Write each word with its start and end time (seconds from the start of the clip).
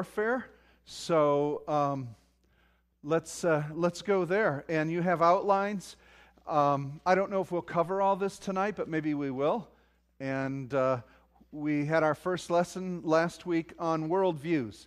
warfare. 0.00 0.46
So 0.86 1.60
um, 1.68 2.08
let's, 3.04 3.44
uh, 3.44 3.64
let's 3.74 4.00
go 4.00 4.24
there. 4.24 4.64
And 4.66 4.90
you 4.90 5.02
have 5.02 5.20
outlines. 5.20 5.96
Um, 6.46 7.02
I 7.04 7.14
don't 7.14 7.30
know 7.30 7.42
if 7.42 7.52
we'll 7.52 7.60
cover 7.60 8.00
all 8.00 8.16
this 8.16 8.38
tonight, 8.38 8.76
but 8.76 8.88
maybe 8.88 9.12
we 9.12 9.30
will. 9.30 9.68
And 10.18 10.72
uh, 10.72 11.02
we 11.52 11.84
had 11.84 12.02
our 12.02 12.14
first 12.14 12.48
lesson 12.48 13.02
last 13.04 13.44
week 13.44 13.74
on 13.78 14.08
worldviews. 14.08 14.86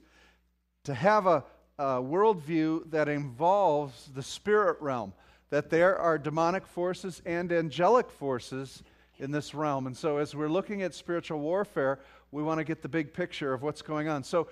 To 0.86 0.96
have 0.96 1.28
a, 1.28 1.44
a 1.78 2.02
worldview 2.02 2.90
that 2.90 3.08
involves 3.08 4.10
the 4.16 4.24
spirit 4.24 4.82
realm, 4.82 5.14
that 5.52 5.70
there 5.70 5.96
are 5.96 6.18
demonic 6.18 6.66
forces 6.66 7.22
and 7.24 7.52
angelic 7.52 8.10
forces 8.10 8.82
in 9.20 9.30
this 9.30 9.54
realm. 9.54 9.86
And 9.86 9.96
so, 9.96 10.18
as 10.18 10.36
we're 10.36 10.50
looking 10.50 10.82
at 10.82 10.96
spiritual 10.96 11.40
warfare, 11.40 12.00
we 12.32 12.42
want 12.42 12.58
to 12.58 12.64
get 12.64 12.82
the 12.82 12.90
big 12.90 13.14
picture 13.14 13.54
of 13.54 13.62
what's 13.62 13.84
going 13.84 14.10
on. 14.10 14.24
So, 14.24 14.48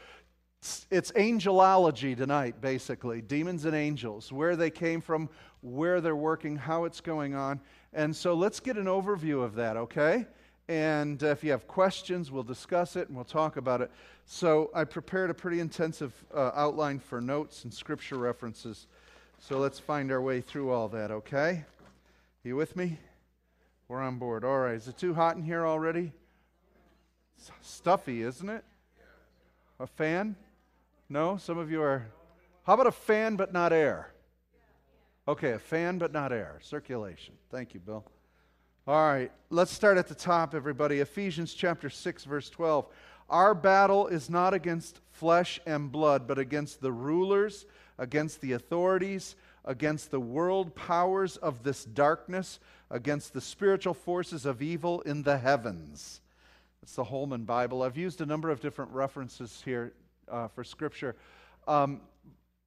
it's 0.92 1.12
angelology 1.14 2.16
tonight, 2.16 2.62
basically 2.62 3.22
demons 3.22 3.66
and 3.66 3.76
angels, 3.76 4.32
where 4.32 4.56
they 4.56 4.70
came 4.70 5.02
from, 5.02 5.30
where 5.62 6.02
they're 6.02 6.16
working, 6.16 6.56
how 6.56 6.86
it's 6.86 7.02
going 7.02 7.34
on. 7.34 7.60
And 7.94 8.16
so, 8.16 8.36
let's 8.36 8.60
get 8.60 8.78
an 8.78 8.86
overview 8.86 9.44
of 9.44 9.56
that, 9.56 9.76
okay? 9.76 10.26
And 10.68 11.22
if 11.24 11.44
you 11.44 11.52
have 11.52 11.68
questions, 11.68 12.32
we'll 12.32 12.44
discuss 12.44 12.96
it 12.96 13.08
and 13.08 13.16
we'll 13.16 13.26
talk 13.26 13.58
about 13.58 13.82
it. 13.82 13.92
So, 14.26 14.70
I 14.74 14.84
prepared 14.84 15.30
a 15.30 15.34
pretty 15.34 15.60
intensive 15.60 16.14
uh, 16.34 16.52
outline 16.54 17.00
for 17.00 17.20
notes 17.20 17.64
and 17.64 17.74
scripture 17.74 18.18
references. 18.18 18.88
So, 19.40 19.58
let's 19.58 19.80
find 19.80 20.12
our 20.12 20.22
way 20.22 20.42
through 20.42 20.70
all 20.70 20.88
that, 20.90 21.10
okay? 21.10 21.66
You 22.44 22.56
with 22.56 22.76
me? 22.76 23.00
We're 23.88 24.02
on 24.02 24.20
board. 24.20 24.46
All 24.46 24.60
right. 24.60 24.76
Is 24.76 24.88
it 24.88 24.98
too 24.98 25.14
hot 25.14 25.36
in 25.36 25.44
here 25.44 25.66
already? 25.66 26.12
It's 27.38 27.52
stuffy, 27.62 28.22
isn't 28.22 28.48
it? 28.48 28.64
A 29.80 29.88
fan? 29.88 30.36
No? 31.12 31.36
Some 31.36 31.58
of 31.58 31.70
you 31.70 31.82
are. 31.82 32.08
How 32.64 32.76
about 32.76 32.88
a 32.88 32.92
fan 32.92 33.36
but 33.36 33.52
not 33.52 33.74
air? 33.74 34.14
Okay, 35.28 35.52
a 35.52 35.60
fan 35.60 35.98
but 35.98 36.14
not 36.14 36.32
air. 36.32 36.58
Circulation. 36.62 37.34
Thank 37.50 37.74
you, 37.74 37.82
Bill. 37.82 38.06
All 38.88 39.12
right, 39.12 39.30
let's 39.50 39.74
start 39.74 39.98
at 39.98 40.08
the 40.08 40.16
top, 40.16 40.56
everybody. 40.56 41.02
Ephesians 41.02 41.54
chapter 41.54 41.90
6, 41.90 42.24
verse 42.24 42.50
12. 42.50 42.88
Our 43.30 43.54
battle 43.54 44.08
is 44.08 44.30
not 44.30 44.54
against 44.54 45.02
flesh 45.12 45.60
and 45.66 45.92
blood, 45.92 46.28
but 46.28 46.40
against 46.40 46.80
the 46.80 46.94
rulers, 46.94 47.66
against 47.98 48.40
the 48.40 48.54
authorities, 48.54 49.36
against 49.66 50.12
the 50.12 50.20
world 50.22 50.74
powers 50.76 51.36
of 51.36 51.64
this 51.64 51.84
darkness, 51.84 52.62
against 52.90 53.34
the 53.34 53.42
spiritual 53.42 53.94
forces 53.94 54.46
of 54.46 54.62
evil 54.62 55.02
in 55.02 55.24
the 55.24 55.38
heavens. 55.38 56.22
It's 56.82 56.96
the 56.96 57.04
Holman 57.04 57.44
Bible. 57.44 57.84
I've 57.84 57.98
used 57.98 58.22
a 58.22 58.26
number 58.26 58.50
of 58.50 58.62
different 58.62 58.92
references 58.92 59.62
here 59.66 59.92
uh, 60.32 60.48
for 60.48 60.64
Scripture. 60.64 61.16
Um, 61.68 62.02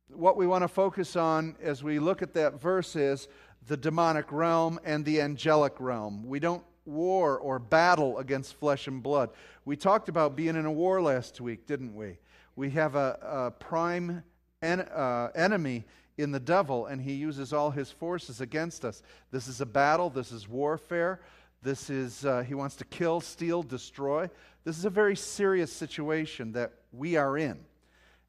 what 0.09 0.37
we 0.37 0.47
want 0.47 0.63
to 0.63 0.69
focus 0.69 1.17
on 1.17 1.57
as 1.63 1.83
we 1.83 1.99
look 1.99 2.23
at 2.23 2.35
that 2.35 2.61
verse 2.61 2.95
is 2.95 3.27
the 3.67 3.77
demonic 3.77 4.31
realm 4.31 4.79
and 4.85 5.05
the 5.05 5.21
angelic 5.21 5.81
realm. 5.81 6.27
We 6.27 6.39
don't 6.39 6.63
war 6.85 7.39
or 7.39 7.59
battle 7.59 8.19
against 8.19 8.55
flesh 8.55 8.87
and 8.87 9.03
blood. 9.03 9.31
We 9.65 9.77
talked 9.77 10.09
about 10.09 10.37
being 10.37 10.57
in 10.57 10.67
a 10.67 10.73
war 10.73 11.01
last 11.01 11.41
week, 11.41 11.67
didn't 11.67 11.95
we? 11.95 12.19
We 12.57 12.71
have 12.71 12.95
a, 12.95 13.19
a 13.23 13.51
prime 13.51 14.23
en- 14.63 14.81
uh, 14.81 15.31
enemy 15.35 15.85
in 16.19 16.31
the 16.31 16.41
devil, 16.41 16.87
and 16.87 17.01
he 17.01 17.15
uses 17.15 17.53
all 17.53 17.71
his 17.71 17.91
forces 17.91 18.41
against 18.41 18.85
us. 18.85 19.03
This 19.31 19.49
is 19.49 19.61
a 19.61 19.67
battle, 19.67 20.11
this 20.11 20.31
is 20.31 20.49
warfare. 20.49 21.21
This 21.63 21.89
is, 21.89 22.27
uh, 22.27 22.43
he 22.43 22.53
wants 22.53 22.77
to 22.77 22.85
kill, 22.85 23.23
steal, 23.23 23.63
destroy. 23.63 24.29
This 24.65 24.79
is 24.79 24.85
a 24.85 24.91
very 24.91 25.17
serious 25.17 25.73
situation 25.73 26.53
that 26.53 26.73
we 26.93 27.17
are 27.17 27.37
in. 27.37 27.59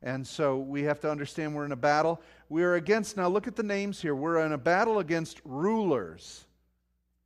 And 0.01 0.27
so 0.27 0.57
we 0.57 0.83
have 0.83 0.99
to 0.99 1.09
understand 1.09 1.55
we're 1.55 1.65
in 1.65 1.71
a 1.71 1.77
battle. 1.77 2.21
We 2.49 2.63
are 2.63 2.75
against, 2.75 3.17
now 3.17 3.27
look 3.27 3.47
at 3.47 3.55
the 3.55 3.63
names 3.63 4.01
here. 4.01 4.13
We're 4.13 4.45
in 4.45 4.51
a 4.51 4.57
battle 4.57 4.99
against 4.99 5.41
rulers. 5.45 6.45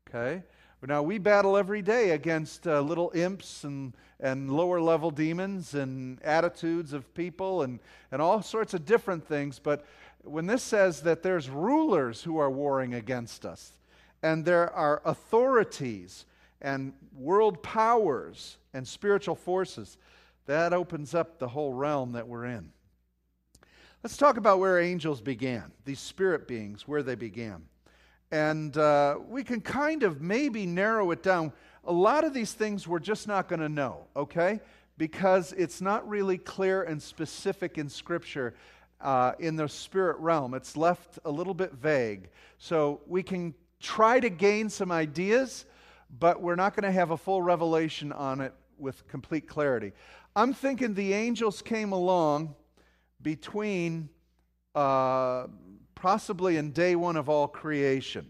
Okay? 0.07 0.44
Now 0.88 1.01
we 1.03 1.17
battle 1.17 1.57
every 1.57 1.81
day 1.81 2.11
against 2.11 2.66
uh, 2.66 2.79
little 2.79 3.11
imps 3.13 3.66
and, 3.66 3.94
and 4.19 4.50
lower 4.50 4.79
level 4.79 5.11
demons 5.11 5.73
and 5.73 6.22
attitudes 6.23 6.94
of 6.94 7.13
people 7.13 7.63
and, 7.63 7.79
and 8.11 8.22
all 8.22 8.41
sorts 8.41 8.73
of 8.73 8.85
different 8.85 9.28
things. 9.28 9.59
But 9.59 9.85
when 10.23 10.45
this 10.45 10.63
says 10.63 11.01
that 11.01 11.22
there's 11.22 11.50
rulers 11.50 12.23
who 12.23 12.38
are 12.38 12.50
warring 12.50 12.94
against 12.94 13.45
us, 13.45 13.73
and 14.23 14.45
there 14.45 14.72
are 14.73 15.01
authorities 15.03 16.25
and 16.62 16.94
world 17.14 17.62
powers 17.64 18.58
and 18.74 18.88
spiritual 18.88 19.36
forces, 19.36 19.97
that 20.46 20.74
opens 20.74 21.14
up 21.14 21.40
the 21.40 21.47
whole 21.47 21.74
realm 21.74 22.14
that 22.14 22.28
we're 22.28 22.46
in. 22.46 22.72
Let's 24.03 24.18
talk 24.18 24.38
about 24.38 24.59
where 24.59 24.80
angels 24.80 25.22
began, 25.22 25.72
these 25.86 26.00
spirit 26.00 26.47
beings, 26.47 26.88
where 26.88 27.03
they 27.03 27.16
began. 27.16 27.64
And 28.31 28.78
uh, 28.78 29.18
we 29.28 29.44
can 29.44 29.59
kind 29.59 30.03
of 30.03 30.22
maybe 30.22 30.66
narrow 30.66 31.12
it 31.12 31.24
down. 31.24 31.52
A 31.84 31.92
lot 31.92 32.24
of 32.24 32.34
these 32.34 32.53
things 32.53 32.88
we're 32.88 33.00
just 33.00 33.28
not 33.28 33.47
going 33.47 33.59
to 33.59 33.70
know, 33.70 34.06
okay? 34.16 34.62
Because 34.97 35.53
it's 35.53 35.81
not 35.81 36.08
really 36.08 36.38
clear 36.38 36.84
and 36.84 37.02
specific 37.02 37.78
in 37.78 37.90
Scripture 37.90 38.53
uh, 39.02 39.34
in 39.40 39.56
the 39.56 39.68
spirit 39.68 40.18
realm. 40.20 40.53
It's 40.53 40.78
left 40.78 41.20
a 41.26 41.31
little 41.31 41.53
bit 41.53 41.74
vague. 41.74 42.30
So 42.58 43.02
we 43.08 43.24
can 43.24 43.53
try 43.80 44.20
to 44.20 44.30
gain 44.30 44.70
some 44.70 44.91
ideas, 44.91 45.66
but 46.18 46.42
we're 46.42 46.56
not 46.56 46.75
going 46.75 46.84
to 46.84 46.92
have 46.92 47.12
a 47.12 47.18
full 47.18 47.42
revelation 47.42 48.12
on 48.12 48.42
it 48.42 48.53
with 48.78 49.08
complete 49.08 49.47
clarity. 49.47 49.92
I'm 50.36 50.53
thinking 50.53 50.94
the 50.94 51.14
angels 51.14 51.62
came 51.62 51.92
along 51.92 52.56
between 53.22 54.09
uh, 54.75 55.47
possibly 55.96 56.58
in 56.58 56.72
day 56.72 56.96
one 56.96 57.18
of 57.18 57.30
all 57.30 57.47
creation. 57.47 58.30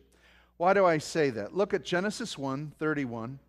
Why 0.57 0.73
do 0.73 0.85
I 0.85 0.97
say 0.97 1.29
that? 1.29 1.55
Look 1.55 1.73
at 1.73 1.83
Genesis 1.83 2.37
1 2.37 2.73
31, 2.79 3.39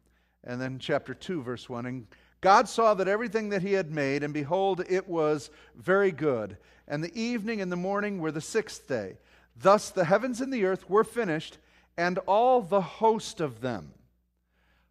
and 0.44 0.60
then 0.60 0.78
chapter 0.78 1.14
2, 1.14 1.42
verse 1.42 1.68
1. 1.68 1.86
And 1.86 2.06
God 2.40 2.68
saw 2.68 2.94
that 2.94 3.08
everything 3.08 3.48
that 3.50 3.62
he 3.62 3.72
had 3.72 3.90
made, 3.90 4.22
and 4.22 4.32
behold, 4.32 4.84
it 4.88 5.08
was 5.08 5.50
very 5.74 6.12
good. 6.12 6.56
And 6.86 7.02
the 7.02 7.18
evening 7.20 7.60
and 7.60 7.70
the 7.70 7.76
morning 7.76 8.18
were 8.18 8.32
the 8.32 8.40
sixth 8.40 8.86
day. 8.86 9.18
Thus 9.56 9.90
the 9.90 10.04
heavens 10.04 10.40
and 10.40 10.52
the 10.52 10.64
earth 10.64 10.88
were 10.88 11.04
finished, 11.04 11.58
and 11.96 12.18
all 12.26 12.62
the 12.62 12.80
host 12.80 13.40
of 13.40 13.60
them. 13.60 13.92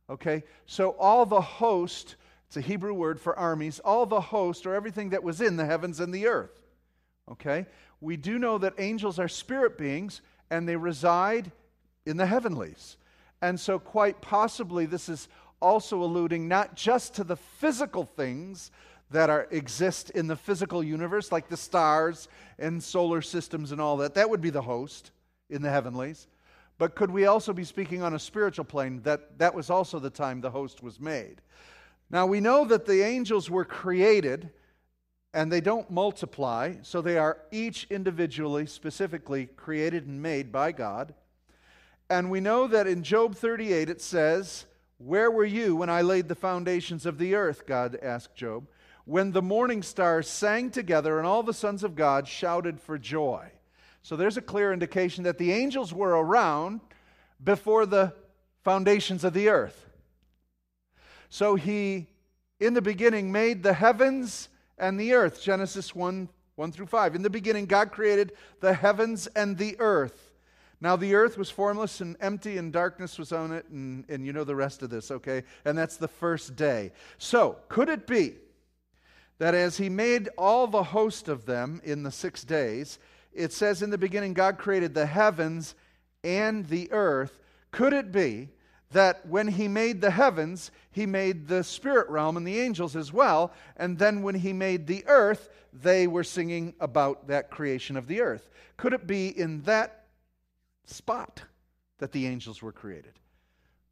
Okay, 0.09 0.43
so 0.65 0.95
all 0.97 1.25
the 1.25 1.41
host, 1.41 2.15
it's 2.47 2.57
a 2.57 2.61
Hebrew 2.61 2.93
word 2.93 3.19
for 3.19 3.37
armies, 3.37 3.79
all 3.79 4.05
the 4.05 4.21
host, 4.21 4.65
or 4.65 4.73
everything 4.73 5.09
that 5.09 5.23
was 5.23 5.39
in 5.39 5.55
the 5.55 5.65
heavens 5.65 5.99
and 5.99 6.13
the 6.13 6.27
earth. 6.27 6.61
Okay, 7.31 7.67
we 8.01 8.17
do 8.17 8.39
know 8.39 8.57
that 8.57 8.73
angels 8.79 9.19
are 9.19 9.27
spirit 9.27 9.77
beings, 9.77 10.21
and 10.49 10.67
they 10.67 10.75
reside 10.75 11.51
in 12.05 12.17
the 12.17 12.25
heavenlies. 12.25 12.97
And 13.41 13.59
so, 13.59 13.77
quite 13.77 14.19
possibly, 14.19 14.87
this 14.87 15.09
is 15.09 15.27
also 15.61 16.01
alluding 16.01 16.47
not 16.47 16.75
just 16.75 17.13
to 17.15 17.23
the 17.23 17.35
physical 17.35 18.05
things 18.05 18.71
that 19.11 19.29
are, 19.29 19.47
exist 19.51 20.09
in 20.11 20.27
the 20.27 20.35
physical 20.35 20.83
universe, 20.83 21.31
like 21.31 21.49
the 21.49 21.57
stars 21.57 22.27
and 22.57 22.81
solar 22.81 23.21
systems 23.21 23.71
and 23.71 23.81
all 23.81 23.97
that. 23.97 24.15
That 24.15 24.29
would 24.29 24.41
be 24.41 24.49
the 24.49 24.61
host 24.61 25.11
in 25.49 25.61
the 25.61 25.69
heavenlies. 25.69 26.27
But 26.79 26.95
could 26.95 27.11
we 27.11 27.25
also 27.25 27.51
be 27.51 27.65
speaking 27.65 28.01
on 28.01 28.15
a 28.15 28.19
spiritual 28.19 28.63
plane 28.63 29.01
that 29.03 29.37
that 29.37 29.53
was 29.53 29.69
also 29.69 29.99
the 29.99 30.09
time 30.09 30.39
the 30.41 30.49
host 30.49 30.81
was 30.81 30.99
made? 30.99 31.41
Now 32.09 32.25
we 32.25 32.39
know 32.39 32.65
that 32.65 32.85
the 32.85 33.03
angels 33.03 33.49
were 33.49 33.65
created 33.65 34.49
and 35.33 35.51
they 35.51 35.61
don't 35.61 35.91
multiply, 35.91 36.75
so 36.81 37.01
they 37.01 37.17
are 37.17 37.37
each 37.51 37.85
individually, 37.91 38.65
specifically 38.65 39.45
created 39.45 40.07
and 40.07 40.21
made 40.21 40.51
by 40.51 40.71
God. 40.71 41.13
And 42.09 42.31
we 42.31 42.39
know 42.39 42.65
that 42.65 42.87
in 42.87 43.03
Job 43.03 43.35
38 43.35 43.89
it 43.89 44.01
says, 44.01 44.65
Where 44.97 45.29
were 45.29 45.45
you 45.45 45.75
when 45.75 45.89
I 45.89 46.01
laid 46.01 46.29
the 46.29 46.33
foundations 46.33 47.05
of 47.05 47.17
the 47.17 47.35
earth? 47.35 47.67
God 47.67 47.99
asked 48.01 48.35
Job. 48.35 48.67
When 49.03 49.33
the 49.33 49.41
morning 49.41 49.83
stars 49.83 50.29
sang 50.29 50.71
together 50.71 51.17
and 51.17 51.27
all 51.27 51.43
the 51.43 51.53
sons 51.53 51.83
of 51.83 51.95
God 51.95 52.25
shouted 52.27 52.79
for 52.79 52.97
joy. 52.97 53.51
So 54.01 54.15
there's 54.15 54.37
a 54.37 54.41
clear 54.41 54.73
indication 54.73 55.23
that 55.25 55.37
the 55.37 55.51
angels 55.51 55.93
were 55.93 56.11
around 56.11 56.81
before 57.43 57.85
the 57.85 58.13
foundations 58.63 59.23
of 59.23 59.33
the 59.33 59.49
earth. 59.49 59.85
So 61.29 61.55
he, 61.55 62.07
in 62.59 62.73
the 62.73 62.81
beginning, 62.81 63.31
made 63.31 63.63
the 63.63 63.73
heavens 63.73 64.49
and 64.77 64.99
the 64.99 65.13
earth. 65.13 65.41
Genesis 65.41 65.93
1 65.93 66.29
1 66.55 66.73
through 66.73 66.87
5. 66.87 67.15
In 67.15 67.21
the 67.21 67.29
beginning, 67.29 67.65
God 67.65 67.89
created 67.89 68.33
the 68.59 68.73
heavens 68.73 69.27
and 69.27 69.57
the 69.57 69.77
earth. 69.79 70.33
Now, 70.81 70.97
the 70.97 71.15
earth 71.15 71.37
was 71.37 71.49
formless 71.49 72.01
and 72.01 72.17
empty, 72.19 72.57
and 72.57 72.73
darkness 72.73 73.17
was 73.17 73.31
on 73.31 73.53
it, 73.53 73.65
and, 73.69 74.03
and 74.09 74.25
you 74.25 74.33
know 74.33 74.43
the 74.43 74.55
rest 74.55 74.81
of 74.81 74.89
this, 74.89 75.09
okay? 75.09 75.43
And 75.63 75.77
that's 75.77 75.95
the 75.95 76.09
first 76.09 76.57
day. 76.57 76.91
So, 77.17 77.57
could 77.69 77.87
it 77.87 78.05
be 78.07 78.35
that 79.37 79.55
as 79.55 79.77
he 79.77 79.87
made 79.87 80.27
all 80.37 80.67
the 80.67 80.83
host 80.83 81.29
of 81.29 81.45
them 81.45 81.81
in 81.85 82.03
the 82.03 82.11
six 82.11 82.43
days, 82.43 82.99
it 83.33 83.53
says 83.53 83.81
in 83.81 83.89
the 83.89 83.97
beginning, 83.97 84.33
God 84.33 84.57
created 84.57 84.93
the 84.93 85.05
heavens 85.05 85.75
and 86.23 86.67
the 86.67 86.91
earth. 86.91 87.39
Could 87.71 87.93
it 87.93 88.11
be 88.11 88.49
that 88.91 89.25
when 89.25 89.47
he 89.47 89.67
made 89.67 90.01
the 90.01 90.11
heavens, 90.11 90.71
he 90.91 91.05
made 91.05 91.47
the 91.47 91.63
spirit 91.63 92.09
realm 92.09 92.37
and 92.37 92.47
the 92.47 92.59
angels 92.59 92.95
as 92.95 93.13
well. 93.13 93.53
And 93.77 93.97
then 93.97 94.23
when 94.23 94.35
he 94.35 94.53
made 94.53 94.87
the 94.87 95.05
earth, 95.07 95.49
they 95.71 96.07
were 96.07 96.23
singing 96.23 96.73
about 96.79 97.27
that 97.27 97.51
creation 97.51 97.97
of 97.97 98.07
the 98.07 98.21
earth. 98.21 98.49
Could 98.77 98.93
it 98.93 99.05
be 99.05 99.27
in 99.27 99.61
that 99.63 100.05
spot 100.85 101.43
that 101.99 102.11
the 102.11 102.25
angels 102.25 102.61
were 102.61 102.71
created? 102.71 103.13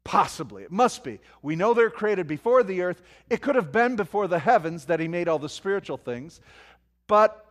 Possibly. 0.02 0.64
It 0.64 0.72
must 0.72 1.04
be. 1.04 1.20
We 1.42 1.54
know 1.54 1.74
they're 1.74 1.90
created 1.90 2.26
before 2.26 2.64
the 2.64 2.82
earth. 2.82 3.00
It 3.30 3.40
could 3.42 3.54
have 3.54 3.70
been 3.70 3.94
before 3.94 4.26
the 4.26 4.38
heavens 4.38 4.86
that 4.86 5.00
he 5.00 5.06
made 5.06 5.28
all 5.28 5.38
the 5.38 5.48
spiritual 5.48 5.98
things. 5.98 6.40
But 7.06 7.44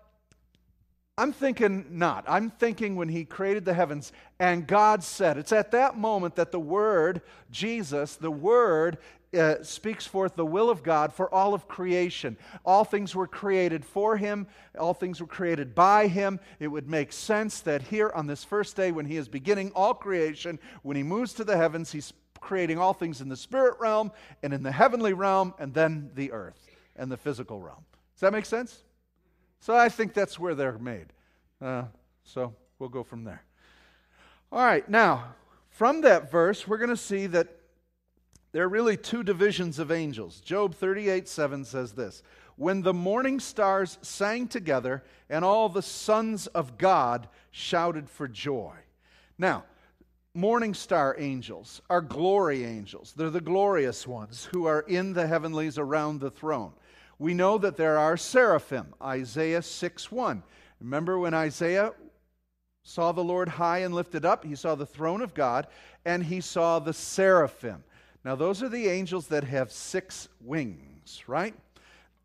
I'm 1.19 1.33
thinking 1.33 1.85
not. 1.89 2.25
I'm 2.27 2.51
thinking 2.51 2.95
when 2.95 3.09
he 3.09 3.25
created 3.25 3.65
the 3.65 3.73
heavens 3.73 4.11
and 4.39 4.67
God 4.67 5.03
said, 5.03 5.37
it's 5.37 5.51
at 5.51 5.71
that 5.71 5.97
moment 5.97 6.35
that 6.35 6.51
the 6.51 6.59
Word, 6.59 7.21
Jesus, 7.49 8.15
the 8.15 8.29
Word, 8.29 8.99
uh, 9.37 9.55
speaks 9.61 10.05
forth 10.05 10.35
the 10.35 10.45
will 10.45 10.69
of 10.69 10.83
God 10.83 11.11
for 11.11 11.33
all 11.33 11.53
of 11.53 11.67
creation. 11.67 12.37
All 12.65 12.83
things 12.83 13.15
were 13.15 13.27
created 13.27 13.83
for 13.83 14.15
him, 14.15 14.47
all 14.79 14.93
things 14.93 15.19
were 15.19 15.27
created 15.27 15.75
by 15.75 16.07
him. 16.07 16.39
It 16.59 16.67
would 16.67 16.87
make 16.87 17.11
sense 17.11 17.59
that 17.61 17.81
here 17.81 18.11
on 18.15 18.27
this 18.27 18.43
first 18.43 18.75
day, 18.75 18.91
when 18.91 19.05
he 19.05 19.17
is 19.17 19.27
beginning 19.27 19.71
all 19.75 19.93
creation, 19.93 20.59
when 20.83 20.95
he 20.95 21.03
moves 21.03 21.33
to 21.33 21.43
the 21.43 21.57
heavens, 21.57 21.91
he's 21.91 22.13
creating 22.39 22.77
all 22.77 22.93
things 22.93 23.19
in 23.19 23.27
the 23.27 23.35
spirit 23.35 23.75
realm 23.79 24.11
and 24.43 24.53
in 24.53 24.63
the 24.63 24.71
heavenly 24.71 25.13
realm, 25.13 25.53
and 25.59 25.73
then 25.73 26.11
the 26.15 26.31
earth 26.31 26.67
and 26.95 27.11
the 27.11 27.17
physical 27.17 27.59
realm. 27.59 27.83
Does 28.15 28.21
that 28.21 28.31
make 28.31 28.45
sense? 28.45 28.83
So 29.59 29.75
I 29.75 29.89
think 29.89 30.13
that's 30.13 30.39
where 30.39 30.55
they're 30.55 30.77
made. 30.77 31.07
Uh, 31.61 31.83
so 32.23 32.53
we'll 32.79 32.89
go 32.89 33.03
from 33.03 33.23
there. 33.23 33.43
All 34.51 34.63
right, 34.63 34.87
now, 34.87 35.35
from 35.69 36.01
that 36.01 36.31
verse, 36.31 36.67
we're 36.67 36.77
going 36.77 36.89
to 36.89 36.97
see 36.97 37.27
that 37.27 37.49
there 38.51 38.63
are 38.63 38.69
really 38.69 38.97
two 38.97 39.23
divisions 39.23 39.77
of 39.77 39.91
angels. 39.91 40.39
Job 40.39 40.73
38 40.73 41.27
7 41.27 41.65
says 41.65 41.93
this 41.93 42.23
When 42.55 42.81
the 42.81 42.93
morning 42.93 43.39
stars 43.39 43.97
sang 44.01 44.47
together, 44.47 45.03
and 45.29 45.43
all 45.43 45.69
the 45.69 45.81
sons 45.81 46.47
of 46.47 46.77
God 46.77 47.27
shouted 47.51 48.09
for 48.09 48.27
joy. 48.27 48.73
Now, 49.37 49.65
morning 50.33 50.73
star 50.73 51.15
angels 51.19 51.81
are 51.89 52.01
glory 52.01 52.63
angels. 52.63 53.13
They're 53.15 53.29
the 53.29 53.41
glorious 53.41 54.07
ones 54.07 54.47
who 54.51 54.65
are 54.65 54.81
in 54.81 55.13
the 55.13 55.27
heavenlies 55.27 55.77
around 55.77 56.19
the 56.19 56.31
throne. 56.31 56.73
We 57.19 57.33
know 57.33 57.57
that 57.57 57.77
there 57.77 57.97
are 57.97 58.17
seraphim, 58.17 58.93
Isaiah 59.01 59.61
6 59.61 60.11
1. 60.11 60.43
Remember 60.79 61.17
when 61.17 61.33
Isaiah 61.33 61.93
saw 62.83 63.11
the 63.11 63.23
Lord 63.23 63.49
high 63.49 63.79
and 63.79 63.93
lifted 63.93 64.23
up? 64.23 64.45
He 64.45 64.55
saw 64.55 64.75
the 64.75 64.85
throne 64.85 65.21
of 65.21 65.33
God 65.33 65.67
and 66.05 66.23
he 66.23 66.41
saw 66.41 66.79
the 66.79 66.93
seraphim. 66.93 67.83
Now, 68.23 68.35
those 68.35 68.61
are 68.61 68.69
the 68.69 68.87
angels 68.87 69.27
that 69.27 69.43
have 69.45 69.71
six 69.71 70.27
wings, 70.41 71.23
right? 71.27 71.55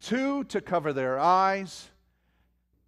Two 0.01 0.45
to 0.45 0.61
cover 0.61 0.93
their 0.93 1.19
eyes, 1.19 1.91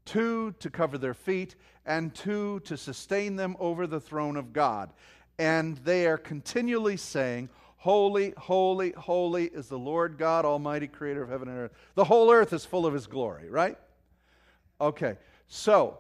two 0.05 0.55
to 0.59 0.69
cover 0.69 0.99
their 0.99 1.15
feet, 1.15 1.55
and 1.87 2.15
two 2.15 2.61
to 2.61 2.77
sustain 2.77 3.37
them 3.37 3.57
over 3.59 3.87
the 3.87 4.01
throne 4.01 4.37
of 4.37 4.53
God. 4.53 4.93
And 5.39 5.77
they 5.79 6.07
are 6.07 6.19
continually 6.19 6.97
saying, 6.97 7.49
Holy, 7.85 8.33
holy, 8.39 8.93
holy 8.93 9.45
is 9.45 9.69
the 9.69 9.79
Lord 9.79 10.17
God 10.17 10.47
Almighty, 10.47 10.87
creator 10.87 11.23
of 11.23 11.29
heaven 11.29 11.49
and 11.49 11.59
earth. 11.59 11.73
The 11.97 12.05
whole 12.05 12.33
earth 12.33 12.55
is 12.55 12.65
full 12.65 12.87
of 12.87 12.95
his 12.95 13.07
glory, 13.07 13.51
right? 13.51 13.77
Okay, 14.81 15.19
so 15.49 15.99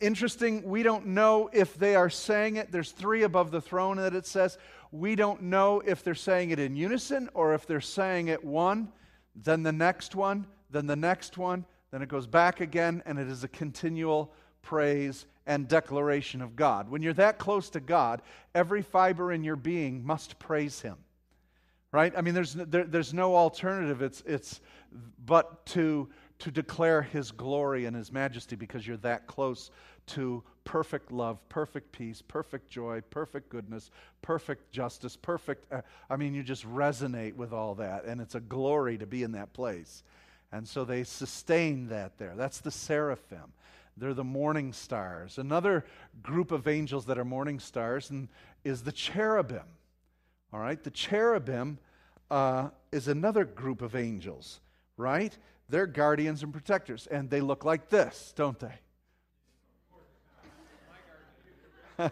interesting, 0.00 0.62
we 0.62 0.84
don't 0.84 1.06
know 1.06 1.50
if 1.52 1.76
they 1.76 1.96
are 1.96 2.08
saying 2.08 2.58
it. 2.58 2.70
There's 2.70 2.92
three 2.92 3.24
above 3.24 3.50
the 3.50 3.60
throne 3.60 3.96
that 3.96 4.14
it 4.14 4.24
says. 4.24 4.56
We 4.92 5.16
don't 5.16 5.42
know 5.42 5.82
if 5.84 6.04
they're 6.04 6.14
saying 6.14 6.50
it 6.50 6.60
in 6.60 6.76
unison 6.76 7.28
or 7.34 7.54
if 7.54 7.66
they're 7.66 7.80
saying 7.80 8.28
it 8.28 8.44
one, 8.44 8.92
then 9.34 9.64
the 9.64 9.72
next 9.72 10.14
one, 10.14 10.46
then 10.70 10.86
the 10.86 10.94
next 10.94 11.36
one, 11.36 11.64
then 11.90 12.02
it 12.02 12.08
goes 12.08 12.28
back 12.28 12.60
again, 12.60 13.02
and 13.04 13.18
it 13.18 13.26
is 13.26 13.42
a 13.42 13.48
continual 13.48 14.32
praise 14.64 15.26
and 15.46 15.68
declaration 15.68 16.42
of 16.42 16.56
God. 16.56 16.90
When 16.90 17.02
you're 17.02 17.12
that 17.14 17.38
close 17.38 17.70
to 17.70 17.80
God, 17.80 18.22
every 18.54 18.82
fiber 18.82 19.32
in 19.32 19.44
your 19.44 19.56
being 19.56 20.04
must 20.04 20.38
praise 20.38 20.80
Him. 20.80 20.96
Right? 21.92 22.12
I 22.16 22.22
mean, 22.22 22.34
there's, 22.34 22.54
there, 22.54 22.84
there's 22.84 23.14
no 23.14 23.36
alternative. 23.36 24.02
It's, 24.02 24.22
it's 24.26 24.60
but 25.24 25.64
to, 25.66 26.08
to 26.40 26.50
declare 26.50 27.02
His 27.02 27.30
glory 27.30 27.84
and 27.84 27.94
His 27.94 28.10
majesty 28.10 28.56
because 28.56 28.86
you're 28.86 28.96
that 28.98 29.26
close 29.26 29.70
to 30.06 30.42
perfect 30.64 31.12
love, 31.12 31.38
perfect 31.48 31.92
peace, 31.92 32.22
perfect 32.26 32.68
joy, 32.68 33.00
perfect 33.10 33.48
goodness, 33.48 33.90
perfect 34.22 34.70
justice, 34.72 35.16
perfect. 35.16 35.72
Uh, 35.72 35.82
I 36.10 36.16
mean, 36.16 36.34
you 36.34 36.42
just 36.42 36.66
resonate 36.68 37.34
with 37.36 37.52
all 37.52 37.74
that, 37.76 38.04
and 38.04 38.20
it's 38.20 38.34
a 38.34 38.40
glory 38.40 38.98
to 38.98 39.06
be 39.06 39.22
in 39.22 39.32
that 39.32 39.52
place. 39.52 40.02
And 40.52 40.66
so 40.68 40.84
they 40.84 41.04
sustain 41.04 41.88
that 41.88 42.18
there. 42.18 42.34
That's 42.36 42.60
the 42.60 42.70
seraphim. 42.70 43.52
They're 43.96 44.14
the 44.14 44.24
morning 44.24 44.72
stars. 44.72 45.38
Another 45.38 45.84
group 46.22 46.50
of 46.50 46.66
angels 46.66 47.06
that 47.06 47.18
are 47.18 47.24
morning 47.24 47.60
stars 47.60 48.10
and, 48.10 48.28
is 48.64 48.82
the 48.82 48.92
cherubim. 48.92 49.62
All 50.52 50.60
right, 50.60 50.82
the 50.82 50.90
cherubim 50.90 51.78
uh, 52.30 52.70
is 52.92 53.08
another 53.08 53.44
group 53.44 53.82
of 53.82 53.94
angels, 53.94 54.60
right? 54.96 55.36
They're 55.68 55.86
guardians 55.86 56.42
and 56.42 56.52
protectors, 56.52 57.06
and 57.06 57.30
they 57.30 57.40
look 57.40 57.64
like 57.64 57.88
this, 57.88 58.32
don't 58.36 58.58
they? 58.58 58.74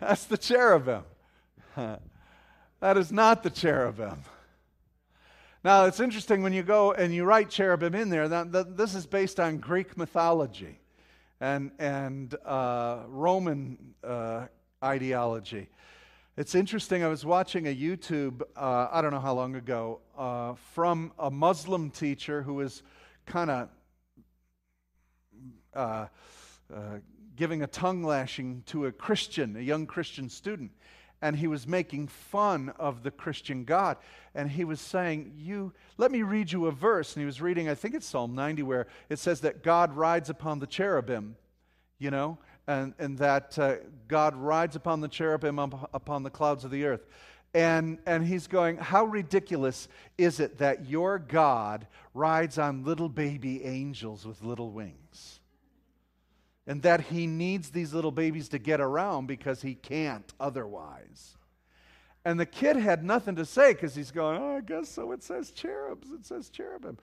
That's 0.00 0.24
the 0.24 0.38
cherubim. 0.38 1.04
that 1.76 2.96
is 2.96 3.12
not 3.12 3.42
the 3.42 3.50
cherubim. 3.50 4.18
Now, 5.64 5.84
it's 5.84 6.00
interesting 6.00 6.42
when 6.42 6.52
you 6.52 6.64
go 6.64 6.90
and 6.90 7.14
you 7.14 7.22
write 7.22 7.48
cherubim 7.48 7.94
in 7.94 8.08
there, 8.08 8.26
that, 8.26 8.50
that 8.50 8.76
this 8.76 8.96
is 8.96 9.06
based 9.06 9.38
on 9.38 9.58
Greek 9.58 9.96
mythology 9.96 10.80
and, 11.40 11.70
and 11.78 12.34
uh, 12.44 13.02
Roman 13.06 13.94
uh, 14.02 14.46
ideology. 14.82 15.68
It's 16.36 16.56
interesting. 16.56 17.04
I 17.04 17.08
was 17.08 17.24
watching 17.24 17.68
a 17.68 17.76
YouTube, 17.76 18.42
uh, 18.56 18.88
I 18.90 19.00
don't 19.02 19.12
know 19.12 19.20
how 19.20 19.34
long 19.34 19.54
ago, 19.54 20.00
uh, 20.18 20.54
from 20.74 21.12
a 21.16 21.30
Muslim 21.30 21.90
teacher 21.90 22.42
who 22.42 22.54
was 22.54 22.82
kind 23.26 23.48
of 23.48 23.68
uh, 25.74 26.06
uh, 26.74 26.78
giving 27.36 27.62
a 27.62 27.68
tongue 27.68 28.02
lashing 28.02 28.64
to 28.66 28.86
a 28.86 28.92
Christian, 28.92 29.56
a 29.56 29.60
young 29.60 29.86
Christian 29.86 30.28
student 30.28 30.72
and 31.22 31.36
he 31.36 31.46
was 31.46 31.68
making 31.68 32.08
fun 32.08 32.74
of 32.78 33.04
the 33.04 33.10
Christian 33.12 33.64
God. 33.64 33.96
And 34.34 34.50
he 34.50 34.64
was 34.64 34.80
saying, 34.80 35.34
You 35.38 35.72
let 35.96 36.10
me 36.10 36.22
read 36.22 36.50
you 36.50 36.66
a 36.66 36.72
verse. 36.72 37.14
And 37.14 37.22
he 37.22 37.26
was 37.26 37.40
reading, 37.40 37.68
I 37.68 37.74
think 37.74 37.94
it's 37.94 38.06
Psalm 38.06 38.34
90, 38.34 38.64
where 38.64 38.88
it 39.08 39.20
says 39.20 39.40
that 39.42 39.62
God 39.62 39.94
rides 39.94 40.28
upon 40.28 40.58
the 40.58 40.66
cherubim, 40.66 41.36
you 41.98 42.10
know, 42.10 42.38
and, 42.66 42.92
and 42.98 43.16
that 43.18 43.56
uh, 43.58 43.76
God 44.08 44.34
rides 44.34 44.74
upon 44.74 45.00
the 45.00 45.08
cherubim 45.08 45.60
up, 45.60 45.90
upon 45.94 46.24
the 46.24 46.30
clouds 46.30 46.64
of 46.64 46.72
the 46.72 46.84
earth. 46.84 47.06
And, 47.54 47.98
and 48.04 48.26
he's 48.26 48.48
going, 48.48 48.78
How 48.78 49.04
ridiculous 49.04 49.86
is 50.18 50.40
it 50.40 50.58
that 50.58 50.86
your 50.86 51.20
God 51.20 51.86
rides 52.14 52.58
on 52.58 52.84
little 52.84 53.08
baby 53.08 53.64
angels 53.64 54.26
with 54.26 54.42
little 54.42 54.72
wings? 54.72 55.01
And 56.66 56.82
that 56.82 57.00
he 57.00 57.26
needs 57.26 57.70
these 57.70 57.92
little 57.92 58.12
babies 58.12 58.48
to 58.50 58.58
get 58.58 58.80
around 58.80 59.26
because 59.26 59.62
he 59.62 59.74
can't 59.74 60.32
otherwise. 60.38 61.36
And 62.24 62.38
the 62.38 62.46
kid 62.46 62.76
had 62.76 63.04
nothing 63.04 63.36
to 63.36 63.44
say 63.44 63.72
because 63.72 63.94
he's 63.94 64.12
going, 64.12 64.40
Oh, 64.40 64.56
I 64.56 64.60
guess 64.60 64.88
so. 64.88 65.12
It 65.12 65.22
says 65.22 65.50
cherubs, 65.50 66.10
it 66.10 66.24
says 66.24 66.48
cherubim. 66.50 66.98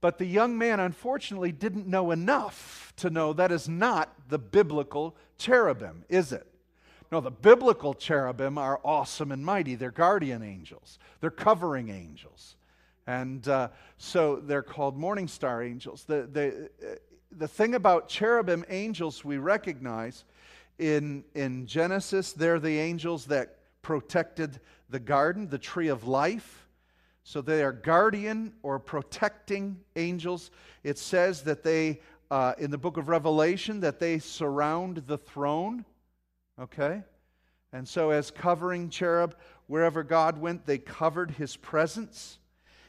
But 0.00 0.18
the 0.18 0.26
young 0.26 0.58
man, 0.58 0.80
unfortunately, 0.80 1.52
didn't 1.52 1.86
know 1.86 2.10
enough 2.10 2.92
to 2.96 3.10
know 3.10 3.32
that 3.34 3.52
is 3.52 3.68
not 3.68 4.12
the 4.28 4.38
biblical 4.38 5.16
cherubim, 5.38 6.04
is 6.08 6.32
it? 6.32 6.46
No, 7.12 7.20
the 7.20 7.30
biblical 7.30 7.94
cherubim 7.94 8.58
are 8.58 8.80
awesome 8.84 9.30
and 9.30 9.44
mighty. 9.44 9.74
They're 9.74 9.90
guardian 9.90 10.42
angels, 10.42 10.98
they're 11.20 11.30
covering 11.30 11.88
angels. 11.88 12.56
And 13.06 13.46
uh, 13.48 13.68
so 13.98 14.36
they're 14.36 14.62
called 14.62 14.96
morning 14.96 15.26
star 15.26 15.60
angels. 15.62 16.04
The, 16.04 16.28
the, 16.32 16.70
the 17.36 17.48
thing 17.48 17.74
about 17.74 18.08
cherubim 18.08 18.64
angels 18.68 19.24
we 19.24 19.38
recognize 19.38 20.24
in, 20.78 21.24
in 21.34 21.66
Genesis, 21.66 22.32
they're 22.32 22.60
the 22.60 22.78
angels 22.78 23.26
that 23.26 23.58
protected 23.82 24.60
the 24.88 25.00
garden, 25.00 25.48
the 25.48 25.58
tree 25.58 25.88
of 25.88 26.06
life. 26.06 26.66
So 27.24 27.40
they 27.40 27.62
are 27.62 27.72
guardian 27.72 28.52
or 28.62 28.78
protecting 28.78 29.78
angels. 29.96 30.50
It 30.82 30.98
says 30.98 31.42
that 31.42 31.62
they, 31.62 32.00
uh, 32.30 32.54
in 32.58 32.70
the 32.70 32.78
book 32.78 32.96
of 32.96 33.08
Revelation, 33.08 33.80
that 33.80 34.00
they 34.00 34.18
surround 34.18 35.04
the 35.06 35.18
throne. 35.18 35.84
Okay? 36.60 37.02
And 37.72 37.88
so, 37.88 38.10
as 38.10 38.30
covering 38.30 38.90
cherub, 38.90 39.34
wherever 39.66 40.02
God 40.02 40.38
went, 40.38 40.66
they 40.66 40.78
covered 40.78 41.30
his 41.30 41.56
presence. 41.56 42.38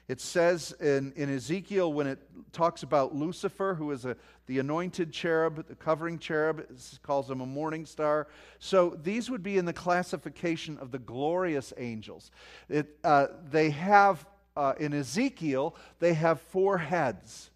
It 0.07 0.19
says 0.19 0.73
in, 0.81 1.13
in 1.15 1.33
Ezekiel 1.33 1.93
when 1.93 2.07
it 2.07 2.19
talks 2.51 2.83
about 2.83 3.15
Lucifer, 3.15 3.73
who 3.73 3.91
is 3.91 4.05
a, 4.05 4.17
the 4.47 4.59
anointed 4.59 5.13
cherub, 5.13 5.65
the 5.67 5.75
covering 5.75 6.19
cherub, 6.19 6.65
calls 7.01 7.29
him 7.31 7.39
a 7.39 7.45
morning 7.45 7.85
star. 7.85 8.27
So 8.59 8.97
these 9.01 9.29
would 9.29 9.43
be 9.43 9.57
in 9.57 9.65
the 9.65 9.73
classification 9.73 10.77
of 10.77 10.91
the 10.91 10.99
glorious 10.99 11.71
angels. 11.77 12.31
It, 12.67 12.97
uh, 13.03 13.27
they 13.49 13.69
have, 13.69 14.25
uh, 14.57 14.73
in 14.77 14.93
Ezekiel, 14.93 15.75
they 15.99 16.13
have 16.13 16.41
four 16.41 16.77
heads 16.77 17.49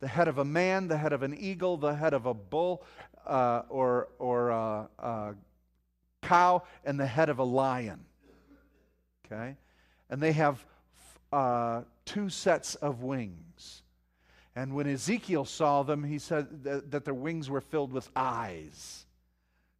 the 0.00 0.08
head 0.08 0.28
of 0.28 0.38
a 0.38 0.44
man, 0.44 0.88
the 0.88 0.96
head 0.96 1.12
of 1.12 1.22
an 1.22 1.36
eagle, 1.38 1.76
the 1.76 1.94
head 1.94 2.14
of 2.14 2.24
a 2.24 2.32
bull 2.34 2.82
uh, 3.26 3.62
or, 3.68 4.08
or 4.18 4.48
a, 4.48 4.88
a 4.98 5.34
cow, 6.22 6.62
and 6.84 6.98
the 6.98 7.06
head 7.06 7.28
of 7.28 7.38
a 7.38 7.44
lion. 7.44 8.00
Okay? 9.26 9.56
And 10.08 10.22
they 10.22 10.32
have 10.32 10.64
uh, 11.32 11.82
two 12.04 12.28
sets 12.28 12.74
of 12.76 13.02
wings. 13.02 13.82
And 14.56 14.74
when 14.74 14.86
Ezekiel 14.86 15.44
saw 15.44 15.82
them, 15.82 16.04
he 16.04 16.18
said 16.18 16.64
that, 16.64 16.90
that 16.90 17.04
their 17.04 17.14
wings 17.14 17.48
were 17.48 17.60
filled 17.60 17.92
with 17.92 18.10
eyes, 18.16 19.06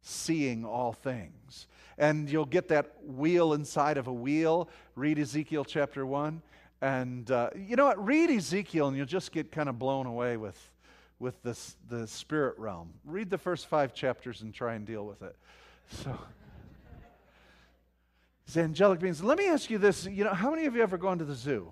seeing 0.01 0.63
all 0.63 0.93
things. 0.93 1.67
And 1.97 2.29
you'll 2.29 2.45
get 2.45 2.69
that 2.69 2.93
wheel 3.05 3.53
inside 3.53 3.97
of 3.97 4.07
a 4.07 4.13
wheel. 4.13 4.69
Read 4.95 5.19
Ezekiel 5.19 5.65
chapter 5.65 6.05
1. 6.05 6.41
And 6.81 7.29
uh, 7.29 7.49
you 7.55 7.75
know 7.75 7.85
what? 7.85 8.03
Read 8.03 8.31
Ezekiel, 8.31 8.87
and 8.87 8.97
you'll 8.97 9.05
just 9.05 9.31
get 9.31 9.51
kind 9.51 9.69
of 9.69 9.77
blown 9.77 10.07
away 10.07 10.37
with, 10.37 10.57
with 11.19 11.41
this, 11.43 11.75
the 11.89 12.07
spirit 12.07 12.57
realm. 12.57 12.91
Read 13.05 13.29
the 13.29 13.37
first 13.37 13.67
five 13.67 13.93
chapters 13.93 14.41
and 14.41 14.53
try 14.53 14.73
and 14.73 14.85
deal 14.85 15.05
with 15.05 15.21
it. 15.21 15.35
So 15.89 16.17
these 18.51 18.61
angelic 18.63 18.99
beings. 18.99 19.23
Let 19.23 19.37
me 19.37 19.47
ask 19.47 19.69
you 19.69 19.77
this. 19.77 20.05
You 20.05 20.25
know, 20.25 20.33
how 20.33 20.49
many 20.51 20.65
of 20.65 20.75
you 20.75 20.81
ever 20.81 20.97
gone 20.97 21.17
to 21.19 21.25
the 21.25 21.35
zoo? 21.35 21.71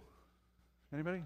Anybody? 0.94 1.24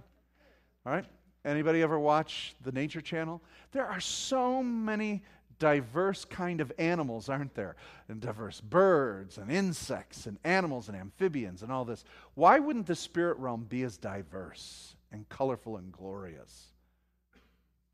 All 0.85 0.93
right. 0.93 1.05
Anybody 1.45 1.81
ever 1.81 1.99
watch 1.99 2.55
the 2.63 2.71
Nature 2.71 3.01
Channel? 3.01 3.41
There 3.71 3.85
are 3.85 3.99
so 3.99 4.63
many 4.63 5.23
diverse 5.59 6.25
kind 6.25 6.59
of 6.61 6.71
animals, 6.79 7.29
aren't 7.29 7.53
there? 7.53 7.75
And 8.07 8.19
diverse 8.19 8.61
birds 8.61 9.37
and 9.37 9.51
insects 9.51 10.25
and 10.25 10.39
animals 10.43 10.87
and 10.87 10.97
amphibians 10.97 11.61
and 11.61 11.71
all 11.71 11.85
this. 11.85 12.03
Why 12.33 12.59
wouldn't 12.59 12.87
the 12.87 12.95
spirit 12.95 13.37
realm 13.37 13.65
be 13.69 13.83
as 13.83 13.97
diverse 13.97 14.95
and 15.11 15.27
colorful 15.29 15.77
and 15.77 15.91
glorious? 15.91 16.67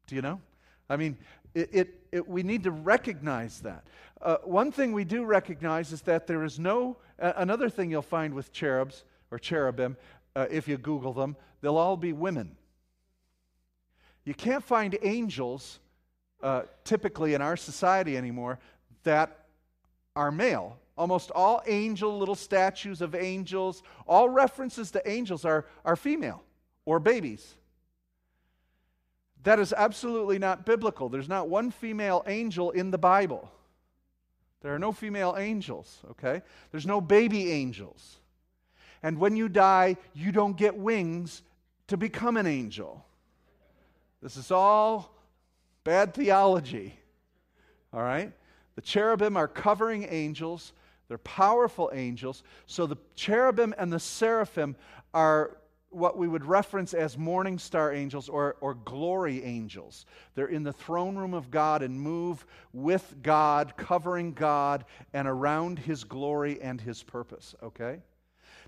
Do 0.08 0.16
you 0.16 0.22
know? 0.22 0.40
I 0.90 0.96
mean, 0.96 1.18
it, 1.54 1.70
it, 1.74 1.99
it, 2.12 2.28
we 2.28 2.44
need 2.44 2.64
to 2.64 2.72
recognize 2.72 3.62
that. 3.62 3.84
Uh, 4.22 4.38
one 4.44 4.72
thing 4.72 4.92
we 4.92 5.04
do 5.04 5.24
recognize 5.24 5.92
is 5.92 6.02
that 6.04 6.28
there 6.28 6.44
is 6.44 6.60
no, 6.60 6.98
uh, 7.20 7.34
another 7.38 7.70
thing 7.70 7.90
you'll 7.90 8.02
find 8.02 8.34
with 8.34 8.52
cherubs 8.52 9.06
or 9.32 9.40
cherubim, 9.40 9.96
uh, 10.36 10.46
if 10.50 10.68
you 10.68 10.78
Google 10.78 11.14
them, 11.14 11.36
they'll 11.62 11.78
all 11.78 11.98
be 11.98 12.14
women. 12.14 12.56
You 14.26 14.34
can't 14.34 14.64
find 14.64 14.98
angels 15.02 15.80
uh, 16.42 16.64
typically 16.84 17.34
in 17.34 17.42
our 17.42 17.58
society 17.58 18.18
anymore 18.18 18.60
that 19.04 19.46
are 20.16 20.32
male. 20.32 20.78
Almost 20.98 21.32
all 21.32 21.62
angel, 21.66 22.18
little 22.18 22.36
statues 22.36 23.02
of 23.02 23.16
angels, 23.16 23.84
all 24.06 24.28
references 24.28 24.92
to 24.92 25.10
angels 25.10 25.46
are, 25.46 25.66
are 25.86 25.96
female 25.96 26.44
or 26.86 27.00
babies. 27.00 27.56
That 29.44 29.60
is 29.60 29.74
absolutely 29.74 30.40
not 30.40 30.66
biblical. 30.66 31.10
There's 31.10 31.30
not 31.30 31.48
one 31.48 31.72
female 31.72 32.24
angel 32.28 32.72
in 32.72 32.92
the 32.92 32.98
Bible. 32.98 33.50
There 34.62 34.76
are 34.76 34.80
no 34.80 34.92
female 34.92 35.36
angels, 35.38 36.00
okay? 36.12 36.42
There's 36.72 36.86
no 36.86 37.00
baby 37.00 37.52
angels. 37.52 38.18
And 39.02 39.18
when 39.18 39.38
you 39.38 39.48
die, 39.48 39.96
you 40.14 40.34
don't 40.34 40.58
get 40.58 40.76
wings 40.76 41.42
to 41.88 41.96
become 41.96 42.36
an 42.36 42.46
angel. 42.46 43.06
This 44.22 44.36
is 44.36 44.52
all 44.52 45.16
bad 45.86 46.14
theology, 46.14 47.00
all 47.94 48.02
right? 48.02 48.34
The 48.76 48.82
cherubim 48.82 49.38
are 49.38 49.48
covering 49.48 50.06
angels, 50.10 50.74
they're 51.08 51.18
powerful 51.18 51.90
angels. 51.94 52.44
So 52.68 52.86
the 52.86 52.98
cherubim 53.16 53.74
and 53.78 53.92
the 53.92 54.00
seraphim 54.00 54.76
are 55.14 55.58
what 55.92 56.18
we 56.18 56.28
would 56.28 56.46
reference 56.46 56.94
as 56.94 57.18
morning 57.18 57.58
star 57.58 57.92
angels 57.92 58.30
or, 58.30 58.56
or 58.62 58.76
glory 58.76 59.44
angels. 59.44 60.06
They're 60.36 60.48
in 60.48 60.64
the 60.64 60.74
throne 60.74 61.16
room 61.16 61.34
of 61.34 61.50
God 61.50 61.82
and 61.82 62.00
move 62.00 62.46
with 62.74 63.16
God, 63.22 63.76
covering 63.76 64.34
God, 64.34 64.86
and 65.14 65.28
around 65.28 65.80
his 65.80 66.04
glory 66.04 66.62
and 66.62 66.80
his 66.80 67.02
purpose, 67.02 67.56
okay? 67.64 68.02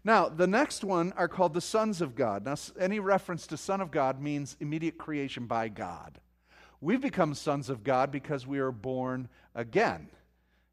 Now, 0.03 0.29
the 0.29 0.47
next 0.47 0.83
one 0.83 1.13
are 1.15 1.27
called 1.27 1.53
the 1.53 1.61
sons 1.61 2.01
of 2.01 2.15
God. 2.15 2.43
Now, 2.43 2.55
any 2.79 2.99
reference 2.99 3.45
to 3.47 3.57
son 3.57 3.81
of 3.81 3.91
God 3.91 4.19
means 4.19 4.57
immediate 4.59 4.97
creation 4.97 5.45
by 5.45 5.67
God. 5.67 6.19
We've 6.79 7.01
become 7.01 7.35
sons 7.35 7.69
of 7.69 7.83
God 7.83 8.11
because 8.11 8.47
we 8.47 8.57
are 8.57 8.71
born 8.71 9.29
again. 9.53 10.09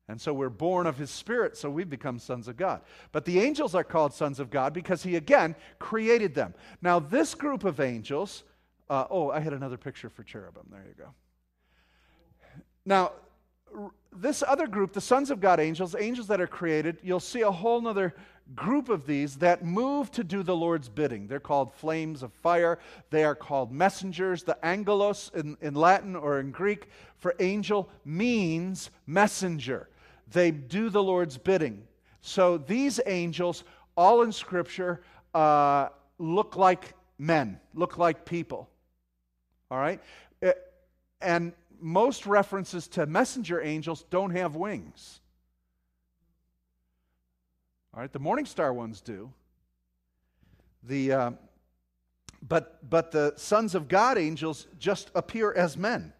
And 0.08 0.18
so 0.18 0.32
we're 0.32 0.48
born 0.48 0.86
of 0.86 0.96
his 0.96 1.10
spirit, 1.10 1.56
so 1.56 1.68
we've 1.68 1.90
become 1.90 2.18
sons 2.18 2.48
of 2.48 2.56
God. 2.56 2.80
But 3.12 3.26
the 3.26 3.40
angels 3.40 3.74
are 3.74 3.84
called 3.84 4.14
sons 4.14 4.40
of 4.40 4.50
God 4.50 4.72
because 4.72 5.02
he 5.02 5.16
again 5.16 5.54
created 5.78 6.34
them. 6.34 6.54
Now, 6.80 6.98
this 6.98 7.34
group 7.34 7.64
of 7.64 7.78
angels, 7.78 8.44
uh, 8.88 9.04
oh, 9.10 9.30
I 9.30 9.40
had 9.40 9.52
another 9.52 9.76
picture 9.76 10.08
for 10.08 10.22
cherubim. 10.22 10.64
There 10.70 10.84
you 10.88 10.94
go. 11.04 11.10
Now, 12.86 13.12
this 14.10 14.42
other 14.42 14.66
group, 14.66 14.94
the 14.94 15.00
sons 15.00 15.30
of 15.30 15.40
God 15.42 15.60
angels, 15.60 15.94
angels 15.94 16.26
that 16.28 16.40
are 16.40 16.46
created, 16.46 16.98
you'll 17.02 17.20
see 17.20 17.42
a 17.42 17.50
whole 17.50 17.86
other 17.86 18.14
group 18.54 18.88
of 18.88 19.06
these 19.06 19.36
that 19.36 19.62
move 19.62 20.10
to 20.12 20.24
do 20.24 20.42
the 20.42 20.56
Lord's 20.56 20.88
bidding. 20.88 21.26
They're 21.26 21.38
called 21.38 21.70
flames 21.74 22.22
of 22.22 22.32
fire. 22.32 22.78
They 23.10 23.24
are 23.24 23.34
called 23.34 23.70
messengers. 23.70 24.42
The 24.42 24.64
angelos 24.64 25.30
in, 25.34 25.58
in 25.60 25.74
Latin 25.74 26.16
or 26.16 26.40
in 26.40 26.50
Greek 26.50 26.88
for 27.18 27.34
angel 27.40 27.90
means 28.06 28.90
messenger. 29.06 29.90
They 30.32 30.50
do 30.50 30.90
the 30.90 31.02
Lord's 31.02 31.38
bidding. 31.38 31.82
So 32.20 32.58
these 32.58 33.00
angels, 33.06 33.64
all 33.97 34.23
in 34.23 34.32
Scripture, 34.32 35.02
uh, 35.35 35.88
look 36.18 36.56
like 36.56 36.94
men, 37.18 37.61
look 37.75 37.99
like 37.99 38.25
people. 38.25 38.68
All 39.70 39.78
right? 39.78 40.00
Uh, 40.42 40.52
and 41.20 41.52
most 41.80 42.26
references 42.26 42.88
to 42.88 43.06
messenger 43.06 43.61
angels 43.61 44.04
don't 44.11 44.30
have 44.30 44.56
wings. 44.56 45.20
All 47.94 48.00
right, 48.00 48.12
the 48.12 48.18
morning 48.18 48.47
star 48.47 48.73
ones 48.73 49.00
do. 49.00 49.32
The, 50.85 51.12
uh, 51.12 51.30
but, 52.47 52.88
but 52.88 53.11
the 53.11 53.35
sons 53.37 53.75
of 53.75 53.88
God 53.88 54.18
angels 54.18 54.66
just 54.78 55.11
appear 55.14 55.52
as 55.52 55.76
men. 55.76 56.12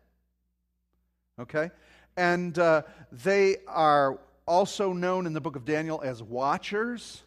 Okay? 1.39 1.71
And 2.19 2.59
uh, 2.59 2.83
they 3.13 3.59
are 3.69 4.19
also 4.45 4.93
known 4.93 5.25
in 5.25 5.35
the 5.35 5.41
book 5.41 5.55
of 5.55 5.65
Daniel 5.65 6.03
as 6.05 6.21
watchers. 6.21 7.23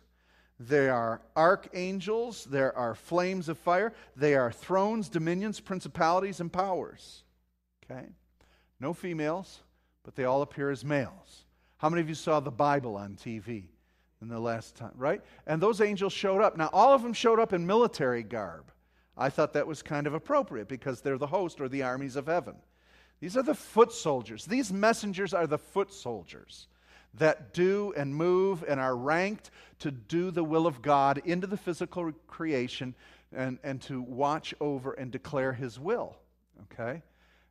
They 0.60 0.90
are 0.90 1.22
archangels. 1.38 2.44
There 2.44 2.78
are 2.78 2.94
flames 2.94 3.48
of 3.48 3.58
fire. 3.58 3.94
They 4.18 4.36
are 4.36 4.52
thrones, 4.52 5.08
dominions, 5.08 5.62
principalities, 5.62 6.42
and 6.42 6.52
powers. 6.52 7.24
Okay? 7.86 8.06
No 8.82 8.94
females, 8.94 9.62
but 10.04 10.18
they 10.18 10.26
all 10.26 10.42
appear 10.42 10.70
as 10.70 10.84
males. 10.84 11.46
How 11.78 11.88
many 11.88 12.02
of 12.02 12.10
you 12.10 12.16
saw 12.16 12.42
the 12.42 12.52
Bible 12.52 12.98
on 12.98 13.16
TV 13.16 13.70
in 14.22 14.28
the 14.28 14.42
last 14.42 14.76
time, 14.76 14.92
right? 14.98 15.22
And 15.48 15.62
those 15.62 15.80
angels 15.80 16.12
showed 16.12 16.42
up. 16.42 16.58
Now, 16.58 16.70
all 16.74 16.94
of 16.94 17.02
them 17.02 17.14
showed 17.14 17.40
up 17.40 17.54
in 17.54 17.66
military 17.66 18.24
garb. 18.24 18.74
I 19.18 19.30
thought 19.30 19.54
that 19.54 19.68
was 19.68 19.82
kind 19.82 20.06
of 20.06 20.14
appropriate 20.14 20.68
because 20.68 21.00
they're 21.00 21.18
the 21.18 21.28
host 21.28 21.62
or 21.62 21.70
the 21.70 21.84
armies 21.84 22.18
of 22.18 22.28
heaven. 22.28 22.56
These 23.22 23.38
are 23.38 23.44
the 23.44 23.56
foot 23.56 23.94
soldiers. 23.94 24.46
These 24.46 24.74
messengers 24.74 25.34
are 25.34 25.48
the 25.48 25.60
foot 25.60 25.94
soldiers 25.94 26.68
that 27.14 27.54
do 27.54 27.94
and 27.96 28.14
move 28.14 28.66
and 28.68 28.80
are 28.80 28.96
ranked 28.96 29.52
to 29.80 29.92
do 29.92 30.32
the 30.32 30.44
will 30.44 30.66
of 30.66 30.82
God 30.82 31.22
into 31.24 31.48
the 31.48 31.58
physical 31.58 32.12
creation 32.28 32.96
and, 33.34 33.60
and 33.64 33.82
to 33.84 34.02
watch 34.02 34.54
over 34.60 34.94
and 34.94 35.12
declare 35.12 35.54
his 35.54 35.80
will. 35.80 36.18
Okay? 36.64 37.02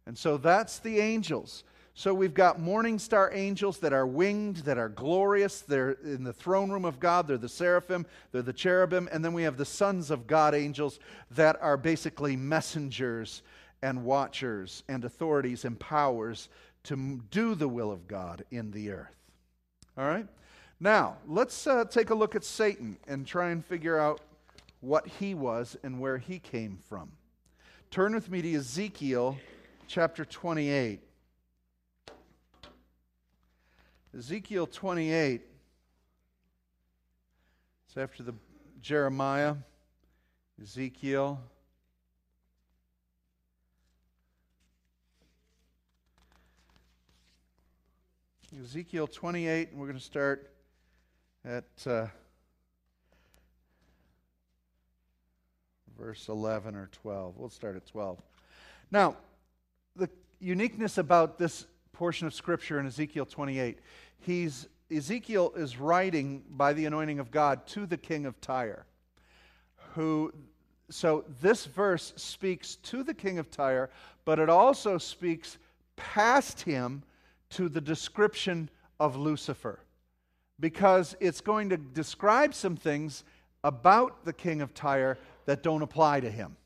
And 0.07 0.19
so 0.19 0.37
that's 0.37 0.81
the 0.81 0.99
angels. 0.99 1.63
So 1.95 2.15
we've 2.15 2.35
got 2.35 2.59
morning 2.59 2.99
star 2.99 3.31
angels 3.33 3.79
that 3.79 3.93
are 3.93 4.07
winged, 4.07 4.59
that 4.59 4.79
are 4.79 4.89
glorious. 4.89 5.61
They're 5.61 5.93
in 6.03 6.25
the 6.25 6.33
throne 6.33 6.71
room 6.71 6.85
of 6.85 6.99
God. 6.99 7.29
They're 7.29 7.37
the 7.37 7.49
seraphim, 7.49 8.07
they're 8.33 8.43
the 8.43 8.53
cherubim. 8.53 9.09
And 9.13 9.25
then 9.25 9.35
we 9.35 9.43
have 9.43 9.57
the 9.57 9.65
sons 9.65 10.11
of 10.11 10.27
God 10.27 10.55
angels 10.55 10.99
that 11.33 11.61
are 11.61 11.77
basically 11.77 12.37
messengers 12.37 13.43
and 13.83 14.05
watchers 14.05 14.83
and 14.89 15.05
authorities 15.05 15.65
and 15.65 15.79
powers 15.79 16.49
to 16.85 17.21
do 17.31 17.55
the 17.55 17.69
will 17.69 17.91
of 17.93 18.09
God 18.09 18.45
in 18.51 18.71
the 18.71 18.91
earth. 18.91 19.17
All 19.97 20.07
right? 20.07 20.27
Now, 20.79 21.19
let's 21.27 21.67
uh, 21.67 21.85
take 21.85 22.11
a 22.11 22.15
look 22.15 22.35
at 22.35 22.45
Satan 22.45 22.97
and 23.07 23.27
try 23.27 23.51
and 23.51 23.65
figure 23.65 23.99
out 23.99 24.21
what 24.81 25.07
he 25.07 25.35
was 25.35 25.77
and 25.83 26.01
where 26.01 26.19
he 26.19 26.39
came 26.39 26.79
from. 26.89 27.13
Turn 27.91 28.15
with 28.15 28.31
me 28.31 28.41
to 28.41 28.55
Ezekiel 28.55 29.37
chapter 29.89 30.25
28. 30.25 31.01
Ezekiel 34.17 34.67
28. 34.67 35.43
It's 37.87 37.97
after 37.97 38.23
the 38.23 38.35
Jeremiah. 38.81 39.57
Ezekiel. 40.63 41.41
Ezekiel 48.59 49.07
28, 49.07 49.71
and 49.71 49.79
we're 49.79 49.87
going 49.87 49.97
to 49.97 50.05
start 50.05 50.51
at 51.45 51.65
uh, 51.87 52.07
verse 55.97 56.29
11 56.29 56.75
or 56.75 56.89
12. 57.01 57.37
We'll 57.37 57.49
start 57.49 57.77
at 57.77 57.87
12. 57.87 58.21
Now, 58.91 59.17
the 59.95 60.11
uniqueness 60.41 60.99
about 60.99 61.39
this 61.39 61.69
portion 61.93 62.27
of 62.27 62.35
Scripture 62.35 62.81
in 62.81 62.87
Ezekiel 62.87 63.25
28, 63.25 63.79
he's, 64.19 64.67
Ezekiel 64.91 65.53
is 65.55 65.79
writing 65.79 66.43
by 66.51 66.73
the 66.73 66.87
anointing 66.87 67.21
of 67.21 67.31
God 67.31 67.65
to 67.69 67.87
the 67.87 67.97
king 67.97 68.27
of 68.27 68.41
Tyre, 68.41 68.85
who 69.95 70.33
so 70.91 71.25
this 71.41 71.67
verse 71.67 72.13
speaks 72.17 72.75
to 72.75 73.05
the 73.05 73.15
king 73.15 73.39
of 73.39 73.49
Tyre, 73.49 73.91
but 74.25 74.41
it 74.41 74.49
also 74.49 74.99
speaks 74.99 75.57
past 75.95 76.63
him 76.63 77.05
to 77.51 77.69
the 77.69 77.81
description 77.81 78.71
of 78.99 79.17
Lucifer 79.17 79.81
because 80.61 81.17
it's 81.21 81.41
going 81.41 81.71
to 81.71 81.77
describe 81.77 82.55
some 82.55 82.77
things 82.77 83.25
about 83.65 84.25
the 84.25 84.33
king 84.33 84.61
of 84.61 84.75
Tyre 84.75 85.19
that 85.47 85.63
don't 85.63 85.83
apply 85.83 86.21
to 86.21 86.31
him. 86.31 86.57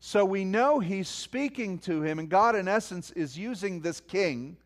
So 0.00 0.24
we 0.24 0.44
know 0.44 0.80
he's 0.80 1.08
speaking 1.08 1.78
to 1.80 2.02
him, 2.02 2.18
and 2.18 2.28
God, 2.28 2.56
in 2.56 2.66
essence, 2.66 3.10
is 3.10 3.38
using 3.38 3.80
this 3.80 4.00
king 4.00 4.56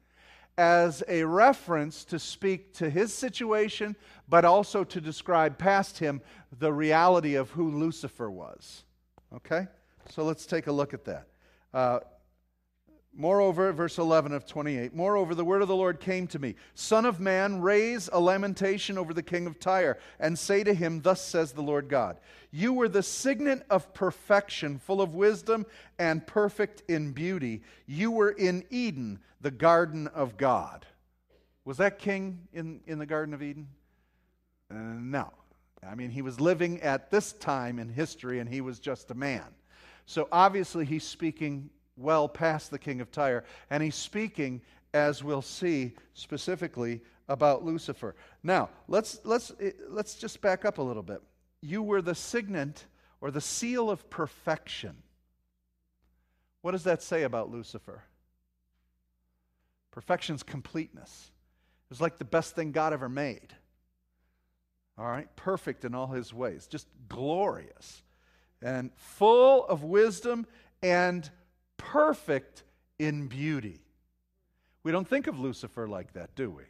as 0.56 1.02
a 1.08 1.24
reference 1.24 2.04
to 2.04 2.18
speak 2.20 2.72
to 2.74 2.88
his 2.88 3.12
situation, 3.12 3.96
but 4.28 4.44
also 4.44 4.84
to 4.84 5.00
describe 5.00 5.58
past 5.58 5.98
him 5.98 6.20
the 6.60 6.72
reality 6.72 7.34
of 7.34 7.50
who 7.50 7.70
Lucifer 7.70 8.30
was. 8.30 8.84
Okay? 9.34 9.66
So 10.08 10.22
let's 10.22 10.46
take 10.46 10.68
a 10.68 10.72
look 10.72 10.94
at 10.94 11.04
that. 11.06 11.26
Uh, 11.72 11.98
Moreover, 13.16 13.72
verse 13.72 13.98
11 13.98 14.32
of 14.32 14.44
28, 14.44 14.92
moreover, 14.92 15.36
the 15.36 15.44
word 15.44 15.62
of 15.62 15.68
the 15.68 15.76
Lord 15.76 16.00
came 16.00 16.26
to 16.28 16.38
me 16.38 16.56
Son 16.74 17.04
of 17.04 17.20
man, 17.20 17.60
raise 17.60 18.10
a 18.12 18.18
lamentation 18.18 18.98
over 18.98 19.14
the 19.14 19.22
king 19.22 19.46
of 19.46 19.60
Tyre, 19.60 19.98
and 20.18 20.36
say 20.36 20.64
to 20.64 20.74
him, 20.74 21.00
Thus 21.00 21.24
says 21.24 21.52
the 21.52 21.62
Lord 21.62 21.88
God, 21.88 22.18
You 22.50 22.72
were 22.72 22.88
the 22.88 23.04
signet 23.04 23.64
of 23.70 23.94
perfection, 23.94 24.78
full 24.78 25.00
of 25.00 25.14
wisdom 25.14 25.64
and 25.98 26.26
perfect 26.26 26.82
in 26.88 27.12
beauty. 27.12 27.62
You 27.86 28.10
were 28.10 28.30
in 28.30 28.64
Eden, 28.68 29.20
the 29.40 29.52
garden 29.52 30.08
of 30.08 30.36
God. 30.36 30.84
Was 31.64 31.78
that 31.78 31.98
king 31.98 32.48
in, 32.52 32.80
in 32.86 32.98
the 32.98 33.06
Garden 33.06 33.32
of 33.32 33.42
Eden? 33.42 33.68
Uh, 34.70 34.74
no. 34.74 35.32
I 35.86 35.94
mean, 35.94 36.10
he 36.10 36.22
was 36.22 36.40
living 36.40 36.80
at 36.82 37.10
this 37.10 37.32
time 37.32 37.78
in 37.78 37.88
history, 37.88 38.38
and 38.40 38.48
he 38.48 38.60
was 38.60 38.78
just 38.78 39.10
a 39.10 39.14
man. 39.14 39.44
So 40.06 40.28
obviously, 40.30 40.84
he's 40.84 41.04
speaking 41.04 41.70
well 41.96 42.28
past 42.28 42.70
the 42.70 42.78
king 42.78 43.00
of 43.00 43.10
Tyre. 43.10 43.44
And 43.70 43.82
he's 43.82 43.94
speaking, 43.94 44.62
as 44.92 45.22
we'll 45.22 45.42
see 45.42 45.94
specifically, 46.14 47.00
about 47.28 47.64
Lucifer. 47.64 48.14
Now, 48.42 48.70
let's, 48.88 49.20
let's, 49.24 49.52
eh, 49.60 49.70
let's 49.88 50.16
just 50.16 50.40
back 50.40 50.64
up 50.64 50.78
a 50.78 50.82
little 50.82 51.02
bit. 51.02 51.22
You 51.60 51.82
were 51.82 52.02
the 52.02 52.14
signet 52.14 52.84
or 53.20 53.30
the 53.30 53.40
seal 53.40 53.90
of 53.90 54.10
perfection. 54.10 54.96
What 56.60 56.72
does 56.72 56.84
that 56.84 57.02
say 57.02 57.22
about 57.22 57.50
Lucifer? 57.50 58.02
Perfection's 59.90 60.42
completeness. 60.42 61.30
It 61.86 61.90
was 61.90 62.00
like 62.00 62.18
the 62.18 62.24
best 62.24 62.54
thing 62.54 62.72
God 62.72 62.92
ever 62.92 63.08
made. 63.08 63.54
All 64.98 65.06
right? 65.06 65.28
Perfect 65.36 65.84
in 65.84 65.94
all 65.94 66.08
his 66.08 66.34
ways, 66.34 66.66
just 66.66 66.86
glorious 67.08 68.02
and 68.64 68.90
full 68.96 69.66
of 69.66 69.84
wisdom 69.84 70.46
and 70.82 71.30
perfect 71.76 72.64
in 72.98 73.26
beauty. 73.26 73.80
We 74.82 74.92
don't 74.92 75.08
think 75.08 75.26
of 75.26 75.38
Lucifer 75.38 75.88
like 75.88 76.12
that, 76.12 76.34
do 76.34 76.50
we? 76.50 76.64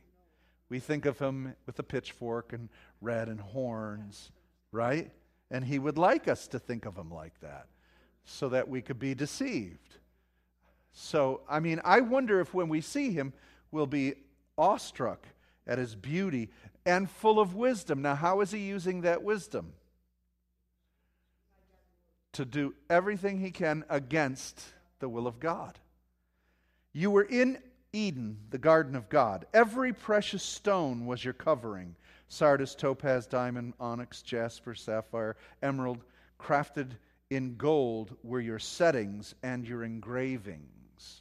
We 0.68 0.78
think 0.78 1.04
of 1.04 1.18
him 1.18 1.54
with 1.66 1.78
a 1.78 1.82
pitchfork 1.82 2.52
and 2.52 2.68
red 3.00 3.28
and 3.28 3.40
horns, 3.40 4.30
right? 4.72 5.10
And 5.50 5.64
he 5.64 5.78
would 5.78 5.98
like 5.98 6.28
us 6.28 6.46
to 6.48 6.58
think 6.58 6.86
of 6.86 6.96
him 6.96 7.10
like 7.10 7.38
that 7.40 7.66
so 8.24 8.48
that 8.48 8.68
we 8.68 8.80
could 8.80 8.98
be 8.98 9.14
deceived. 9.14 9.98
So, 10.92 11.40
I 11.48 11.60
mean, 11.60 11.80
I 11.84 12.00
wonder 12.00 12.40
if 12.40 12.54
when 12.54 12.68
we 12.68 12.80
see 12.80 13.12
him, 13.12 13.32
we'll 13.70 13.86
be 13.86 14.14
awestruck 14.56 15.26
at 15.66 15.78
his 15.78 15.94
beauty 15.94 16.50
and 16.86 17.10
full 17.10 17.40
of 17.40 17.54
wisdom. 17.54 18.02
Now, 18.02 18.14
how 18.14 18.40
is 18.40 18.52
he 18.52 18.60
using 18.60 19.02
that 19.02 19.22
wisdom? 19.22 19.72
To 22.32 22.44
do 22.44 22.74
everything 22.88 23.38
he 23.38 23.50
can 23.50 23.84
against 23.88 24.62
the 25.04 25.08
will 25.10 25.26
of 25.26 25.38
God. 25.38 25.78
You 26.94 27.10
were 27.10 27.24
in 27.24 27.58
Eden, 27.92 28.38
the 28.48 28.56
garden 28.56 28.96
of 28.96 29.10
God. 29.10 29.44
Every 29.52 29.92
precious 29.92 30.42
stone 30.42 31.04
was 31.04 31.22
your 31.22 31.34
covering 31.34 31.94
sardius, 32.26 32.74
topaz, 32.74 33.26
diamond, 33.26 33.74
onyx, 33.78 34.22
jasper, 34.22 34.74
sapphire, 34.74 35.36
emerald, 35.62 36.02
crafted 36.40 36.92
in 37.28 37.54
gold 37.56 38.16
were 38.22 38.40
your 38.40 38.58
settings 38.58 39.34
and 39.42 39.68
your 39.68 39.84
engravings. 39.84 41.20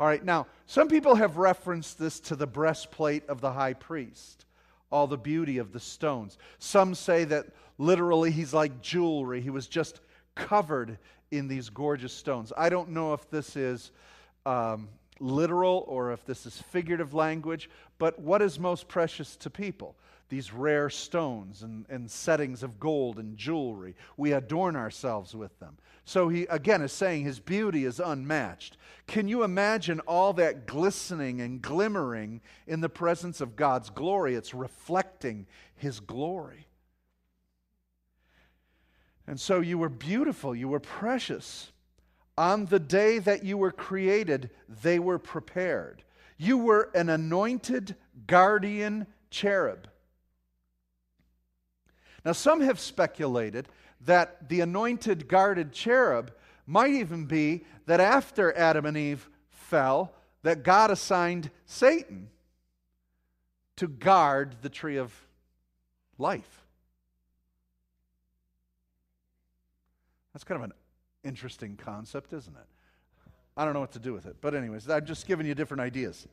All 0.00 0.08
right, 0.08 0.24
now, 0.24 0.48
some 0.66 0.88
people 0.88 1.14
have 1.14 1.36
referenced 1.36 2.00
this 2.00 2.18
to 2.18 2.34
the 2.34 2.48
breastplate 2.48 3.24
of 3.28 3.40
the 3.40 3.52
high 3.52 3.74
priest, 3.74 4.46
all 4.90 5.06
the 5.06 5.16
beauty 5.16 5.58
of 5.58 5.70
the 5.70 5.78
stones. 5.78 6.38
Some 6.58 6.96
say 6.96 7.22
that 7.22 7.46
literally 7.78 8.32
he's 8.32 8.52
like 8.52 8.82
jewelry, 8.82 9.40
he 9.40 9.50
was 9.50 9.68
just 9.68 10.00
covered 10.36 10.98
in 11.32 11.48
these 11.48 11.68
gorgeous 11.68 12.12
stones. 12.12 12.52
I 12.56 12.68
don't 12.68 12.90
know 12.90 13.12
if 13.12 13.28
this 13.30 13.56
is 13.56 13.90
um, 14.44 14.88
literal 15.18 15.84
or 15.88 16.12
if 16.12 16.24
this 16.24 16.46
is 16.46 16.62
figurative 16.70 17.14
language, 17.14 17.68
but 17.98 18.18
what 18.20 18.42
is 18.42 18.58
most 18.58 18.86
precious 18.86 19.34
to 19.38 19.50
people? 19.50 19.96
These 20.28 20.52
rare 20.52 20.90
stones 20.90 21.62
and, 21.62 21.86
and 21.88 22.10
settings 22.10 22.62
of 22.62 22.80
gold 22.80 23.18
and 23.18 23.36
jewelry. 23.36 23.94
We 24.16 24.32
adorn 24.32 24.76
ourselves 24.76 25.34
with 25.34 25.58
them. 25.58 25.78
So 26.04 26.28
he, 26.28 26.44
again, 26.44 26.82
is 26.82 26.92
saying 26.92 27.24
his 27.24 27.40
beauty 27.40 27.84
is 27.84 27.98
unmatched. 27.98 28.76
Can 29.08 29.26
you 29.26 29.42
imagine 29.42 30.00
all 30.00 30.32
that 30.34 30.66
glistening 30.66 31.40
and 31.40 31.60
glimmering 31.60 32.40
in 32.66 32.80
the 32.80 32.88
presence 32.88 33.40
of 33.40 33.56
God's 33.56 33.90
glory? 33.90 34.34
It's 34.36 34.54
reflecting 34.54 35.46
his 35.74 35.98
glory. 35.98 36.66
And 39.26 39.40
so 39.40 39.60
you 39.60 39.78
were 39.78 39.88
beautiful, 39.88 40.54
you 40.54 40.68
were 40.68 40.80
precious. 40.80 41.72
On 42.38 42.66
the 42.66 42.78
day 42.78 43.18
that 43.18 43.44
you 43.44 43.56
were 43.56 43.72
created, 43.72 44.50
they 44.82 44.98
were 44.98 45.18
prepared. 45.18 46.02
You 46.36 46.58
were 46.58 46.90
an 46.94 47.08
anointed 47.08 47.96
guardian 48.26 49.06
cherub. 49.30 49.88
Now, 52.24 52.32
some 52.32 52.60
have 52.60 52.78
speculated 52.78 53.68
that 54.04 54.48
the 54.48 54.60
anointed 54.60 55.28
guarded 55.28 55.72
cherub 55.72 56.32
might 56.66 56.90
even 56.90 57.24
be 57.24 57.64
that 57.86 58.00
after 58.00 58.56
Adam 58.56 58.84
and 58.84 58.96
Eve 58.96 59.28
fell, 59.48 60.12
that 60.42 60.62
God 60.62 60.90
assigned 60.90 61.50
Satan 61.64 62.28
to 63.76 63.88
guard 63.88 64.56
the 64.62 64.68
tree 64.68 64.96
of 64.96 65.12
life. 66.18 66.65
That's 70.36 70.44
kind 70.44 70.62
of 70.62 70.64
an 70.64 70.74
interesting 71.24 71.78
concept, 71.78 72.34
isn't 72.34 72.54
it? 72.54 72.66
I 73.56 73.64
don't 73.64 73.72
know 73.72 73.80
what 73.80 73.92
to 73.92 73.98
do 73.98 74.12
with 74.12 74.26
it. 74.26 74.36
But, 74.42 74.54
anyways, 74.54 74.86
I'm 74.86 75.06
just 75.06 75.26
giving 75.26 75.46
you 75.46 75.54
different 75.54 75.80
ideas. 75.80 76.28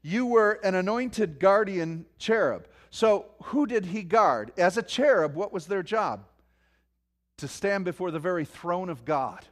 You 0.00 0.24
were 0.24 0.52
an 0.64 0.74
anointed 0.74 1.38
guardian 1.38 2.06
cherub. 2.16 2.66
So, 2.88 3.26
who 3.42 3.66
did 3.66 3.84
he 3.84 4.04
guard? 4.04 4.52
As 4.56 4.78
a 4.78 4.82
cherub, 4.82 5.34
what 5.34 5.52
was 5.52 5.66
their 5.66 5.82
job? 5.82 6.24
To 7.36 7.46
stand 7.46 7.84
before 7.84 8.10
the 8.10 8.18
very 8.18 8.46
throne 8.46 8.88
of 8.88 9.04
God. 9.04 9.44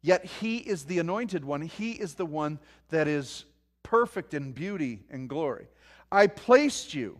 Yet 0.00 0.24
he 0.24 0.56
is 0.56 0.84
the 0.84 0.98
anointed 0.98 1.44
one. 1.44 1.60
He 1.60 1.92
is 1.92 2.14
the 2.14 2.24
one 2.24 2.58
that 2.88 3.08
is 3.08 3.44
perfect 3.82 4.32
in 4.32 4.52
beauty 4.52 5.00
and 5.10 5.28
glory. 5.28 5.66
I 6.10 6.28
placed 6.28 6.94
you. 6.94 7.18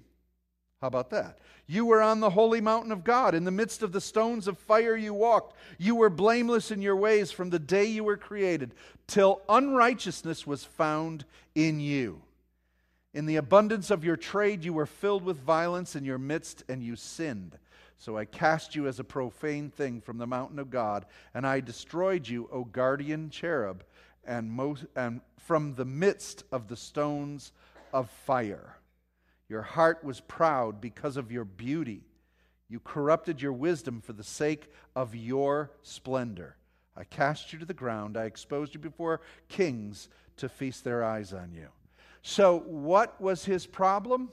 How 0.80 0.86
about 0.86 1.10
that? 1.10 1.38
You 1.70 1.84
were 1.84 2.00
on 2.00 2.20
the 2.20 2.30
holy 2.30 2.62
mountain 2.62 2.90
of 2.90 3.04
God. 3.04 3.34
In 3.34 3.44
the 3.44 3.50
midst 3.50 3.82
of 3.82 3.92
the 3.92 4.00
stones 4.00 4.48
of 4.48 4.58
fire 4.58 4.96
you 4.96 5.12
walked. 5.12 5.54
You 5.76 5.94
were 5.94 6.08
blameless 6.08 6.70
in 6.70 6.80
your 6.80 6.96
ways 6.96 7.30
from 7.30 7.50
the 7.50 7.58
day 7.58 7.84
you 7.84 8.02
were 8.02 8.16
created, 8.16 8.74
till 9.06 9.42
unrighteousness 9.50 10.46
was 10.46 10.64
found 10.64 11.26
in 11.54 11.78
you. 11.78 12.22
In 13.12 13.26
the 13.26 13.36
abundance 13.36 13.90
of 13.90 14.02
your 14.02 14.16
trade 14.16 14.64
you 14.64 14.72
were 14.72 14.86
filled 14.86 15.24
with 15.24 15.36
violence 15.38 15.94
in 15.94 16.06
your 16.06 16.18
midst, 16.18 16.64
and 16.70 16.82
you 16.82 16.96
sinned. 16.96 17.58
So 17.98 18.16
I 18.16 18.24
cast 18.24 18.74
you 18.74 18.88
as 18.88 18.98
a 18.98 19.04
profane 19.04 19.70
thing 19.70 20.00
from 20.00 20.16
the 20.16 20.26
mountain 20.26 20.58
of 20.58 20.70
God, 20.70 21.04
and 21.34 21.46
I 21.46 21.60
destroyed 21.60 22.26
you, 22.26 22.48
O 22.50 22.64
guardian 22.64 23.28
cherub, 23.28 23.84
and, 24.24 24.50
most, 24.50 24.86
and 24.96 25.20
from 25.36 25.74
the 25.74 25.84
midst 25.84 26.44
of 26.50 26.68
the 26.68 26.76
stones 26.76 27.52
of 27.92 28.08
fire. 28.08 28.77
Your 29.48 29.62
heart 29.62 30.04
was 30.04 30.20
proud 30.20 30.80
because 30.80 31.16
of 31.16 31.32
your 31.32 31.44
beauty. 31.44 32.02
You 32.68 32.80
corrupted 32.80 33.40
your 33.40 33.52
wisdom 33.52 34.00
for 34.00 34.12
the 34.12 34.24
sake 34.24 34.70
of 34.94 35.14
your 35.14 35.70
splendor. 35.82 36.56
I 36.96 37.04
cast 37.04 37.52
you 37.52 37.58
to 37.60 37.64
the 37.64 37.74
ground. 37.74 38.16
I 38.16 38.24
exposed 38.24 38.74
you 38.74 38.80
before 38.80 39.20
kings 39.48 40.08
to 40.36 40.48
feast 40.48 40.84
their 40.84 41.02
eyes 41.02 41.32
on 41.32 41.52
you. 41.52 41.68
So, 42.22 42.58
what 42.66 43.18
was 43.20 43.44
his 43.44 43.66
problem? 43.66 44.30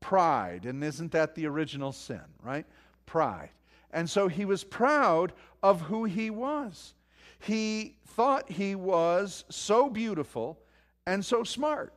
Pride. 0.00 0.66
And 0.66 0.84
isn't 0.84 1.12
that 1.12 1.34
the 1.34 1.46
original 1.46 1.92
sin, 1.92 2.20
right? 2.42 2.66
Pride. 3.06 3.50
And 3.92 4.10
so 4.10 4.28
he 4.28 4.44
was 4.44 4.64
proud 4.64 5.32
of 5.62 5.82
who 5.82 6.04
he 6.04 6.28
was. 6.28 6.94
He 7.38 7.96
thought 8.08 8.50
he 8.50 8.74
was 8.74 9.44
so 9.48 9.88
beautiful 9.88 10.58
and 11.06 11.24
so 11.24 11.44
smart. 11.44 11.94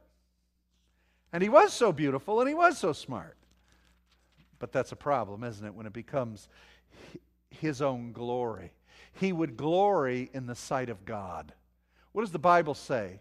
And 1.34 1.44
he 1.44 1.50
was 1.50 1.74
so 1.74 1.92
beautiful 1.92 2.40
and 2.40 2.48
he 2.48 2.56
was 2.56 2.78
so 2.78 2.94
smart. 2.94 3.36
But 4.60 4.72
that's 4.72 4.92
a 4.92 4.96
problem, 4.96 5.44
isn't 5.44 5.66
it, 5.66 5.74
when 5.74 5.86
it 5.86 5.94
becomes 5.94 6.48
his 7.50 7.82
own 7.82 8.12
glory? 8.12 8.72
He 9.14 9.32
would 9.32 9.58
glory 9.58 10.30
in 10.34 10.48
the 10.48 10.56
sight 10.56 10.90
of 10.90 11.06
God. 11.06 11.54
What 12.12 12.22
does 12.22 12.32
the 12.32 12.40
Bible 12.40 12.74
say? 12.74 13.20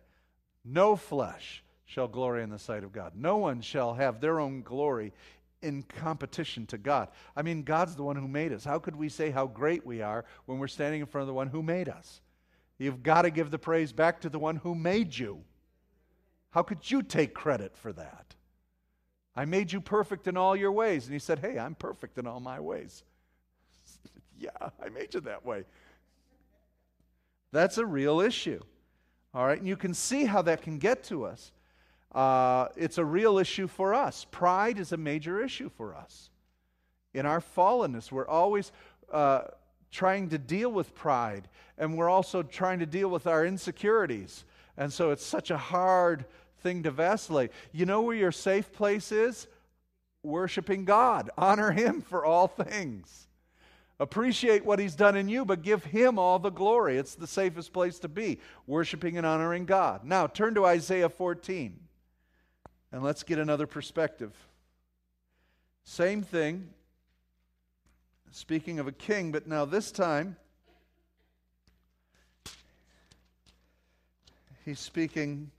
No 0.65 0.97
flesh 0.97 1.63
shall 1.85 2.09
glory 2.09 2.43
in 2.43 2.51
the 2.51 2.59
sight 2.59 2.85
of 2.85 2.93
God. 2.93 3.13
No 3.15 3.37
one 3.37 3.61
shall 3.61 3.95
have 3.95 4.21
their 4.21 4.41
own 4.41 4.63
glory 4.63 5.13
in 5.63 5.83
competition 5.83 6.67
to 6.67 6.79
God. 6.79 7.09
I 7.35 7.43
mean, 7.43 7.63
God's 7.63 7.97
the 7.97 8.03
one 8.03 8.17
who 8.17 8.29
made 8.29 8.53
us. 8.53 8.65
How 8.65 8.79
could 8.79 8.97
we 8.97 9.09
say 9.09 9.31
how 9.31 9.47
great 9.47 9.87
we 9.87 10.03
are 10.03 10.25
when 10.47 10.59
we're 10.59 10.69
standing 10.69 11.01
in 11.01 11.07
front 11.07 11.23
of 11.23 11.29
the 11.29 11.35
one 11.35 11.49
who 11.49 11.63
made 11.63 11.89
us? 11.89 12.21
You've 12.79 13.03
got 13.03 13.23
to 13.23 13.31
give 13.31 13.51
the 13.51 13.59
praise 13.59 13.93
back 13.93 14.21
to 14.21 14.29
the 14.29 14.39
one 14.39 14.57
who 14.57 14.75
made 14.75 15.17
you. 15.17 15.43
How 16.51 16.63
could 16.63 16.91
you 16.91 17.03
take 17.03 17.35
credit 17.35 17.77
for 17.77 17.93
that? 17.93 18.35
I 19.35 19.45
made 19.45 19.73
you 19.73 19.81
perfect 19.81 20.27
in 20.27 20.37
all 20.37 20.57
your 20.57 20.73
ways. 20.73 21.05
And 21.05 21.13
he 21.13 21.19
said, 21.19 21.41
Hey, 21.41 21.59
I'm 21.59 21.75
perfect 21.75 22.17
in 22.19 22.27
all 22.27 22.41
my 22.41 22.59
ways. 22.59 23.05
yeah, 24.39 24.51
I 24.83 24.89
made 24.89 25.15
you 25.15 25.21
that 25.21 25.45
way. 25.45 25.65
That's 27.53 27.79
a 27.79 27.87
real 27.87 28.21
issue. 28.21 28.61
All 29.35 29.47
right, 29.47 29.59
and 29.59 29.69
you 29.69 29.77
can 29.77 29.93
see 29.93 30.25
how 30.25 30.41
that 30.43 30.63
can 30.63 30.79
get 30.79 31.05
to 31.05 31.25
us. 31.25 31.53
Uh, 32.13 32.69
it's 32.77 32.97
a 32.97 33.05
real 33.05 33.39
issue 33.39 33.67
for 33.67 33.93
us. 33.93 34.27
Pride 34.31 34.79
is 34.79 34.93
a 34.93 34.97
major 34.97 35.43
issue 35.43 35.69
for 35.69 35.95
us. 35.95 36.31
In 37.13 37.27
our 37.27 37.41
fallenness, 37.41 38.11
we're 38.11 38.29
always 38.29 38.73
uh, 39.13 39.43
trying 39.91 40.31
to 40.31 40.39
deal 40.39 40.71
with 40.71 40.95
pride, 40.95 41.49
and 41.77 41.97
we're 41.97 42.09
also 42.09 42.43
trying 42.43 42.79
to 42.79 42.87
deal 42.87 43.09
with 43.09 43.27
our 43.27 43.45
insecurities. 43.45 44.45
And 44.77 44.93
so 44.93 45.11
it's 45.11 45.25
such 45.25 45.51
a 45.51 45.57
hard 45.57 46.27
thing 46.61 46.83
to 46.83 46.91
vacillate. 46.91 47.51
You 47.73 47.87
know 47.87 48.03
where 48.03 48.17
your 48.17 48.33
safe 48.33 48.73
place 48.73 49.13
is? 49.13 49.47
Worshiping 50.23 50.85
God. 50.85 51.31
Honor 51.39 51.71
Him 51.71 52.01
for 52.03 52.25
all 52.25 52.49
things. 52.49 53.29
Appreciate 53.99 54.65
what 54.65 54.79
He's 54.79 54.95
done 54.95 55.17
in 55.17 55.29
you, 55.29 55.45
but 55.45 55.63
give 55.63 55.85
Him 55.85 56.19
all 56.19 56.39
the 56.39 56.51
glory. 56.51 56.99
It's 56.99 57.15
the 57.15 57.27
safest 57.27 57.73
place 57.73 57.99
to 58.01 58.09
be, 58.09 58.39
worshiping 58.67 59.17
and 59.17 59.27
honoring 59.27 59.65
God. 59.65 60.05
Now, 60.05 60.27
turn 60.27 60.55
to 60.55 60.67
Isaiah 60.67 61.09
14, 61.09 61.79
and 62.93 63.03
let's 63.03 63.23
get 63.23 63.39
another 63.39 63.67
perspective. 63.67 64.35
Same 65.85 66.23
thing, 66.23 66.69
speaking 68.33 68.79
of 68.79 68.87
a 68.87 68.93
king, 68.93 69.33
but 69.33 69.47
now 69.47 69.65
this 69.65 69.91
time, 69.91 70.37
he's 74.67 74.81
speaking 74.81 75.51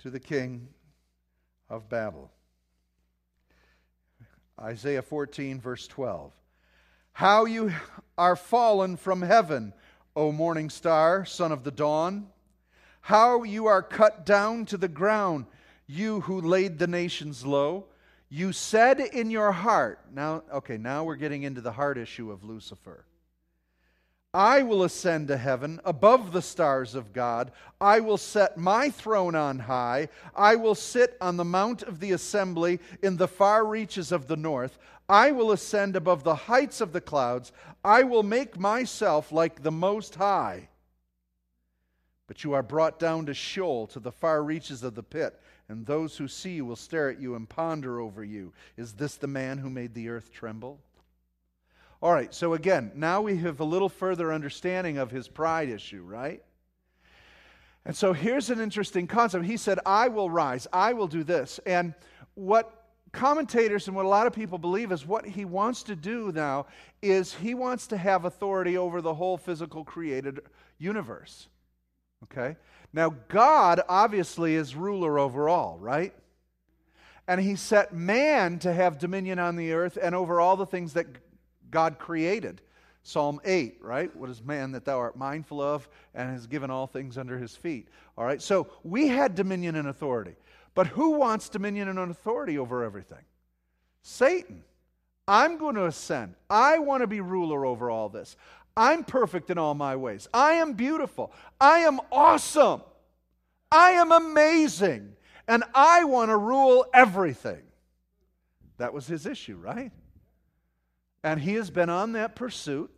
to 0.00 0.10
the 0.10 0.20
king 0.20 0.68
of 1.70 1.88
Babel. 1.88 2.30
Isaiah 4.60 5.02
14, 5.02 5.60
verse 5.60 5.86
12. 5.86 6.32
How 7.12 7.44
you 7.44 7.72
are 8.18 8.36
fallen 8.36 8.96
from 8.96 9.22
heaven, 9.22 9.72
O 10.16 10.32
morning 10.32 10.68
star, 10.68 11.24
son 11.24 11.52
of 11.52 11.62
the 11.62 11.70
dawn. 11.70 12.26
How 13.00 13.44
you 13.44 13.66
are 13.66 13.82
cut 13.82 14.26
down 14.26 14.66
to 14.66 14.76
the 14.76 14.88
ground, 14.88 15.46
you 15.86 16.20
who 16.22 16.40
laid 16.40 16.78
the 16.78 16.86
nations 16.86 17.46
low. 17.46 17.86
You 18.28 18.52
said 18.52 18.98
in 18.98 19.30
your 19.30 19.52
heart, 19.52 20.00
now, 20.12 20.42
okay, 20.52 20.78
now 20.78 21.04
we're 21.04 21.16
getting 21.16 21.44
into 21.44 21.60
the 21.60 21.72
heart 21.72 21.96
issue 21.96 22.32
of 22.32 22.42
Lucifer. 22.42 23.04
I 24.34 24.62
will 24.62 24.82
ascend 24.82 25.28
to 25.28 25.36
heaven 25.36 25.78
above 25.84 26.32
the 26.32 26.40
stars 26.40 26.94
of 26.94 27.12
God. 27.12 27.52
I 27.80 28.00
will 28.00 28.16
set 28.16 28.56
my 28.56 28.88
throne 28.88 29.34
on 29.34 29.58
high. 29.58 30.08
I 30.34 30.56
will 30.56 30.74
sit 30.74 31.18
on 31.20 31.36
the 31.36 31.44
mount 31.44 31.82
of 31.82 32.00
the 32.00 32.12
assembly 32.12 32.80
in 33.02 33.18
the 33.18 33.28
far 33.28 33.66
reaches 33.66 34.10
of 34.10 34.28
the 34.28 34.36
north. 34.36 34.78
I 35.06 35.32
will 35.32 35.52
ascend 35.52 35.96
above 35.96 36.24
the 36.24 36.34
heights 36.34 36.80
of 36.80 36.92
the 36.94 37.00
clouds. 37.02 37.52
I 37.84 38.04
will 38.04 38.22
make 38.22 38.58
myself 38.58 39.32
like 39.32 39.62
the 39.62 39.72
Most 39.72 40.14
High. 40.14 40.70
But 42.26 42.42
you 42.42 42.54
are 42.54 42.62
brought 42.62 42.98
down 42.98 43.26
to 43.26 43.34
Sheol, 43.34 43.86
to 43.88 44.00
the 44.00 44.12
far 44.12 44.42
reaches 44.42 44.82
of 44.82 44.94
the 44.94 45.02
pit, 45.02 45.38
and 45.68 45.84
those 45.84 46.16
who 46.16 46.26
see 46.26 46.52
you 46.52 46.64
will 46.64 46.76
stare 46.76 47.10
at 47.10 47.20
you 47.20 47.34
and 47.34 47.46
ponder 47.46 48.00
over 48.00 48.24
you. 48.24 48.54
Is 48.78 48.94
this 48.94 49.16
the 49.16 49.26
man 49.26 49.58
who 49.58 49.68
made 49.68 49.92
the 49.92 50.08
earth 50.08 50.32
tremble? 50.32 50.80
All 52.02 52.12
right, 52.12 52.34
so 52.34 52.54
again, 52.54 52.90
now 52.96 53.22
we 53.22 53.36
have 53.36 53.60
a 53.60 53.64
little 53.64 53.88
further 53.88 54.32
understanding 54.32 54.98
of 54.98 55.12
his 55.12 55.28
pride 55.28 55.68
issue, 55.68 56.02
right? 56.02 56.42
And 57.84 57.94
so 57.94 58.12
here's 58.12 58.50
an 58.50 58.60
interesting 58.60 59.06
concept. 59.06 59.44
He 59.44 59.56
said, 59.56 59.78
I 59.86 60.08
will 60.08 60.28
rise, 60.28 60.66
I 60.72 60.94
will 60.94 61.06
do 61.06 61.22
this. 61.22 61.60
And 61.64 61.94
what 62.34 62.86
commentators 63.12 63.86
and 63.86 63.94
what 63.94 64.04
a 64.04 64.08
lot 64.08 64.26
of 64.26 64.32
people 64.32 64.58
believe 64.58 64.90
is 64.90 65.06
what 65.06 65.24
he 65.24 65.44
wants 65.44 65.84
to 65.84 65.94
do 65.94 66.32
now 66.32 66.66
is 67.02 67.34
he 67.34 67.54
wants 67.54 67.86
to 67.88 67.96
have 67.96 68.24
authority 68.24 68.76
over 68.76 69.00
the 69.00 69.14
whole 69.14 69.36
physical 69.36 69.84
created 69.84 70.40
universe. 70.78 71.46
Okay? 72.24 72.56
Now, 72.92 73.14
God 73.28 73.80
obviously 73.88 74.56
is 74.56 74.74
ruler 74.74 75.20
over 75.20 75.48
all, 75.48 75.78
right? 75.78 76.12
And 77.28 77.40
he 77.40 77.54
set 77.54 77.94
man 77.94 78.58
to 78.58 78.72
have 78.72 78.98
dominion 78.98 79.38
on 79.38 79.54
the 79.54 79.72
earth 79.72 79.96
and 80.02 80.16
over 80.16 80.40
all 80.40 80.56
the 80.56 80.66
things 80.66 80.94
that 80.94 81.06
God 81.72 81.98
created. 81.98 82.60
Psalm 83.02 83.40
8, 83.44 83.78
right? 83.80 84.14
What 84.14 84.30
is 84.30 84.44
man 84.44 84.70
that 84.72 84.84
thou 84.84 84.98
art 84.98 85.16
mindful 85.16 85.60
of 85.60 85.88
and 86.14 86.30
has 86.30 86.46
given 86.46 86.70
all 86.70 86.86
things 86.86 87.18
under 87.18 87.36
his 87.36 87.56
feet? 87.56 87.88
All 88.16 88.24
right, 88.24 88.40
so 88.40 88.68
we 88.84 89.08
had 89.08 89.34
dominion 89.34 89.74
and 89.74 89.88
authority. 89.88 90.36
But 90.74 90.86
who 90.86 91.10
wants 91.10 91.48
dominion 91.48 91.88
and 91.88 91.98
authority 91.98 92.58
over 92.58 92.84
everything? 92.84 93.24
Satan. 94.02 94.62
I'm 95.28 95.56
going 95.56 95.76
to 95.76 95.86
ascend. 95.86 96.34
I 96.50 96.78
want 96.78 97.02
to 97.02 97.06
be 97.06 97.20
ruler 97.20 97.64
over 97.64 97.90
all 97.90 98.08
this. 98.08 98.36
I'm 98.76 99.04
perfect 99.04 99.50
in 99.50 99.58
all 99.58 99.74
my 99.74 99.96
ways. 99.96 100.28
I 100.34 100.54
am 100.54 100.72
beautiful. 100.72 101.32
I 101.60 101.80
am 101.80 102.00
awesome. 102.10 102.82
I 103.70 103.92
am 103.92 104.10
amazing. 104.10 105.14
And 105.46 105.64
I 105.74 106.04
want 106.04 106.30
to 106.30 106.36
rule 106.36 106.86
everything. 106.92 107.62
That 108.78 108.92
was 108.92 109.06
his 109.06 109.26
issue, 109.26 109.56
right? 109.56 109.92
And 111.24 111.40
he 111.40 111.54
has 111.54 111.70
been 111.70 111.90
on 111.90 112.12
that 112.12 112.34
pursuit 112.34 112.90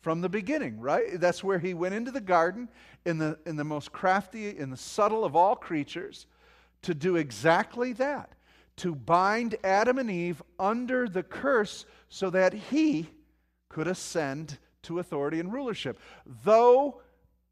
from 0.00 0.20
the 0.20 0.28
beginning, 0.28 0.80
right? 0.80 1.20
That's 1.20 1.44
where 1.44 1.58
he 1.58 1.74
went 1.74 1.94
into 1.94 2.10
the 2.10 2.20
garden 2.20 2.68
in 3.04 3.18
the, 3.18 3.38
in 3.44 3.56
the 3.56 3.64
most 3.64 3.92
crafty, 3.92 4.56
in 4.56 4.70
the 4.70 4.76
subtle 4.76 5.24
of 5.24 5.36
all 5.36 5.56
creatures 5.56 6.26
to 6.82 6.94
do 6.94 7.16
exactly 7.16 7.92
that 7.94 8.32
to 8.80 8.94
bind 8.94 9.56
Adam 9.62 9.98
and 9.98 10.10
Eve 10.10 10.42
under 10.58 11.06
the 11.06 11.22
curse 11.22 11.84
so 12.08 12.30
that 12.30 12.54
he 12.54 13.06
could 13.68 13.86
ascend 13.86 14.56
to 14.80 14.98
authority 14.98 15.38
and 15.38 15.52
rulership. 15.52 15.98
Though 16.44 17.02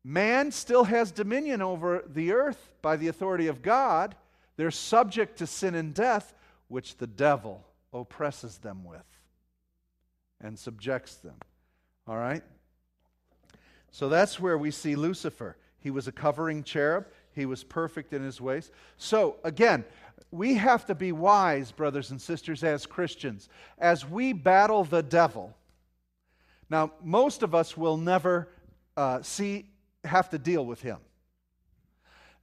man 0.02 0.50
still 0.50 0.84
has 0.84 1.12
dominion 1.12 1.60
over 1.60 2.02
the 2.06 2.32
earth 2.32 2.72
by 2.80 2.96
the 2.96 3.08
authority 3.08 3.46
of 3.46 3.60
God, 3.60 4.16
they're 4.56 4.70
subject 4.70 5.36
to 5.38 5.46
sin 5.46 5.74
and 5.74 5.92
death, 5.92 6.32
which 6.68 6.96
the 6.96 7.06
devil 7.06 7.62
oppresses 7.92 8.56
them 8.56 8.82
with 8.82 9.04
and 10.40 10.58
subjects 10.58 11.16
them. 11.16 11.36
All 12.06 12.16
right? 12.16 12.42
So 13.90 14.08
that's 14.08 14.38
where 14.38 14.58
we 14.58 14.70
see 14.70 14.96
Lucifer. 14.96 15.56
He 15.80 15.90
was 15.90 16.08
a 16.08 16.12
covering 16.12 16.62
cherub, 16.64 17.06
he 17.34 17.46
was 17.46 17.62
perfect 17.62 18.12
in 18.12 18.22
his 18.22 18.40
ways. 18.40 18.70
So, 18.96 19.36
again, 19.44 19.84
we 20.30 20.54
have 20.54 20.86
to 20.86 20.94
be 20.94 21.12
wise, 21.12 21.70
brothers 21.72 22.10
and 22.10 22.20
sisters, 22.20 22.64
as 22.64 22.84
Christians, 22.84 23.48
as 23.78 24.04
we 24.04 24.32
battle 24.32 24.84
the 24.84 25.02
devil. 25.02 25.56
Now, 26.68 26.92
most 27.02 27.42
of 27.42 27.54
us 27.54 27.76
will 27.76 27.96
never 27.96 28.48
uh, 28.96 29.22
see, 29.22 29.70
have 30.04 30.28
to 30.30 30.38
deal 30.38 30.66
with 30.66 30.82
him. 30.82 30.98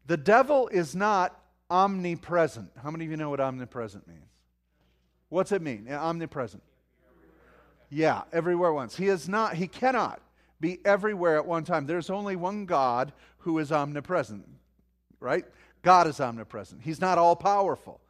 The 0.08 0.17
devil 0.17 0.67
is 0.69 0.95
not 0.95 1.39
omnipresent. 1.69 2.71
How 2.81 2.89
many 2.91 3.05
of 3.05 3.12
you 3.12 3.17
know 3.17 3.29
what 3.29 3.39
omnipresent 3.39 4.08
means? 4.08 4.21
What's 5.29 5.51
it 5.51 5.62
mean? 5.62 5.91
Omnipresent. 5.91 6.63
Yeah, 7.89 8.24
everywhere 8.32 8.74
once. 8.74 8.95
He 8.95 9.08
is 9.08 9.30
not, 9.30 9.56
he 9.56 9.67
cannot 9.67 10.21
be 10.60 10.80
everywhere 10.86 11.38
at 11.38 11.45
one 11.45 11.63
time. 11.63 11.86
There's 11.86 12.10
only 12.10 12.36
one 12.36 12.65
God 12.65 13.13
who 13.39 13.60
is 13.60 13.71
omnipresent, 13.71 14.48
right? 15.19 15.45
God 15.82 16.08
is 16.08 16.19
omnipresent. 16.19 16.82
He's 16.82 17.02
not 17.02 17.17
all 17.17 17.36
powerful, 17.36 18.02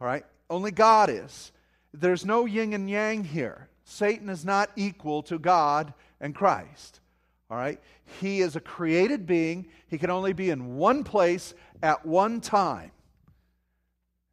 all 0.00 0.06
right? 0.06 0.24
Only 0.48 0.70
God 0.70 1.10
is. 1.10 1.52
There's 1.92 2.24
no 2.24 2.46
yin 2.46 2.72
and 2.72 2.88
yang 2.88 3.24
here. 3.24 3.68
Satan 3.84 4.28
is 4.28 4.44
not 4.44 4.70
equal 4.76 5.22
to 5.24 5.38
God 5.38 5.94
and 6.20 6.34
Christ. 6.34 7.00
All 7.48 7.56
right? 7.56 7.80
He 8.20 8.40
is 8.40 8.56
a 8.56 8.60
created 8.60 9.26
being. 9.26 9.66
He 9.88 9.98
can 9.98 10.10
only 10.10 10.32
be 10.32 10.50
in 10.50 10.76
one 10.76 11.04
place 11.04 11.54
at 11.82 12.04
one 12.04 12.40
time. 12.40 12.90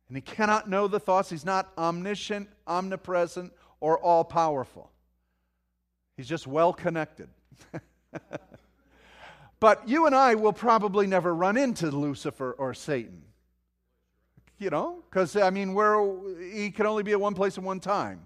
And 0.07 0.17
he 0.17 0.21
cannot 0.21 0.69
know 0.69 0.87
the 0.87 0.99
thoughts. 0.99 1.29
He's 1.29 1.45
not 1.45 1.71
omniscient, 1.77 2.49
omnipresent, 2.67 3.53
or 3.83 3.99
all 3.99 4.23
powerful. 4.23 4.89
He's 6.15 6.29
just 6.29 6.47
well 6.47 6.71
connected. 6.71 7.27
but 9.59 9.85
you 9.89 10.05
and 10.05 10.15
I 10.15 10.35
will 10.35 10.53
probably 10.53 11.05
never 11.05 11.35
run 11.35 11.57
into 11.57 11.91
Lucifer 11.91 12.53
or 12.57 12.73
Satan. 12.73 13.23
You 14.57 14.69
know, 14.69 15.03
because 15.09 15.35
I 15.35 15.49
mean, 15.49 15.73
where 15.73 16.01
he 16.39 16.71
can 16.71 16.85
only 16.85 17.03
be 17.03 17.11
at 17.11 17.19
one 17.19 17.33
place 17.33 17.57
at 17.57 17.63
one 17.65 17.81
time. 17.81 18.25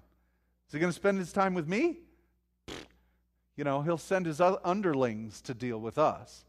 Is 0.68 0.74
he 0.74 0.80
going 0.80 0.92
to 0.92 0.96
spend 0.96 1.18
his 1.18 1.34
time 1.34 1.56
with 1.56 1.68
me? 1.68 2.02
You 3.56 3.64
know, 3.64 3.82
he'll 3.82 3.98
send 3.98 4.28
his 4.28 4.40
underlings 4.40 5.42
to 5.42 5.56
deal 5.56 5.80
with 5.80 5.98
us. 5.98 6.46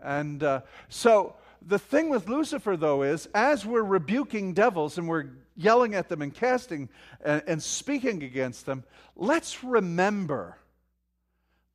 And 0.00 0.42
uh, 0.42 0.62
so 0.88 1.36
the 1.60 1.78
thing 1.78 2.08
with 2.08 2.30
Lucifer, 2.30 2.78
though, 2.78 3.02
is 3.02 3.28
as 3.34 3.66
we're 3.66 3.82
rebuking 3.82 4.54
devils 4.54 4.96
and 4.96 5.06
we're 5.06 5.26
yelling 5.58 5.94
at 5.94 6.08
them 6.08 6.22
and 6.22 6.32
casting 6.32 6.88
and, 7.20 7.42
and 7.46 7.62
speaking 7.62 8.22
against 8.22 8.64
them, 8.64 8.84
let's 9.16 9.62
remember 9.62 10.56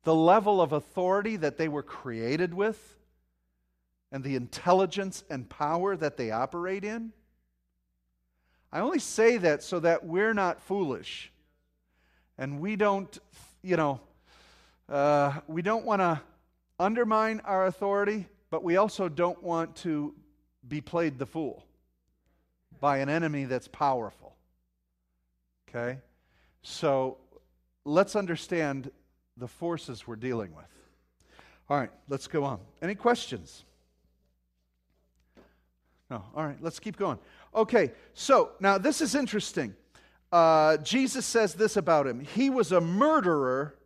the 0.02 0.14
level 0.14 0.60
of 0.60 0.72
authority 0.72 1.36
that 1.36 1.58
they 1.58 1.68
were 1.68 1.82
created 1.82 2.52
with 2.52 2.96
and 4.10 4.24
the 4.24 4.36
intelligence 4.36 5.22
and 5.30 5.48
power 5.48 5.96
that 5.96 6.16
they 6.16 6.30
operate 6.30 6.84
in. 6.84 7.12
I 8.72 8.80
only 8.80 8.98
say 8.98 9.36
that 9.36 9.62
so 9.62 9.78
that 9.80 10.04
we're 10.04 10.34
not 10.34 10.60
foolish 10.62 11.30
and 12.38 12.60
we 12.60 12.76
don't, 12.76 13.16
you 13.62 13.76
know, 13.76 14.00
uh, 14.88 15.40
we 15.46 15.62
don't 15.62 15.84
want 15.84 16.00
to 16.00 16.20
undermine 16.78 17.40
our 17.44 17.66
authority, 17.66 18.26
but 18.50 18.64
we 18.64 18.76
also 18.76 19.08
don't 19.08 19.42
want 19.42 19.76
to 19.76 20.14
be 20.66 20.80
played 20.80 21.18
the 21.18 21.26
fool 21.26 21.64
by 22.84 22.98
an 22.98 23.08
enemy 23.08 23.44
that's 23.44 23.66
powerful. 23.66 24.36
Okay? 25.66 26.00
So 26.60 27.16
let's 27.86 28.14
understand 28.14 28.90
the 29.38 29.48
forces 29.48 30.06
we're 30.06 30.16
dealing 30.16 30.54
with. 30.54 30.66
All 31.70 31.78
right, 31.78 31.88
let's 32.10 32.26
go 32.26 32.44
on. 32.44 32.60
Any 32.82 32.94
questions? 32.94 33.64
No. 36.10 36.22
All 36.36 36.44
right, 36.44 36.58
let's 36.60 36.78
keep 36.78 36.98
going. 36.98 37.16
Okay, 37.54 37.90
so 38.12 38.50
now 38.60 38.76
this 38.76 39.00
is 39.00 39.14
interesting. 39.14 39.74
Uh, 40.30 40.76
Jesus 40.76 41.24
says 41.24 41.54
this 41.54 41.78
about 41.78 42.06
him 42.06 42.20
He 42.20 42.50
was 42.50 42.70
a 42.70 42.82
murderer 42.82 43.78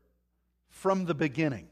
from 0.70 1.04
the 1.04 1.14
beginning. 1.14 1.68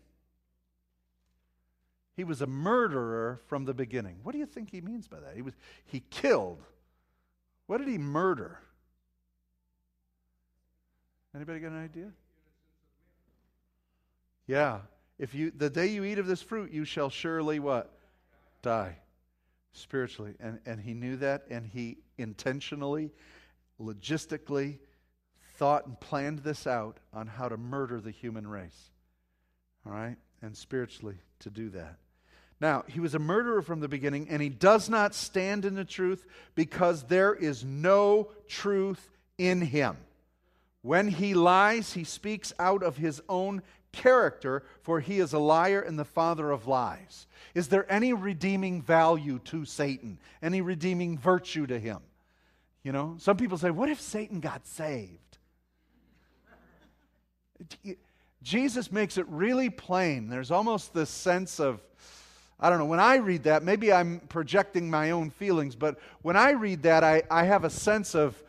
He 2.15 2.23
was 2.23 2.41
a 2.41 2.47
murderer 2.47 3.41
from 3.49 3.65
the 3.65 3.75
beginning. 3.75 4.19
What 4.23 4.31
do 4.31 4.39
you 4.39 4.47
think 4.47 4.71
he 4.71 4.81
means 4.81 5.09
by 5.09 5.19
that? 5.19 5.35
He, 5.35 5.43
was, 5.43 5.55
he 5.87 6.05
killed. 6.09 6.63
What 7.67 7.79
did 7.79 7.89
he 7.89 7.99
murder? 7.99 8.59
Anybody 11.35 11.61
got 11.61 11.73
an 11.73 11.85
idea? 11.85 12.13
Yeah. 14.47 14.81
If 15.19 15.35
you 15.35 15.51
the 15.51 15.71
day 15.71 15.87
you 15.89 16.05
eat 16.05 16.19
of 16.19 16.27
this 16.27 16.43
fruit, 16.43 16.73
you 16.73 16.85
shall 16.85 17.11
surely 17.11 17.59
what? 17.59 17.91
Die 18.63 18.97
spiritually. 19.73 20.35
And, 20.41 20.59
and 20.67 20.81
he 20.81 20.95
knew 20.95 21.17
that, 21.17 21.45
and 21.51 21.67
he 21.67 21.99
intentionally, 22.19 23.13
logistically 23.81 24.79
thought 25.57 25.87
and 25.87 25.99
planned 26.01 26.41
this 26.41 26.67
out 26.67 26.99
on 27.13 27.27
how 27.27 27.49
to 27.49 27.57
murder 27.57 28.01
the 28.01 28.11
human 28.11 28.47
race. 28.47 28.91
All 29.87 29.93
right? 29.93 30.17
And 30.43 30.57
spiritually 30.57 31.17
to 31.41 31.51
do 31.51 31.71
that. 31.71 31.97
Now, 32.61 32.85
he 32.89 33.01
was 33.01 33.15
a 33.15 33.19
murderer 33.19 33.61
from 33.61 33.81
the 33.81 33.89
beginning, 33.89 34.29
and 34.31 34.41
he 34.41 34.49
does 34.49 34.89
not 34.89 35.15
stand 35.15 35.65
in 35.65 35.75
the 35.75 35.85
truth 35.85 36.25
because 36.55 37.05
there 37.05 37.35
is 37.35 37.65
no 37.65 38.31
truth 38.49 39.11
in 39.37 39.61
him. 39.61 39.97
When 40.81 41.09
he 41.09 41.35
lies, 41.35 41.93
he 41.93 42.05
speaks 42.05 42.53
out 42.59 42.83
of 42.83 42.97
his 42.97 43.21
own 43.29 43.63
character, 43.93 44.63
for 44.83 45.01
he 45.01 45.19
is 45.19 45.33
a 45.33 45.39
liar 45.39 45.81
and 45.81 45.99
the 45.99 46.05
father 46.05 46.51
of 46.51 46.67
lies. 46.67 47.27
Is 47.55 47.69
there 47.69 47.91
any 47.91 48.13
redeeming 48.13 48.83
value 48.83 49.39
to 49.47 49.65
Satan? 49.65 50.19
Any 50.43 50.61
redeeming 50.61 51.19
virtue 51.19 51.67
to 51.67 51.79
him? 51.79 52.01
You 52.83 52.93
know, 52.93 53.17
some 53.19 53.37
people 53.37 53.59
say, 53.59 53.71
what 53.71 53.89
if 53.89 54.01
Satan 54.01 54.41
got 54.41 54.67
saved? 54.67 55.39
Jesus 58.43 58.93
makes 58.93 59.19
it 59.19 59.27
really 59.29 59.71
plain. 59.71 60.29
There's 60.29 60.53
almost 60.53 60.95
this 60.95 61.11
sense 61.11 61.59
of, 61.59 61.83
I 62.59 62.71
don't 62.71 62.79
know, 62.79 62.87
when 62.87 63.01
I 63.01 63.17
read 63.17 63.45
that, 63.45 63.63
maybe 63.63 63.93
I'm 63.93 64.21
projecting 64.29 64.89
my 64.89 65.11
own 65.11 65.29
feelings, 65.29 65.77
but 65.77 65.99
when 66.23 66.37
I 66.37 66.53
read 66.53 66.85
that, 66.85 67.05
I, 67.05 67.23
I 67.31 67.45
have 67.45 67.65
a 67.65 67.71
sense 67.71 68.15
of 68.15 68.43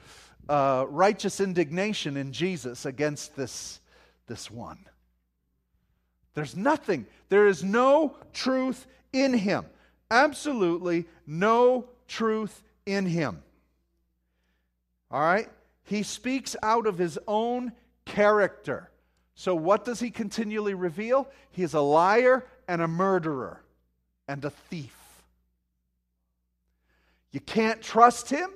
uh, 0.47 0.85
righteous 0.87 1.41
indignation 1.41 2.15
in 2.15 2.31
Jesus 2.31 2.85
against 2.85 3.35
this, 3.35 3.81
this 4.27 4.49
one. 4.49 4.79
There's 6.35 6.55
nothing, 6.55 7.05
there 7.27 7.47
is 7.47 7.63
no 7.63 8.15
truth 8.31 8.87
in 9.11 9.33
him. 9.33 9.65
Absolutely 10.09 11.05
no 11.25 11.89
truth 12.07 12.63
in 12.85 13.05
him. 13.05 13.43
All 15.11 15.19
right? 15.19 15.49
He 15.83 16.03
speaks 16.03 16.55
out 16.63 16.87
of 16.87 16.97
his 16.97 17.19
own 17.27 17.73
character. 18.05 18.89
So, 19.35 19.53
what 19.53 19.83
does 19.83 19.99
he 19.99 20.11
continually 20.11 20.73
reveal? 20.73 21.29
He 21.51 21.63
is 21.63 21.73
a 21.73 21.81
liar 21.81 22.45
and 22.67 22.81
a 22.81 22.87
murderer 22.87 23.61
and 24.27 24.43
a 24.43 24.49
thief. 24.49 24.95
You 27.31 27.39
can't 27.39 27.81
trust 27.81 28.29
him. 28.29 28.49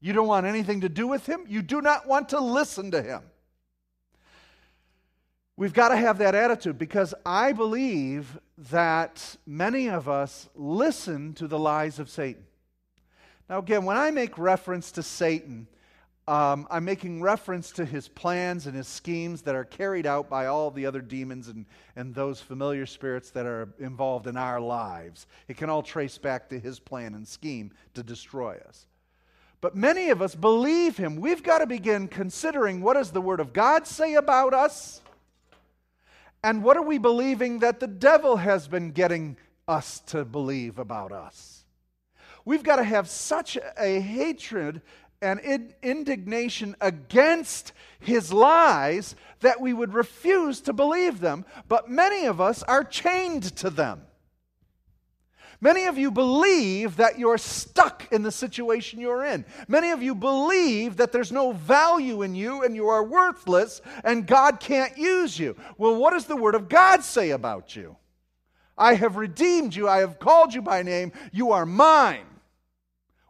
You 0.00 0.12
don't 0.12 0.26
want 0.26 0.46
anything 0.46 0.82
to 0.82 0.88
do 0.88 1.06
with 1.06 1.26
him. 1.26 1.44
You 1.48 1.62
do 1.62 1.80
not 1.80 2.06
want 2.06 2.30
to 2.30 2.40
listen 2.40 2.90
to 2.90 3.02
him. 3.02 3.22
We've 5.56 5.72
got 5.72 5.90
to 5.90 5.96
have 5.96 6.18
that 6.18 6.34
attitude 6.34 6.78
because 6.78 7.14
I 7.24 7.52
believe 7.52 8.38
that 8.70 9.36
many 9.46 9.88
of 9.88 10.08
us 10.08 10.48
listen 10.54 11.32
to 11.34 11.46
the 11.46 11.58
lies 11.58 11.98
of 11.98 12.10
Satan. 12.10 12.44
Now, 13.48 13.58
again, 13.58 13.84
when 13.84 13.96
I 13.96 14.10
make 14.10 14.36
reference 14.36 14.90
to 14.92 15.02
Satan, 15.02 15.68
um, 16.26 16.66
I'm 16.70 16.86
making 16.86 17.20
reference 17.20 17.70
to 17.72 17.84
his 17.84 18.08
plans 18.08 18.66
and 18.66 18.74
his 18.74 18.88
schemes 18.88 19.42
that 19.42 19.54
are 19.54 19.64
carried 19.64 20.06
out 20.06 20.30
by 20.30 20.46
all 20.46 20.70
the 20.70 20.86
other 20.86 21.02
demons 21.02 21.48
and, 21.48 21.66
and 21.96 22.14
those 22.14 22.40
familiar 22.40 22.86
spirits 22.86 23.30
that 23.32 23.44
are 23.44 23.68
involved 23.78 24.26
in 24.26 24.36
our 24.36 24.58
lives. 24.58 25.26
It 25.48 25.58
can 25.58 25.68
all 25.68 25.82
trace 25.82 26.16
back 26.16 26.48
to 26.48 26.58
his 26.58 26.80
plan 26.80 27.14
and 27.14 27.28
scheme 27.28 27.72
to 27.92 28.02
destroy 28.02 28.58
us. 28.66 28.86
But 29.60 29.76
many 29.76 30.08
of 30.10 30.22
us 30.22 30.34
believe 30.34 30.96
him. 30.96 31.16
We've 31.16 31.42
got 31.42 31.58
to 31.58 31.66
begin 31.66 32.08
considering 32.08 32.80
what 32.80 32.94
does 32.94 33.10
the 33.10 33.20
Word 33.20 33.40
of 33.40 33.52
God 33.52 33.86
say 33.86 34.14
about 34.14 34.54
us? 34.54 35.02
And 36.42 36.62
what 36.62 36.76
are 36.76 36.82
we 36.82 36.98
believing 36.98 37.58
that 37.60 37.80
the 37.80 37.86
devil 37.86 38.36
has 38.36 38.68
been 38.68 38.92
getting 38.92 39.36
us 39.68 40.00
to 40.06 40.24
believe 40.24 40.78
about 40.78 41.12
us? 41.12 41.64
We've 42.44 42.62
got 42.62 42.76
to 42.76 42.84
have 42.84 43.08
such 43.08 43.56
a 43.78 44.00
hatred 44.00 44.82
and 45.24 45.74
indignation 45.82 46.76
against 46.80 47.72
his 47.98 48.32
lies 48.32 49.16
that 49.40 49.60
we 49.60 49.72
would 49.72 49.94
refuse 49.94 50.60
to 50.62 50.72
believe 50.72 51.20
them, 51.20 51.44
but 51.68 51.90
many 51.90 52.26
of 52.26 52.40
us 52.40 52.62
are 52.62 52.84
chained 52.84 53.56
to 53.56 53.70
them. 53.70 54.02
Many 55.60 55.86
of 55.86 55.96
you 55.96 56.10
believe 56.10 56.96
that 56.96 57.18
you're 57.18 57.38
stuck 57.38 58.06
in 58.12 58.22
the 58.22 58.30
situation 58.30 59.00
you're 59.00 59.24
in. 59.24 59.46
Many 59.66 59.92
of 59.92 60.02
you 60.02 60.14
believe 60.14 60.98
that 60.98 61.10
there's 61.10 61.32
no 61.32 61.52
value 61.52 62.20
in 62.20 62.34
you 62.34 62.62
and 62.62 62.74
you 62.74 62.88
are 62.88 63.02
worthless 63.02 63.80
and 64.04 64.26
God 64.26 64.60
can't 64.60 64.98
use 64.98 65.38
you. 65.38 65.56
Well, 65.78 65.96
what 65.96 66.12
does 66.12 66.26
the 66.26 66.36
Word 66.36 66.54
of 66.54 66.68
God 66.68 67.02
say 67.02 67.30
about 67.30 67.74
you? 67.74 67.96
I 68.76 68.94
have 68.94 69.16
redeemed 69.16 69.74
you. 69.74 69.88
I 69.88 69.98
have 69.98 70.18
called 70.18 70.52
you 70.52 70.60
by 70.60 70.82
name. 70.82 71.12
You 71.32 71.52
are 71.52 71.64
mine. 71.64 72.26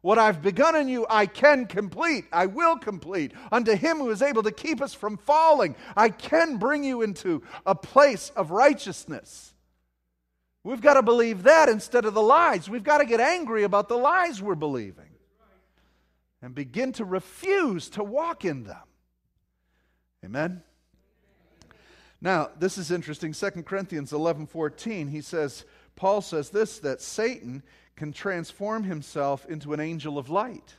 What 0.05 0.19
I've 0.19 0.43
begun 0.43 0.77
in 0.77 0.87
you, 0.87 1.07
I 1.09 1.25
can 1.25 1.64
complete. 1.64 2.27
I 2.31 2.45
will 2.45 2.77
complete. 2.77 3.33
Unto 3.51 3.75
him 3.75 3.97
who 3.97 4.11
is 4.11 4.21
able 4.21 4.43
to 4.43 4.53
keep 4.53 4.83
us 4.83 4.93
from 4.93 5.17
falling, 5.17 5.77
I 5.97 6.11
can 6.11 6.59
bring 6.59 6.85
you 6.85 7.01
into 7.01 7.43
a 7.64 7.75
place 7.75 8.31
of 8.37 8.51
righteousness. 8.51 9.55
We've 10.62 10.83
got 10.83 10.95
to 10.95 11.03
believe 11.03 11.45
that 11.45 11.71
instead 11.71 12.05
of 12.05 12.12
the 12.12 12.21
lies. 12.21 12.69
We've 12.69 12.85
got 12.85 12.99
to 12.99 13.07
get 13.07 13.19
angry 13.19 13.62
about 13.62 13.88
the 13.88 13.97
lies 13.97 14.43
we're 14.43 14.57
believing 14.57 15.09
and 16.43 16.55
begin 16.55 16.93
to 16.93 17.07
refuse 17.07 17.88
to 17.88 18.05
walk 18.05 18.45
in 18.45 18.64
them. 18.64 18.85
Amen. 20.23 20.62
Now, 22.21 22.51
this 22.59 22.77
is 22.77 22.90
interesting. 22.90 23.33
2 23.33 23.51
Corinthians 23.62 24.12
11 24.12 24.49
14, 24.49 25.09
he 25.09 25.23
says, 25.23 25.64
Paul 25.97 26.21
says 26.21 26.51
this 26.51 26.79
that 26.81 27.01
Satan 27.01 27.62
can 27.96 28.12
transform 28.12 28.85
himself 28.85 29.46
into 29.46 29.72
an 29.72 29.80
angel 29.80 30.18
of 30.18 30.28
light. 30.28 30.74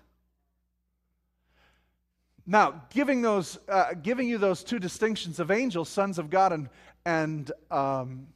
Now, 2.48 2.84
giving, 2.92 3.22
those, 3.22 3.58
uh, 3.68 3.96
giving 3.96 4.28
you 4.28 4.38
those 4.38 4.64
two 4.64 4.78
distinctions 4.78 5.40
of 5.40 5.50
angels, 5.50 5.90
sons 5.90 6.20
of 6.20 6.30
God, 6.30 6.54
and, 6.54 6.70
and 7.04 7.52
um, 7.72 8.28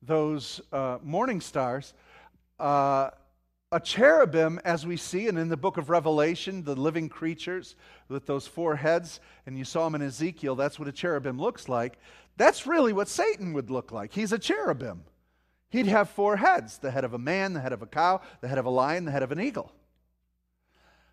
those 0.00 0.60
uh, 0.72 0.98
morning 1.02 1.40
stars, 1.40 1.92
uh, 2.58 3.10
a 3.70 3.80
cherubim, 3.80 4.58
as 4.64 4.86
we 4.86 4.96
see, 4.96 5.28
and 5.28 5.38
in 5.38 5.50
the 5.50 5.56
book 5.56 5.76
of 5.76 5.90
Revelation, 5.90 6.64
the 6.64 6.74
living 6.74 7.10
creatures 7.10 7.76
with 8.08 8.24
those 8.24 8.46
four 8.46 8.76
heads, 8.76 9.20
and 9.44 9.58
you 9.58 9.64
saw 9.64 9.84
them 9.84 9.96
in 9.96 10.02
Ezekiel, 10.02 10.54
that's 10.54 10.78
what 10.78 10.88
a 10.88 10.92
cherubim 10.92 11.38
looks 11.38 11.68
like. 11.68 11.98
That's 12.38 12.66
really 12.66 12.94
what 12.94 13.08
Satan 13.08 13.52
would 13.52 13.70
look 13.70 13.92
like. 13.92 14.14
He's 14.14 14.32
a 14.32 14.38
cherubim. 14.38 15.04
He'd 15.70 15.86
have 15.86 16.08
four 16.10 16.36
heads 16.36 16.78
the 16.78 16.90
head 16.90 17.04
of 17.04 17.14
a 17.14 17.18
man, 17.18 17.52
the 17.52 17.60
head 17.60 17.72
of 17.72 17.82
a 17.82 17.86
cow, 17.86 18.20
the 18.40 18.48
head 18.48 18.58
of 18.58 18.66
a 18.66 18.70
lion, 18.70 19.04
the 19.04 19.10
head 19.10 19.22
of 19.22 19.32
an 19.32 19.40
eagle. 19.40 19.72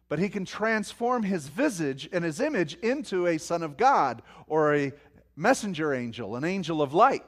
But 0.08 0.20
he 0.20 0.30
can 0.30 0.46
transform 0.46 1.24
his 1.24 1.48
visage 1.48 2.08
and 2.12 2.24
his 2.24 2.40
image 2.40 2.76
into 2.76 3.28
a 3.28 3.38
son 3.38 3.64
of 3.64 3.76
God 3.76 4.22
or 4.48 4.76
a 4.76 4.94
messenger 5.36 5.94
angel, 5.94 6.36
an 6.36 6.44
angel 6.44 6.82
of 6.82 6.94
light 6.94 7.26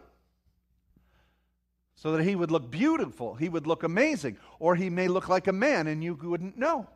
so 1.98 2.12
that 2.12 2.24
he 2.24 2.36
would 2.36 2.52
look 2.52 2.70
beautiful, 2.70 3.34
he 3.34 3.50
would 3.50 3.66
look 3.66 3.82
amazing, 3.82 4.38
or 4.60 4.76
he 4.76 4.88
may 4.88 5.08
look 5.08 5.28
like 5.28 5.48
a 5.48 5.52
man 5.52 5.88
and 5.88 6.04
you 6.04 6.14
wouldn't 6.14 6.56
know. 6.56 6.88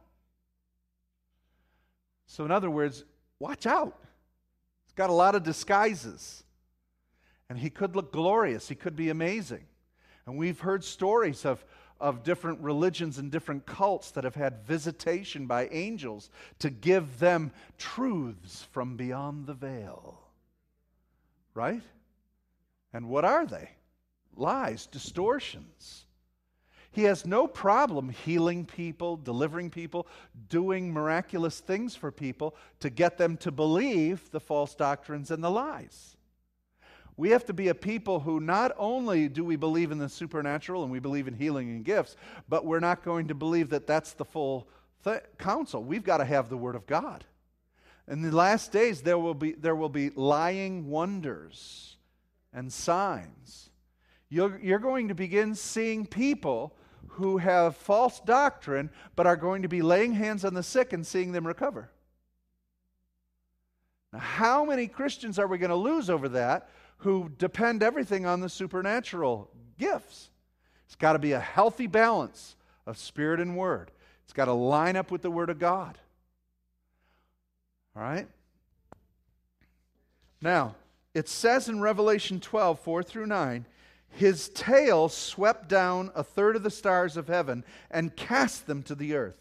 So, 2.28 2.46
in 2.46 2.52
other 2.52 2.70
words, 2.70 3.04
watch 3.40 3.66
out. 3.66 3.98
He's 4.86 4.94
got 4.94 5.10
a 5.10 5.14
lot 5.14 5.34
of 5.34 5.42
disguises. 5.42 6.44
And 7.50 7.58
he 7.58 7.72
could 7.72 7.96
look 7.96 8.14
glorious, 8.14 8.70
he 8.70 8.76
could 8.76 8.96
be 8.96 9.10
amazing. 9.10 9.66
And 10.32 10.40
we've 10.40 10.62
heard 10.62 10.82
stories 10.82 11.44
of, 11.44 11.66
of 12.00 12.24
different 12.24 12.62
religions 12.62 13.18
and 13.18 13.30
different 13.30 13.66
cults 13.66 14.12
that 14.12 14.24
have 14.24 14.34
had 14.34 14.66
visitation 14.66 15.46
by 15.46 15.68
angels 15.68 16.30
to 16.60 16.70
give 16.70 17.20
them 17.20 17.52
truths 17.78 18.66
from 18.72 18.96
beyond 18.96 19.46
the 19.46 19.54
veil. 19.54 20.22
Right? 21.54 21.82
And 22.94 23.10
what 23.10 23.26
are 23.26 23.46
they? 23.46 23.72
lies, 24.38 24.86
distortions. 24.86 26.06
He 26.94 27.04
has 27.04 27.26
no 27.26 27.46
problem 27.46 28.08
healing 28.08 28.64
people, 28.64 29.18
delivering 29.18 29.70
people, 29.70 30.08
doing 30.48 30.94
miraculous 30.94 31.60
things 31.60 31.94
for 31.94 32.10
people 32.10 32.56
to 32.80 32.90
get 32.90 33.18
them 33.18 33.36
to 33.36 33.52
believe 33.52 34.32
the 34.32 34.40
false 34.40 34.76
doctrines 34.76 35.30
and 35.30 35.44
the 35.44 35.52
lies. 35.52 36.16
We 37.22 37.30
have 37.30 37.46
to 37.46 37.54
be 37.54 37.68
a 37.68 37.76
people 37.76 38.20
who 38.20 38.40
not 38.40 38.72
only 38.78 39.30
do 39.30 39.46
we 39.46 39.56
believe 39.56 39.92
in 39.92 39.98
the 39.98 40.10
supernatural 40.10 40.84
and 40.84 40.92
we 40.92 41.00
believe 41.00 41.28
in 41.28 41.36
healing 41.36 41.70
and 41.70 41.86
gifts, 41.86 42.16
but 42.50 42.66
we're 42.66 42.80
not 42.80 43.04
going 43.04 43.28
to 43.28 43.36
believe 43.36 43.70
that 43.70 43.86
that's 43.86 44.14
the 44.14 44.26
full 44.26 44.68
th- 45.04 45.22
counsel. 45.38 45.84
We've 45.84 46.04
got 46.04 46.18
to 46.18 46.26
have 46.26 46.50
the 46.50 46.58
Word 46.58 46.76
of 46.76 46.88
God. 46.88 47.24
In 48.08 48.22
the 48.22 48.36
last 48.36 48.72
days, 48.72 49.02
there 49.02 49.20
will 49.20 49.36
be, 49.36 49.52
there 49.54 49.76
will 49.76 49.90
be 49.90 50.10
lying 50.10 50.90
wonders 50.90 51.98
and 52.54 52.74
signs 52.74 53.72
you're, 54.32 54.58
you're 54.64 54.80
going 54.80 55.10
to 55.10 55.14
begin 55.14 55.54
seeing 55.54 56.06
people 56.06 56.74
who 57.10 57.38
have 57.38 57.76
false 57.76 58.22
doctrine 58.22 58.90
but 59.18 59.28
are 59.28 59.36
going 59.36 59.64
to 59.64 59.68
be 59.68 59.82
laying 59.82 60.14
hands 60.14 60.46
on 60.46 60.54
the 60.54 60.64
sick 60.64 60.94
and 60.94 61.06
seeing 61.06 61.34
them 61.34 61.46
recover. 61.46 61.92
Now, 64.14 64.20
how 64.20 64.64
many 64.64 64.88
Christians 64.88 65.38
are 65.38 65.48
we 65.48 65.58
going 65.58 65.70
to 65.70 65.76
lose 65.76 66.10
over 66.10 66.30
that 66.30 66.70
who 67.02 67.30
depend 67.38 67.84
everything 67.84 68.26
on 68.26 68.40
the 68.40 68.50
supernatural 68.50 69.50
gifts? 69.78 70.30
It's 70.86 70.96
got 70.96 71.14
to 71.14 71.20
be 71.20 71.32
a 71.32 71.40
healthy 71.40 71.88
balance 71.88 72.56
of 72.86 72.98
spirit 72.98 73.40
and 73.40 73.58
word. 73.58 73.92
It's 74.24 74.34
got 74.34 74.46
to 74.46 74.54
line 74.54 74.96
up 74.96 75.12
with 75.12 75.22
the 75.22 75.32
word 75.32 75.50
of 75.50 75.60
God. 75.60 75.98
All 77.96 78.02
right? 78.02 78.28
Now, 80.42 80.76
it 81.14 81.28
says 81.28 81.70
in 81.70 81.82
Revelation 81.82 82.40
12, 82.40 82.80
4 82.80 83.04
through 83.04 83.26
9, 83.28 83.66
his 84.10 84.50
tail 84.50 85.10
swept 85.10 85.70
down 85.70 86.12
a 86.16 86.24
third 86.24 86.56
of 86.56 86.64
the 86.64 86.70
stars 86.70 87.18
of 87.18 87.28
heaven 87.28 87.64
and 87.90 88.16
cast 88.16 88.68
them 88.68 88.84
to 88.84 88.96
the 88.96 89.16
earth. 89.16 89.38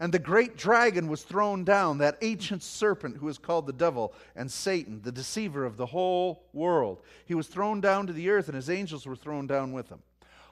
And 0.00 0.12
the 0.12 0.18
great 0.18 0.56
dragon 0.56 1.08
was 1.08 1.22
thrown 1.22 1.64
down, 1.64 1.98
that 1.98 2.18
ancient 2.20 2.62
serpent 2.62 3.16
who 3.16 3.28
is 3.28 3.38
called 3.38 3.66
the 3.66 3.72
devil 3.72 4.12
and 4.34 4.50
Satan, 4.50 5.00
the 5.02 5.12
deceiver 5.12 5.64
of 5.64 5.76
the 5.76 5.86
whole 5.86 6.44
world. 6.52 7.00
He 7.26 7.34
was 7.34 7.46
thrown 7.46 7.80
down 7.80 8.06
to 8.08 8.12
the 8.12 8.28
earth, 8.30 8.48
and 8.48 8.56
his 8.56 8.70
angels 8.70 9.06
were 9.06 9.16
thrown 9.16 9.46
down 9.46 9.72
with 9.72 9.88
him. 9.88 10.00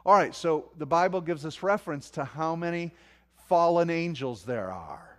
All 0.07 0.15
right, 0.15 0.35
so 0.35 0.71
the 0.79 0.87
Bible 0.87 1.21
gives 1.21 1.45
us 1.45 1.63
reference 1.63 2.11
to 2.11 2.25
how 2.25 2.57
many 2.57 2.93
fallen 3.49 3.91
angels 3.91 4.45
there 4.45 4.71
are. 4.73 5.19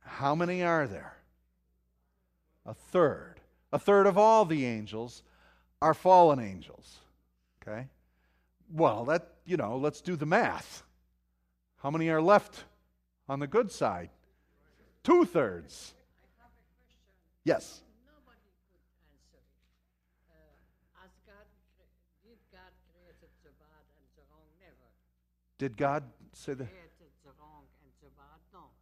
How 0.00 0.34
many 0.34 0.62
are 0.62 0.86
there? 0.86 1.16
A 2.66 2.74
third. 2.74 3.40
A 3.72 3.78
third 3.78 4.06
of 4.06 4.16
all 4.16 4.44
the 4.44 4.64
angels 4.64 5.22
are 5.82 5.94
fallen 5.94 6.38
angels. 6.38 6.98
Okay? 7.60 7.88
Well, 8.72 9.04
that, 9.06 9.32
you 9.44 9.56
know, 9.56 9.76
let's 9.76 10.00
do 10.00 10.16
the 10.16 10.26
math. 10.26 10.82
How 11.78 11.90
many 11.90 12.08
are 12.08 12.22
left 12.22 12.64
on 13.28 13.38
the 13.40 13.46
good 13.46 13.70
side? 13.70 14.10
Two 15.02 15.24
thirds. 15.24 15.94
Yes. 17.44 17.84
Nobody 18.08 18.40
could 18.72 18.80
answer 19.04 19.36
it. 19.36 19.44
Uh, 20.32 21.04
as 21.04 21.12
God, 21.28 21.44
did 22.24 22.40
God 22.48 22.72
create 22.88 23.20
the 23.20 23.52
bad 23.60 23.84
and 24.00 24.08
the 24.16 24.24
wrong? 24.32 24.48
Never. 24.56 24.88
Did 25.60 25.76
God 25.76 26.08
say 26.32 26.56
that? 26.56 26.72
Created 26.72 27.12
the 27.20 27.36
wrong 27.36 27.68
and 27.84 27.92
the 28.00 28.08
bad? 28.16 28.40
No. 28.48 28.72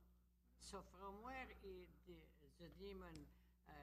So 0.63 0.79
from 0.95 1.19
where 1.27 1.51
he, 1.67 1.91
the, 2.07 2.15
the 2.63 2.71
demon 2.79 3.19
uh, 3.67 3.75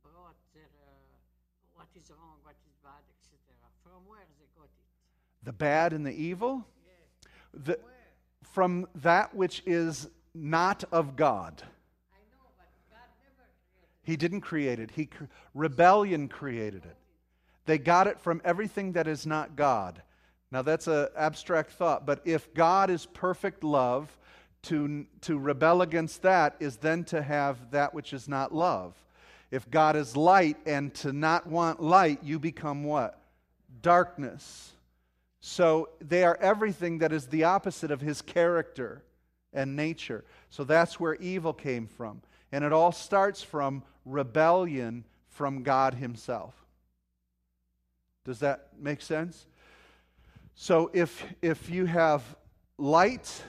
brought 0.00 0.40
their, 0.56 0.72
uh, 0.80 1.76
what 1.76 1.92
is 1.92 2.08
wrong, 2.08 2.40
what 2.40 2.56
is 2.64 2.72
bad, 2.80 3.04
etc. 3.20 3.36
From 3.84 4.00
where 4.08 4.24
they 4.40 4.48
got 4.56 4.72
it? 4.72 4.88
The 5.44 5.52
bad 5.52 5.92
and 5.92 6.06
the 6.06 6.16
evil? 6.16 6.64
Yes. 6.88 7.68
The, 7.68 7.76
from 8.52 8.86
that 8.94 9.34
which 9.34 9.62
is 9.66 10.08
not 10.34 10.84
of 10.92 11.16
God. 11.16 11.62
He 14.04 14.16
didn't 14.16 14.40
create 14.40 14.78
it. 14.78 14.90
He 14.92 15.08
rebellion 15.54 16.28
created 16.28 16.84
it. 16.84 16.96
They 17.66 17.78
got 17.78 18.06
it 18.06 18.20
from 18.20 18.40
everything 18.44 18.92
that 18.92 19.06
is 19.06 19.26
not 19.26 19.54
God. 19.54 20.02
Now 20.50 20.62
that's 20.62 20.86
an 20.86 21.08
abstract 21.16 21.72
thought, 21.72 22.06
but 22.06 22.20
if 22.24 22.52
God 22.54 22.90
is 22.90 23.06
perfect 23.06 23.62
love, 23.62 24.16
to, 24.62 25.06
to 25.22 25.38
rebel 25.38 25.82
against 25.82 26.22
that 26.22 26.56
is 26.60 26.76
then 26.76 27.04
to 27.04 27.20
have 27.20 27.70
that 27.72 27.92
which 27.94 28.12
is 28.12 28.28
not 28.28 28.54
love. 28.54 28.94
If 29.50 29.70
God 29.70 29.96
is 29.96 30.16
light 30.16 30.56
and 30.66 30.94
to 30.94 31.12
not 31.12 31.46
want 31.46 31.82
light, 31.82 32.20
you 32.22 32.38
become 32.38 32.84
what? 32.84 33.20
Darkness. 33.82 34.72
So 35.44 35.88
they 36.00 36.22
are 36.22 36.38
everything 36.40 36.98
that 36.98 37.12
is 37.12 37.26
the 37.26 37.42
opposite 37.44 37.90
of 37.90 38.00
his 38.00 38.22
character 38.22 39.02
and 39.52 39.74
nature. 39.74 40.24
So 40.50 40.62
that's 40.62 41.00
where 41.00 41.16
evil 41.16 41.52
came 41.52 41.88
from. 41.88 42.22
And 42.52 42.62
it 42.62 42.72
all 42.72 42.92
starts 42.92 43.42
from 43.42 43.82
rebellion 44.04 45.04
from 45.26 45.64
God 45.64 45.94
himself. 45.94 46.54
Does 48.24 48.38
that 48.38 48.68
make 48.78 49.02
sense? 49.02 49.46
So 50.54 50.92
if 50.94 51.24
if 51.42 51.68
you 51.68 51.86
have 51.86 52.22
light 52.78 53.42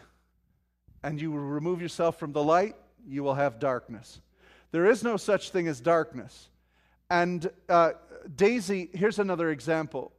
and 1.03 1.21
you 1.21 1.31
remove 1.31 1.79
yourself 1.79 2.17
from 2.17 2.31
the 2.33 2.43
light, 2.43 2.75
you 3.05 3.21
will 3.21 3.35
have 3.35 3.59
darkness. 3.59 4.19
There 4.71 4.87
is 4.87 5.03
no 5.03 5.15
such 5.15 5.51
thing 5.51 5.67
as 5.67 5.79
darkness. 5.79 6.49
And 7.11 7.51
uh, 7.69 7.91
Daisy, 8.35 8.89
here's 8.93 9.19
another 9.19 9.51
example 9.51 10.11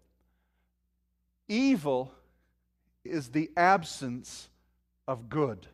evil 1.48 2.12
is 3.04 3.28
the 3.28 3.50
absence 3.56 4.48
of 5.06 5.28
good. 5.28 5.66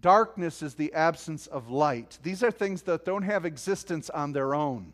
Darkness 0.00 0.62
is 0.62 0.74
the 0.74 0.92
absence 0.92 1.46
of 1.46 1.70
light. 1.70 2.18
These 2.22 2.42
are 2.42 2.50
things 2.50 2.82
that 2.82 3.04
don't 3.04 3.22
have 3.22 3.44
existence 3.44 4.10
on 4.10 4.32
their 4.32 4.54
own. 4.54 4.92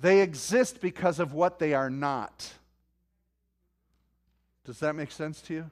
They 0.00 0.20
exist 0.20 0.80
because 0.80 1.18
of 1.18 1.32
what 1.32 1.58
they 1.58 1.74
are 1.74 1.90
not. 1.90 2.52
Does 4.64 4.78
that 4.80 4.94
make 4.94 5.10
sense 5.10 5.40
to 5.42 5.54
you? 5.54 5.70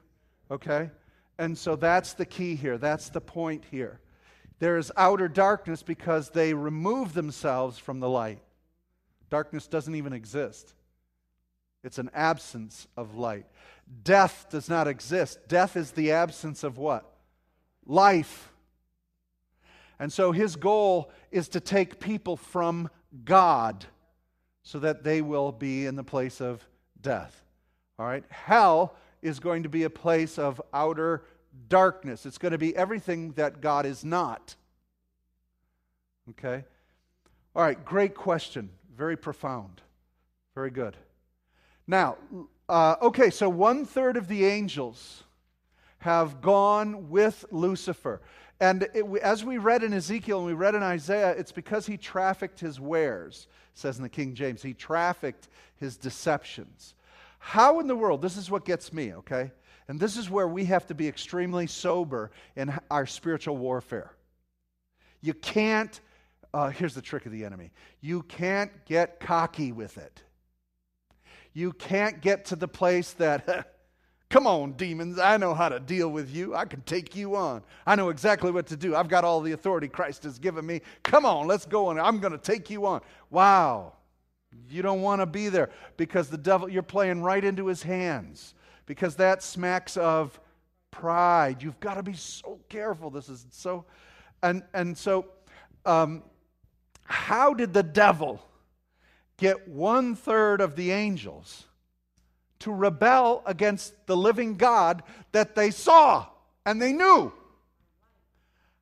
Okay? 0.51 0.89
And 1.37 1.57
so 1.57 1.75
that's 1.75 2.13
the 2.13 2.25
key 2.25 2.55
here. 2.55 2.77
That's 2.77 3.09
the 3.09 3.21
point 3.21 3.63
here. 3.71 3.99
There 4.59 4.77
is 4.77 4.91
outer 4.95 5.27
darkness 5.27 5.83
because 5.83 6.29
they 6.29 6.53
remove 6.53 7.13
themselves 7.13 7.77
from 7.77 7.99
the 7.99 8.09
light. 8.09 8.39
Darkness 9.29 9.67
doesn't 9.67 9.95
even 9.95 10.13
exist, 10.13 10.73
it's 11.83 11.97
an 11.97 12.09
absence 12.13 12.87
of 12.95 13.15
light. 13.15 13.45
Death 14.03 14.47
does 14.49 14.69
not 14.69 14.87
exist. 14.87 15.39
Death 15.47 15.75
is 15.75 15.91
the 15.91 16.11
absence 16.11 16.63
of 16.63 16.77
what? 16.77 17.11
Life. 17.85 18.51
And 19.99 20.11
so 20.11 20.31
his 20.31 20.55
goal 20.55 21.11
is 21.31 21.49
to 21.49 21.59
take 21.59 21.99
people 21.99 22.37
from 22.37 22.89
God 23.25 23.85
so 24.63 24.79
that 24.79 25.03
they 25.03 25.21
will 25.21 25.51
be 25.51 25.85
in 25.85 25.95
the 25.95 26.03
place 26.03 26.41
of 26.41 26.65
death. 27.01 27.43
All 27.99 28.05
right? 28.05 28.23
Hell 28.29 28.95
is 29.21 29.39
going 29.39 29.63
to 29.63 29.69
be 29.69 29.83
a 29.83 29.89
place 29.89 30.39
of 30.39 30.61
outer 30.73 31.23
darkness. 31.67 32.25
It's 32.25 32.37
going 32.37 32.53
to 32.53 32.57
be 32.57 32.75
everything 32.75 33.33
that 33.33 33.61
God 33.61 33.85
is 33.85 34.03
not. 34.03 34.55
Okay? 36.31 36.63
All 37.55 37.63
right, 37.63 37.83
great 37.83 38.15
question. 38.15 38.69
Very 38.95 39.17
profound. 39.17 39.81
Very 40.55 40.71
good. 40.71 40.97
Now, 41.87 42.17
uh, 42.69 42.95
okay, 43.01 43.29
so 43.29 43.49
one 43.49 43.85
third 43.85 44.17
of 44.17 44.27
the 44.27 44.45
angels 44.45 45.23
have 45.99 46.41
gone 46.41 47.09
with 47.09 47.45
Lucifer. 47.51 48.21
And 48.59 48.83
it, 48.93 49.05
as 49.21 49.43
we 49.43 49.57
read 49.57 49.83
in 49.83 49.93
Ezekiel 49.93 50.39
and 50.39 50.47
we 50.47 50.53
read 50.53 50.75
in 50.75 50.83
Isaiah, 50.83 51.31
it's 51.31 51.51
because 51.51 51.85
he 51.85 51.97
trafficked 51.97 52.59
his 52.59 52.79
wares, 52.79 53.47
says 53.73 53.97
in 53.97 54.03
the 54.03 54.09
King 54.09 54.35
James. 54.35 54.61
He 54.61 54.73
trafficked 54.73 55.49
his 55.77 55.97
deceptions. 55.97 56.95
How 57.39 57.79
in 57.79 57.87
the 57.87 57.95
world, 57.95 58.21
this 58.21 58.37
is 58.37 58.49
what 58.49 58.63
gets 58.63 58.93
me, 58.93 59.13
okay? 59.15 59.51
And 59.87 59.99
this 59.99 60.15
is 60.15 60.29
where 60.29 60.47
we 60.47 60.65
have 60.65 60.87
to 60.87 60.95
be 60.95 61.07
extremely 61.07 61.67
sober 61.67 62.31
in 62.55 62.73
our 62.89 63.05
spiritual 63.05 63.57
warfare. 63.57 64.13
You 65.21 65.33
can't, 65.33 65.99
uh, 66.53 66.69
here's 66.69 66.95
the 66.95 67.01
trick 67.01 67.25
of 67.25 67.31
the 67.31 67.43
enemy 67.43 67.71
you 68.01 68.23
can't 68.23 68.71
get 68.85 69.19
cocky 69.19 69.71
with 69.71 69.97
it. 69.97 70.23
You 71.53 71.71
can't 71.73 72.21
get 72.21 72.45
to 72.45 72.55
the 72.55 72.67
place 72.67 73.13
that, 73.13 73.75
come 74.29 74.47
on, 74.47 74.73
demons, 74.73 75.19
I 75.19 75.37
know 75.37 75.53
how 75.53 75.69
to 75.69 75.79
deal 75.79 76.09
with 76.09 76.33
you. 76.33 76.55
I 76.55 76.65
can 76.65 76.81
take 76.81 77.15
you 77.15 77.35
on. 77.35 77.63
I 77.85 77.95
know 77.95 78.09
exactly 78.09 78.51
what 78.51 78.67
to 78.67 78.77
do. 78.77 78.95
I've 78.95 79.07
got 79.07 79.23
all 79.23 79.41
the 79.41 79.51
authority 79.51 79.87
Christ 79.87 80.23
has 80.23 80.39
given 80.39 80.65
me. 80.65 80.81
Come 81.03 81.25
on, 81.25 81.47
let's 81.47 81.65
go 81.65 81.91
and 81.91 81.99
I'm 81.99 82.19
going 82.19 82.33
to 82.33 82.39
take 82.39 82.69
you 82.69 82.85
on. 82.85 83.01
Wow. 83.29 83.93
You 84.69 84.81
don't 84.81 85.01
want 85.01 85.21
to 85.21 85.25
be 85.25 85.49
there 85.49 85.69
because 85.97 86.29
the 86.29 86.37
devil, 86.37 86.69
you're 86.69 86.83
playing 86.83 87.21
right 87.21 87.43
into 87.43 87.67
his 87.67 87.83
hands 87.83 88.53
because 88.85 89.15
that 89.15 89.43
smacks 89.43 89.97
of 89.97 90.39
pride. 90.91 91.61
You've 91.61 91.79
got 91.79 91.95
to 91.95 92.03
be 92.03 92.13
so 92.13 92.59
careful. 92.69 93.09
This 93.09 93.29
is 93.29 93.45
so, 93.51 93.85
and, 94.41 94.63
and 94.73 94.97
so, 94.97 95.25
um, 95.85 96.23
how 97.05 97.53
did 97.53 97.73
the 97.73 97.83
devil 97.83 98.41
get 99.37 99.67
one 99.67 100.15
third 100.15 100.61
of 100.61 100.75
the 100.75 100.91
angels 100.91 101.65
to 102.59 102.71
rebel 102.71 103.43
against 103.45 104.07
the 104.07 104.15
living 104.15 104.55
God 104.55 105.03
that 105.31 105.55
they 105.55 105.71
saw 105.71 106.27
and 106.65 106.81
they 106.81 106.93
knew? 106.93 107.31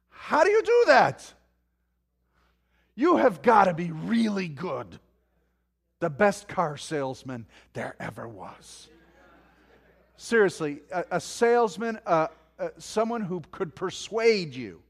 How 0.09 0.43
do 0.43 0.51
you 0.51 0.61
do 0.61 0.83
that? 0.87 1.33
You 2.95 3.17
have 3.17 3.41
got 3.41 3.65
to 3.65 3.73
be 3.73 3.91
really 3.91 4.47
good. 4.47 4.99
The 5.99 6.09
best 6.09 6.47
car 6.47 6.77
salesman 6.77 7.45
there 7.73 7.95
ever 7.99 8.27
was. 8.27 8.87
Seriously, 10.17 10.81
a, 10.91 11.05
a 11.11 11.19
salesman, 11.19 11.99
uh, 12.05 12.27
uh, 12.59 12.69
someone 12.77 13.21
who 13.21 13.41
could 13.51 13.75
persuade 13.75 14.53
you. 14.53 14.81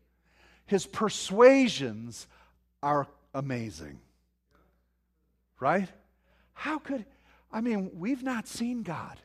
His 0.66 0.86
persuasions 0.86 2.28
are 2.84 3.08
amazing. 3.34 4.00
Right? 5.62 5.88
How 6.54 6.80
could, 6.80 7.06
I 7.52 7.62
mean, 7.62 7.92
we've 7.94 8.24
not 8.24 8.48
seen 8.48 8.82
God. 8.82 9.22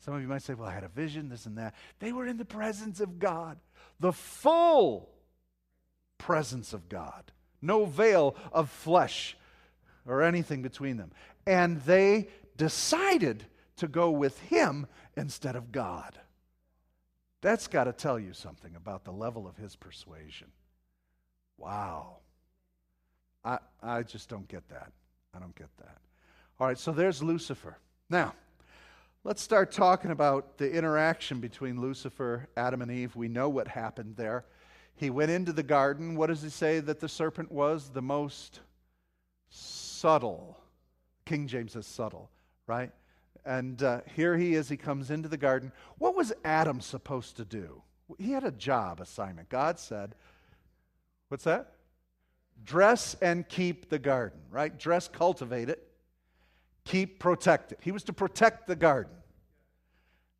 Some 0.00 0.14
of 0.14 0.20
you 0.20 0.28
might 0.28 0.42
say, 0.42 0.52
well, 0.54 0.68
I 0.68 0.74
had 0.74 0.84
a 0.84 0.88
vision, 0.88 1.30
this 1.30 1.46
and 1.46 1.56
that. 1.56 1.74
They 1.98 2.12
were 2.12 2.26
in 2.26 2.36
the 2.36 2.44
presence 2.44 3.00
of 3.00 3.18
God, 3.18 3.58
the 3.98 4.12
full 4.12 5.08
presence 6.18 6.74
of 6.74 6.90
God, 6.90 7.32
no 7.62 7.86
veil 7.86 8.36
of 8.52 8.68
flesh 8.70 9.36
or 10.06 10.22
anything 10.22 10.60
between 10.60 10.98
them. 10.98 11.10
And 11.46 11.80
they 11.82 12.28
decided 12.58 13.46
to 13.76 13.88
go 13.88 14.10
with 14.10 14.38
him 14.42 14.86
instead 15.16 15.56
of 15.56 15.72
God. 15.72 16.20
That's 17.40 17.66
got 17.66 17.84
to 17.84 17.92
tell 17.92 18.18
you 18.18 18.34
something 18.34 18.74
about 18.76 19.04
the 19.04 19.12
level 19.12 19.48
of 19.48 19.56
his 19.56 19.74
persuasion. 19.74 20.48
Wow. 21.56 22.18
I, 23.44 23.58
I 23.82 24.02
just 24.02 24.28
don't 24.28 24.48
get 24.48 24.68
that. 24.68 24.92
I 25.34 25.38
don't 25.38 25.54
get 25.54 25.68
that. 25.78 25.98
All 26.58 26.66
right, 26.66 26.78
so 26.78 26.92
there's 26.92 27.22
Lucifer. 27.22 27.78
Now, 28.10 28.34
let's 29.24 29.42
start 29.42 29.70
talking 29.70 30.10
about 30.10 30.58
the 30.58 30.70
interaction 30.70 31.40
between 31.40 31.80
Lucifer, 31.80 32.48
Adam, 32.56 32.82
and 32.82 32.90
Eve. 32.90 33.14
We 33.14 33.28
know 33.28 33.48
what 33.48 33.68
happened 33.68 34.16
there. 34.16 34.44
He 34.96 35.10
went 35.10 35.30
into 35.30 35.52
the 35.52 35.62
garden. 35.62 36.16
What 36.16 36.26
does 36.26 36.42
he 36.42 36.48
say 36.48 36.80
that 36.80 36.98
the 36.98 37.08
serpent 37.08 37.52
was? 37.52 37.90
The 37.90 38.02
most 38.02 38.60
subtle. 39.48 40.58
King 41.24 41.46
James 41.46 41.72
says 41.72 41.86
subtle, 41.86 42.30
right? 42.66 42.90
And 43.44 43.82
uh, 43.82 44.00
here 44.16 44.36
he 44.36 44.54
is. 44.54 44.68
He 44.68 44.76
comes 44.76 45.10
into 45.10 45.28
the 45.28 45.36
garden. 45.36 45.72
What 45.98 46.16
was 46.16 46.32
Adam 46.44 46.80
supposed 46.80 47.36
to 47.36 47.44
do? 47.44 47.82
He 48.18 48.32
had 48.32 48.44
a 48.44 48.50
job 48.50 49.00
assignment. 49.00 49.48
God 49.48 49.78
said, 49.78 50.14
What's 51.28 51.44
that? 51.44 51.74
Dress 52.64 53.16
and 53.20 53.48
keep 53.48 53.88
the 53.88 53.98
garden, 53.98 54.40
right? 54.50 54.76
Dress, 54.76 55.08
cultivate 55.08 55.68
it, 55.68 55.86
keep, 56.84 57.18
protect 57.18 57.72
it. 57.72 57.78
He 57.82 57.92
was 57.92 58.04
to 58.04 58.12
protect 58.12 58.66
the 58.66 58.76
garden. 58.76 59.12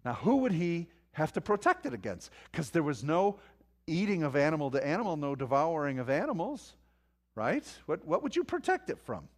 Now, 0.04 0.14
who 0.14 0.36
would 0.38 0.52
he 0.52 0.88
have 1.12 1.32
to 1.34 1.40
protect 1.40 1.86
it 1.86 1.94
against? 1.94 2.30
Because 2.50 2.70
there 2.70 2.82
was 2.82 3.02
no 3.04 3.38
eating 3.86 4.22
of 4.22 4.36
animal 4.36 4.70
to 4.70 4.86
animal, 4.86 5.16
no 5.16 5.34
devouring 5.34 5.98
of 5.98 6.10
animals, 6.10 6.74
right? 7.34 7.64
What, 7.86 8.04
what 8.06 8.22
would 8.22 8.36
you 8.36 8.44
protect 8.44 8.90
it 8.90 8.98
from? 8.98 9.28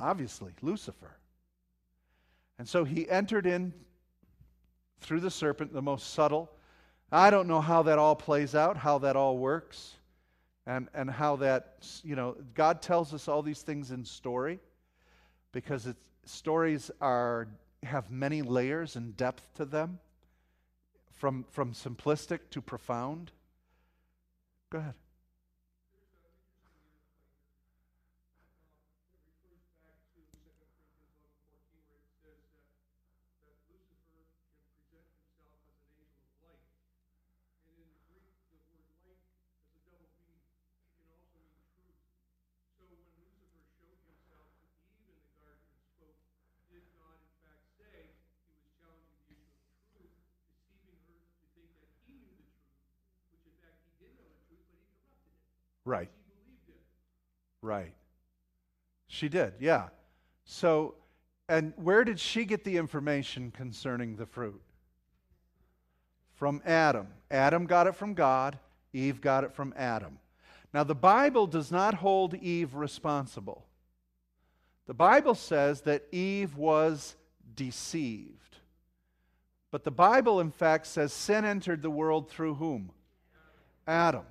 Obviously, 0.00 0.52
Lucifer. 0.62 1.16
And 2.58 2.68
so 2.68 2.84
he 2.84 3.08
entered 3.08 3.46
in 3.46 3.72
through 5.00 5.20
the 5.20 5.30
serpent, 5.30 5.72
the 5.72 5.82
most 5.82 6.14
subtle. 6.14 6.50
I 7.12 7.30
don't 7.30 7.46
know 7.46 7.60
how 7.60 7.82
that 7.82 7.98
all 7.98 8.16
plays 8.16 8.54
out, 8.54 8.76
how 8.76 8.98
that 8.98 9.16
all 9.16 9.36
works 9.38 9.96
and, 10.66 10.88
and 10.94 11.10
how 11.10 11.36
that, 11.36 11.86
you 12.02 12.16
know, 12.16 12.36
God 12.54 12.80
tells 12.80 13.12
us 13.12 13.28
all 13.28 13.42
these 13.42 13.62
things 13.62 13.90
in 13.90 14.04
story 14.04 14.60
because 15.52 15.86
it's, 15.86 16.00
stories 16.24 16.90
are, 17.00 17.48
have 17.82 18.10
many 18.10 18.42
layers 18.42 18.96
and 18.96 19.16
depth 19.16 19.46
to 19.54 19.64
them, 19.64 19.98
from, 21.12 21.44
from 21.50 21.72
simplistic 21.72 22.40
to 22.50 22.60
profound. 22.60 23.30
Go 24.70 24.78
ahead. 24.78 24.94
Right. 55.84 56.10
Right. 57.62 57.94
She 59.06 59.28
did, 59.28 59.54
yeah. 59.60 59.88
So, 60.44 60.94
and 61.48 61.72
where 61.76 62.04
did 62.04 62.18
she 62.18 62.44
get 62.44 62.64
the 62.64 62.76
information 62.76 63.50
concerning 63.50 64.16
the 64.16 64.26
fruit? 64.26 64.60
From 66.34 66.62
Adam. 66.64 67.06
Adam 67.30 67.66
got 67.66 67.86
it 67.86 67.94
from 67.94 68.14
God, 68.14 68.58
Eve 68.92 69.20
got 69.20 69.44
it 69.44 69.52
from 69.54 69.72
Adam. 69.76 70.18
Now, 70.72 70.84
the 70.84 70.94
Bible 70.94 71.46
does 71.46 71.70
not 71.70 71.94
hold 71.94 72.34
Eve 72.34 72.74
responsible. 72.74 73.64
The 74.86 74.94
Bible 74.94 75.34
says 75.34 75.82
that 75.82 76.04
Eve 76.12 76.56
was 76.56 77.14
deceived. 77.54 78.56
But 79.70 79.84
the 79.84 79.90
Bible, 79.90 80.40
in 80.40 80.50
fact, 80.50 80.86
says 80.86 81.12
sin 81.12 81.44
entered 81.44 81.82
the 81.82 81.90
world 81.90 82.28
through 82.28 82.54
whom? 82.54 82.90
Adam. 83.86 84.24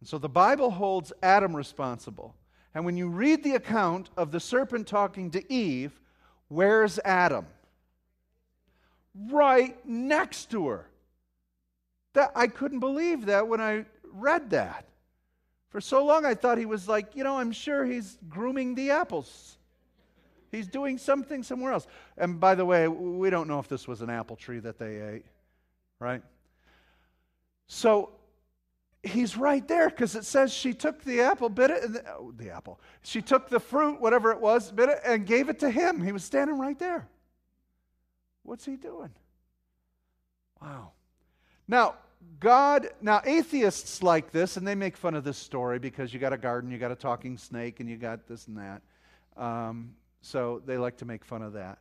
And 0.00 0.08
so 0.08 0.18
the 0.18 0.28
Bible 0.28 0.70
holds 0.70 1.12
Adam 1.22 1.54
responsible. 1.56 2.34
And 2.74 2.84
when 2.84 2.96
you 2.96 3.08
read 3.08 3.42
the 3.42 3.54
account 3.54 4.10
of 4.16 4.30
the 4.30 4.40
serpent 4.40 4.86
talking 4.86 5.30
to 5.32 5.52
Eve, 5.52 5.98
where's 6.48 6.98
Adam? 7.04 7.46
Right 9.30 9.76
next 9.86 10.50
to 10.52 10.68
her. 10.68 10.86
That, 12.12 12.32
I 12.34 12.46
couldn't 12.46 12.80
believe 12.80 13.26
that 13.26 13.48
when 13.48 13.60
I 13.60 13.84
read 14.12 14.50
that. 14.50 14.84
For 15.70 15.80
so 15.80 16.04
long, 16.04 16.24
I 16.24 16.34
thought 16.34 16.56
he 16.56 16.66
was 16.66 16.88
like, 16.88 17.14
you 17.14 17.24
know, 17.24 17.38
I'm 17.38 17.52
sure 17.52 17.84
he's 17.84 18.18
grooming 18.28 18.74
the 18.74 18.90
apples. 18.90 19.58
He's 20.50 20.66
doing 20.66 20.96
something 20.96 21.42
somewhere 21.42 21.72
else. 21.72 21.86
And 22.16 22.40
by 22.40 22.54
the 22.54 22.64
way, 22.64 22.88
we 22.88 23.28
don't 23.28 23.48
know 23.48 23.58
if 23.58 23.68
this 23.68 23.86
was 23.86 24.00
an 24.00 24.08
apple 24.08 24.36
tree 24.36 24.60
that 24.60 24.78
they 24.78 25.00
ate, 25.00 25.26
right? 25.98 26.22
So 27.66 28.10
he's 29.08 29.36
right 29.36 29.66
there 29.66 29.90
because 29.90 30.14
it 30.14 30.24
says 30.24 30.52
she 30.52 30.72
took 30.72 31.02
the 31.02 31.20
apple, 31.20 31.48
bit 31.48 31.70
it, 31.70 31.92
the, 31.92 32.04
oh, 32.10 32.32
the 32.36 32.50
apple. 32.50 32.80
She 33.02 33.20
took 33.20 33.48
the 33.48 33.60
fruit, 33.60 34.00
whatever 34.00 34.30
it 34.30 34.40
was, 34.40 34.70
bit 34.70 34.88
it, 34.88 35.00
and 35.04 35.26
gave 35.26 35.48
it 35.48 35.58
to 35.60 35.70
him. 35.70 36.02
He 36.02 36.12
was 36.12 36.24
standing 36.24 36.58
right 36.58 36.78
there. 36.78 37.08
What's 38.42 38.64
he 38.64 38.76
doing? 38.76 39.10
Wow. 40.60 40.92
Now, 41.66 41.96
God, 42.40 42.88
now 43.00 43.20
atheists 43.24 44.02
like 44.02 44.30
this, 44.30 44.56
and 44.56 44.66
they 44.66 44.74
make 44.74 44.96
fun 44.96 45.14
of 45.14 45.24
this 45.24 45.38
story 45.38 45.78
because 45.78 46.14
you 46.14 46.20
got 46.20 46.32
a 46.32 46.38
garden, 46.38 46.70
you 46.70 46.78
got 46.78 46.92
a 46.92 46.96
talking 46.96 47.36
snake, 47.36 47.80
and 47.80 47.88
you 47.88 47.96
got 47.96 48.26
this 48.26 48.46
and 48.46 48.56
that. 48.56 48.82
Um, 49.36 49.94
so 50.20 50.62
they 50.66 50.78
like 50.78 50.96
to 50.98 51.04
make 51.04 51.24
fun 51.24 51.42
of 51.42 51.52
that. 51.54 51.78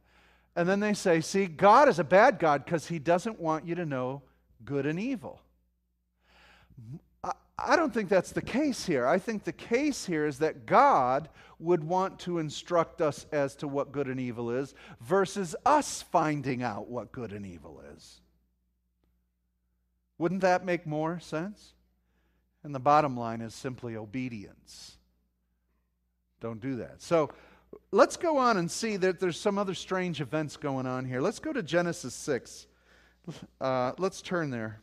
And 0.55 0.67
then 0.67 0.79
they 0.79 0.93
say, 0.93 1.21
see, 1.21 1.45
God 1.45 1.87
is 1.87 1.99
a 1.99 2.03
bad 2.03 2.39
God 2.39 2.65
because 2.65 2.87
he 2.87 2.97
doesn't 2.97 3.39
want 3.39 3.65
you 3.65 3.75
to 3.75 3.85
know 3.85 4.23
good 4.65 4.85
and 4.85 4.99
evil. 4.99 5.41
I, 7.59 7.75
don't 7.75 7.93
think 7.93 8.09
that's 8.09 8.31
the 8.31 8.41
case 8.41 8.85
here. 8.85 9.07
I 9.07 9.17
think 9.17 9.43
the 9.43 9.51
case 9.51 10.05
here 10.05 10.25
is 10.25 10.39
that 10.39 10.65
God 10.65 11.29
would 11.59 11.83
want 11.83 12.19
to 12.19 12.37
instruct 12.37 13.01
us 13.01 13.25
as 13.31 13.55
to 13.57 13.67
what 13.67 13.91
good 13.91 14.07
and 14.07 14.19
evil 14.19 14.51
is 14.51 14.75
versus 15.01 15.55
us 15.65 16.03
finding 16.03 16.61
out 16.61 16.87
what 16.87 17.11
good 17.11 17.33
and 17.33 17.45
evil 17.45 17.81
is. 17.95 18.21
Wouldn't 20.19 20.41
that 20.41 20.65
make 20.65 20.85
more 20.85 21.19
sense? 21.19 21.73
And 22.63 22.73
the 22.73 22.79
bottom 22.79 23.17
line 23.17 23.41
is 23.41 23.55
simply 23.55 23.95
obedience. 23.95 24.97
Don't 26.39 26.59
do 26.59 26.75
that. 26.77 27.01
So 27.01 27.31
let's 27.91 28.17
go 28.17 28.37
on 28.37 28.57
and 28.57 28.69
see 28.69 28.97
that 28.97 29.19
there's 29.19 29.39
some 29.39 29.57
other 29.57 29.73
strange 29.73 30.21
events 30.21 30.57
going 30.57 30.85
on 30.85 31.05
here. 31.05 31.21
Let's 31.21 31.39
go 31.39 31.53
to 31.53 31.63
Genesis 31.63 32.13
6. 32.13 32.67
Uh, 33.59 33.91
let's 33.97 34.21
turn 34.21 34.51
there. 34.51 34.79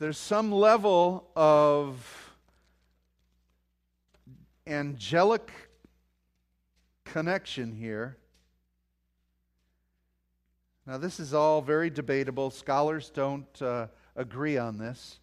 There's 0.00 0.16
some 0.16 0.50
level 0.50 1.28
of 1.36 2.32
angelic 4.66 5.52
connection 7.04 7.74
here. 7.74 8.16
Now, 10.86 10.96
this 10.96 11.20
is 11.20 11.34
all 11.34 11.60
very 11.60 11.90
debatable. 11.90 12.48
Scholars 12.48 13.10
don't 13.10 13.60
uh, 13.60 13.88
agree 14.16 14.56
on 14.56 14.78
this 14.78 15.20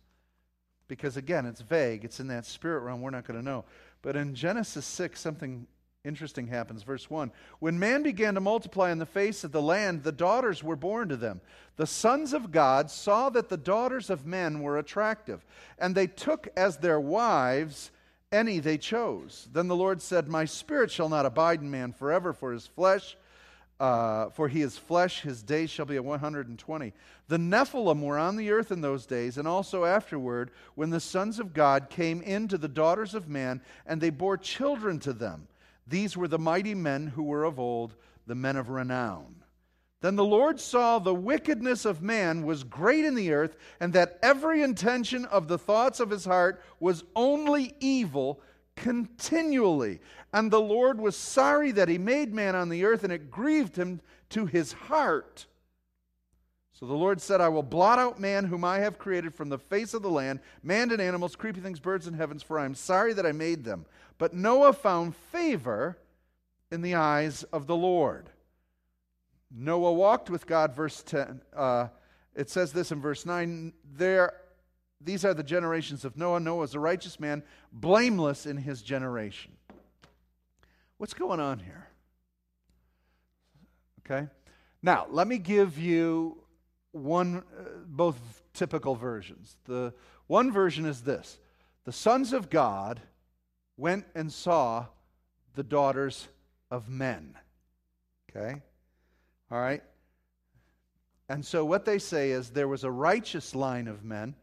because, 0.87 1.17
again, 1.17 1.47
it's 1.47 1.61
vague. 1.61 2.05
It's 2.05 2.19
in 2.19 2.27
that 2.27 2.45
spirit 2.45 2.81
realm. 2.81 3.01
We're 3.01 3.09
not 3.09 3.25
going 3.25 3.39
to 3.39 3.43
know. 3.43 3.65
But 4.03 4.15
in 4.15 4.35
Genesis 4.35 4.85
6, 4.85 5.19
something 5.19 5.65
interesting 6.07 6.47
happens. 6.47 6.83
Verse 6.83 7.09
1 7.09 7.31
When 7.59 7.77
man 7.77 8.01
began 8.01 8.35
to 8.35 8.41
multiply 8.41 8.91
on 8.91 8.97
the 8.97 9.05
face 9.05 9.43
of 9.43 9.51
the 9.51 9.61
land, 9.61 10.03
the 10.03 10.11
daughters 10.11 10.63
were 10.63 10.75
born 10.75 11.09
to 11.09 11.17
them. 11.17 11.41
The 11.75 11.85
sons 11.85 12.33
of 12.33 12.51
God 12.51 12.89
saw 12.89 13.29
that 13.29 13.49
the 13.49 13.57
daughters 13.57 14.09
of 14.09 14.25
men 14.25 14.61
were 14.61 14.77
attractive, 14.77 15.45
and 15.77 15.93
they 15.93 16.07
took 16.07 16.47
as 16.55 16.77
their 16.77 16.99
wives 16.99 17.91
any 18.31 18.59
they 18.59 18.77
chose. 18.77 19.47
Then 19.51 19.67
the 19.67 19.75
Lord 19.75 20.01
said, 20.01 20.27
My 20.27 20.45
spirit 20.45 20.91
shall 20.91 21.09
not 21.09 21.25
abide 21.25 21.61
in 21.61 21.69
man 21.69 21.93
forever, 21.93 22.33
for 22.33 22.51
his 22.51 22.67
flesh. 22.67 23.15
Uh, 23.79 24.31
for 24.31 24.47
he 24.47 24.63
is 24.63 24.75
flesh, 24.75 25.21
his 25.21 25.43
days 25.43 25.69
shall 25.69 25.85
be 25.85 25.97
a 25.97 26.01
120. 26.01 26.93
The 27.27 27.37
Nephilim 27.37 28.01
were 28.01 28.17
on 28.17 28.35
the 28.35 28.49
earth 28.49 28.71
in 28.71 28.81
those 28.81 29.05
days, 29.05 29.37
and 29.37 29.47
also 29.47 29.85
afterward, 29.85 30.49
when 30.73 30.89
the 30.89 30.99
sons 30.99 31.39
of 31.39 31.53
God 31.53 31.87
came 31.89 32.23
in 32.23 32.47
to 32.47 32.57
the 32.57 32.67
daughters 32.67 33.13
of 33.13 33.29
man, 33.29 33.61
and 33.85 34.01
they 34.01 34.09
bore 34.09 34.35
children 34.35 34.99
to 35.01 35.13
them. 35.13 35.47
These 35.87 36.17
were 36.17 36.27
the 36.27 36.39
mighty 36.39 36.75
men 36.75 37.07
who 37.07 37.23
were 37.23 37.43
of 37.43 37.59
old, 37.59 37.95
the 38.25 38.35
men 38.35 38.57
of 38.57 38.69
renown. 38.69 39.43
Then 40.01 40.15
the 40.15 40.25
Lord 40.25 40.59
saw 40.59 40.99
the 40.99 41.13
wickedness 41.13 41.85
of 41.85 42.03
man 42.03 42.45
was 42.45 42.63
great 42.63 43.03
in 43.03 43.15
the 43.15 43.31
earth, 43.31 43.57
and 43.79 43.93
that 43.93 44.19
every 44.21 44.61
intention 44.61 45.25
of 45.25 45.47
the 45.47 45.57
thoughts 45.57 45.99
of 45.99 46.09
his 46.09 46.25
heart 46.25 46.61
was 46.79 47.03
only 47.15 47.73
evil 47.79 48.41
continually. 48.75 49.99
And 50.33 50.51
the 50.51 50.61
Lord 50.61 51.01
was 51.01 51.15
sorry 51.15 51.71
that 51.71 51.89
he 51.89 51.97
made 51.97 52.33
man 52.33 52.55
on 52.55 52.69
the 52.69 52.85
earth, 52.85 53.03
and 53.03 53.11
it 53.11 53.31
grieved 53.31 53.75
him 53.75 54.01
to 54.29 54.45
his 54.45 54.73
heart. 54.73 55.47
So 56.73 56.85
the 56.85 56.93
Lord 56.93 57.19
said, 57.19 57.41
I 57.41 57.49
will 57.49 57.63
blot 57.63 57.97
out 57.97 58.19
man 58.19 58.45
whom 58.45 58.63
I 58.63 58.77
have 58.77 58.99
created 58.99 59.33
from 59.33 59.49
the 59.49 59.57
face 59.57 59.95
of 59.95 60.03
the 60.03 60.11
land, 60.11 60.41
man 60.61 60.91
and 60.91 61.01
animals, 61.01 61.35
creepy 61.35 61.59
things, 61.59 61.79
birds 61.79 62.05
and 62.05 62.15
heavens, 62.15 62.43
for 62.43 62.59
I 62.59 62.65
am 62.65 62.75
sorry 62.75 63.13
that 63.13 63.25
I 63.25 63.31
made 63.31 63.63
them. 63.63 63.87
But 64.17 64.33
Noah 64.33 64.73
found 64.73 65.15
favor 65.15 65.97
in 66.71 66.81
the 66.81 66.95
eyes 66.95 67.43
of 67.43 67.67
the 67.67 67.75
Lord. 67.75 68.29
Noah 69.51 69.93
walked 69.93 70.29
with 70.29 70.45
God, 70.45 70.75
verse 70.75 71.03
10. 71.03 71.41
Uh, 71.55 71.87
it 72.35 72.49
says 72.49 72.73
this 72.73 72.91
in 72.91 73.01
verse 73.01 73.25
9 73.25 73.73
there, 73.93 74.33
These 74.99 75.23
are 75.23 75.33
the 75.33 75.43
generations 75.43 76.03
of 76.03 76.17
Noah. 76.17 76.39
Noah 76.39 76.59
was 76.59 76.75
a 76.75 76.79
righteous 76.79 77.19
man, 77.19 77.43
blameless 77.71 78.45
in 78.45 78.57
his 78.57 78.81
generation. 78.81 79.53
What's 80.97 81.13
going 81.13 81.39
on 81.39 81.59
here? 81.59 81.87
Okay? 84.05 84.27
Now, 84.81 85.07
let 85.09 85.27
me 85.27 85.37
give 85.37 85.77
you 85.77 86.37
one, 86.91 87.43
uh, 87.57 87.63
both 87.85 88.17
typical 88.53 88.95
versions. 88.95 89.57
The 89.65 89.93
one 90.27 90.51
version 90.51 90.85
is 90.85 91.01
this 91.01 91.39
The 91.85 91.91
sons 91.91 92.33
of 92.33 92.49
God 92.49 93.01
went 93.77 94.05
and 94.15 94.31
saw 94.31 94.85
the 95.55 95.63
daughters 95.63 96.27
of 96.69 96.89
men. 96.89 97.35
Okay? 98.29 98.61
All 99.51 99.59
right? 99.59 99.83
And 101.29 101.45
so 101.45 101.65
what 101.65 101.85
they 101.85 101.99
say 101.99 102.31
is 102.31 102.49
there 102.49 102.67
was 102.67 102.83
a 102.83 102.91
righteous 102.91 103.53
line 103.53 103.87
of 103.87 104.03
men 104.03 104.35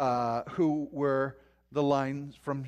uh, 0.00 0.42
who 0.50 0.88
were 0.92 1.36
the 1.72 1.82
lines 1.82 2.36
from 2.36 2.64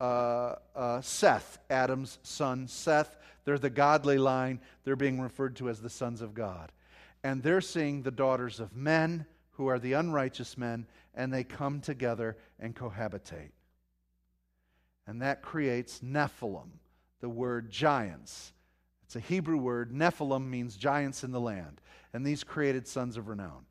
uh, 0.00 0.56
uh, 0.74 1.00
Seth, 1.00 1.58
Adam's 1.70 2.18
son 2.22 2.66
Seth. 2.68 3.16
They're 3.44 3.58
the 3.58 3.70
godly 3.70 4.18
line. 4.18 4.60
They're 4.84 4.96
being 4.96 5.20
referred 5.20 5.56
to 5.56 5.68
as 5.68 5.80
the 5.80 5.90
sons 5.90 6.22
of 6.22 6.34
God. 6.34 6.70
And 7.24 7.42
they're 7.42 7.60
seeing 7.60 8.02
the 8.02 8.10
daughters 8.10 8.60
of 8.60 8.76
men 8.76 9.26
who 9.52 9.68
are 9.68 9.78
the 9.78 9.92
unrighteous 9.92 10.58
men, 10.58 10.86
and 11.14 11.32
they 11.32 11.44
come 11.44 11.80
together 11.80 12.36
and 12.58 12.74
cohabitate. 12.74 13.50
And 15.06 15.22
that 15.22 15.42
creates 15.42 16.00
Nephilim, 16.00 16.68
the 17.20 17.28
word 17.28 17.70
giants. 17.70 18.52
It's 19.04 19.16
a 19.16 19.20
Hebrew 19.20 19.58
word. 19.58 19.92
Nephilim 19.92 20.48
means 20.48 20.76
giants 20.76 21.24
in 21.24 21.32
the 21.32 21.40
land. 21.40 21.80
And 22.12 22.24
these 22.24 22.44
created 22.44 22.86
sons 22.86 23.16
of 23.16 23.28
renown. 23.28 23.64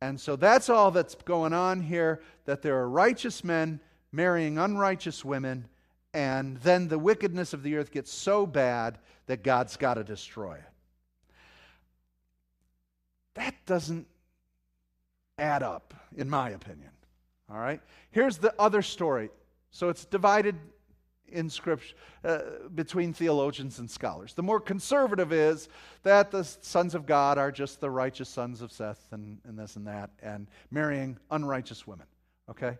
And 0.00 0.18
so 0.18 0.36
that's 0.36 0.70
all 0.70 0.90
that's 0.90 1.14
going 1.14 1.52
on 1.52 1.80
here 1.80 2.22
that 2.46 2.62
there 2.62 2.78
are 2.78 2.88
righteous 2.88 3.44
men 3.44 3.80
marrying 4.12 4.58
unrighteous 4.58 5.24
women, 5.24 5.68
and 6.12 6.56
then 6.58 6.88
the 6.88 6.98
wickedness 6.98 7.52
of 7.52 7.62
the 7.62 7.76
earth 7.76 7.90
gets 7.90 8.12
so 8.12 8.46
bad 8.46 8.98
that 9.26 9.44
God's 9.44 9.76
got 9.76 9.94
to 9.94 10.04
destroy 10.04 10.54
it. 10.54 10.64
That 13.34 13.54
doesn't 13.66 14.06
add 15.38 15.62
up, 15.62 15.94
in 16.16 16.28
my 16.28 16.50
opinion. 16.50 16.90
All 17.50 17.58
right? 17.58 17.80
Here's 18.10 18.38
the 18.38 18.54
other 18.58 18.82
story. 18.82 19.30
So 19.70 19.88
it's 19.88 20.04
divided 20.04 20.56
in 21.28 21.48
scripture 21.48 21.94
uh, 22.24 22.40
between 22.74 23.12
theologians 23.12 23.78
and 23.78 23.90
scholars. 23.90 24.34
The 24.34 24.42
more 24.42 24.60
conservative 24.60 25.32
is 25.32 25.68
that 26.02 26.30
the 26.30 26.44
sons 26.44 26.94
of 26.94 27.06
God 27.06 27.38
are 27.38 27.52
just 27.52 27.80
the 27.80 27.90
righteous 27.90 28.28
sons 28.28 28.62
of 28.62 28.72
Seth 28.72 29.06
and, 29.12 29.38
and 29.44 29.58
this 29.58 29.76
and 29.76 29.86
that, 29.86 30.10
and 30.22 30.48
marrying 30.70 31.18
unrighteous 31.30 31.86
women. 31.86 32.06
Okay? 32.50 32.78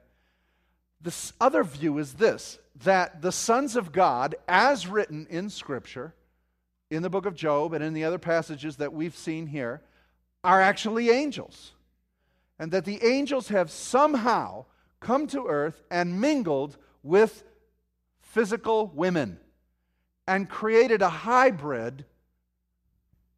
This 1.00 1.32
other 1.40 1.64
view 1.64 1.98
is 1.98 2.14
this 2.14 2.58
that 2.84 3.20
the 3.20 3.32
sons 3.32 3.76
of 3.76 3.92
God, 3.92 4.34
as 4.48 4.86
written 4.86 5.26
in 5.28 5.50
Scripture, 5.50 6.14
in 6.90 7.02
the 7.02 7.10
book 7.10 7.26
of 7.26 7.34
Job 7.34 7.72
and 7.72 7.84
in 7.84 7.94
the 7.94 8.04
other 8.04 8.18
passages 8.18 8.76
that 8.76 8.92
we've 8.92 9.16
seen 9.16 9.46
here, 9.46 9.82
are 10.42 10.60
actually 10.60 11.10
angels. 11.10 11.72
And 12.58 12.72
that 12.72 12.84
the 12.84 13.02
angels 13.04 13.48
have 13.48 13.70
somehow 13.70 14.66
come 15.00 15.26
to 15.28 15.46
earth 15.46 15.82
and 15.90 16.20
mingled 16.20 16.76
with 17.02 17.44
physical 18.20 18.92
women 18.94 19.38
and 20.26 20.48
created 20.48 21.02
a 21.02 21.08
hybrid 21.08 22.04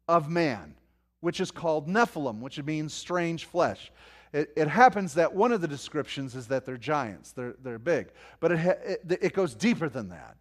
of 0.07 0.29
man, 0.29 0.75
which 1.21 1.39
is 1.39 1.49
called 1.49 1.87
Nephilim, 1.87 2.39
which 2.39 2.61
means 2.61 2.93
strange 2.93 3.45
flesh. 3.45 3.91
It, 4.33 4.51
it, 4.55 4.67
happens 4.67 5.13
that 5.13 5.33
one 5.33 5.51
of 5.51 5.61
the 5.61 5.67
descriptions 5.67 6.35
is 6.35 6.47
that 6.47 6.65
they're 6.65 6.77
giants, 6.77 7.31
they're, 7.31 7.55
they're 7.63 7.79
big, 7.79 8.09
but 8.39 8.51
it, 8.51 9.01
it, 9.09 9.19
it 9.21 9.33
goes 9.33 9.53
deeper 9.53 9.89
than 9.89 10.09
that. 10.09 10.37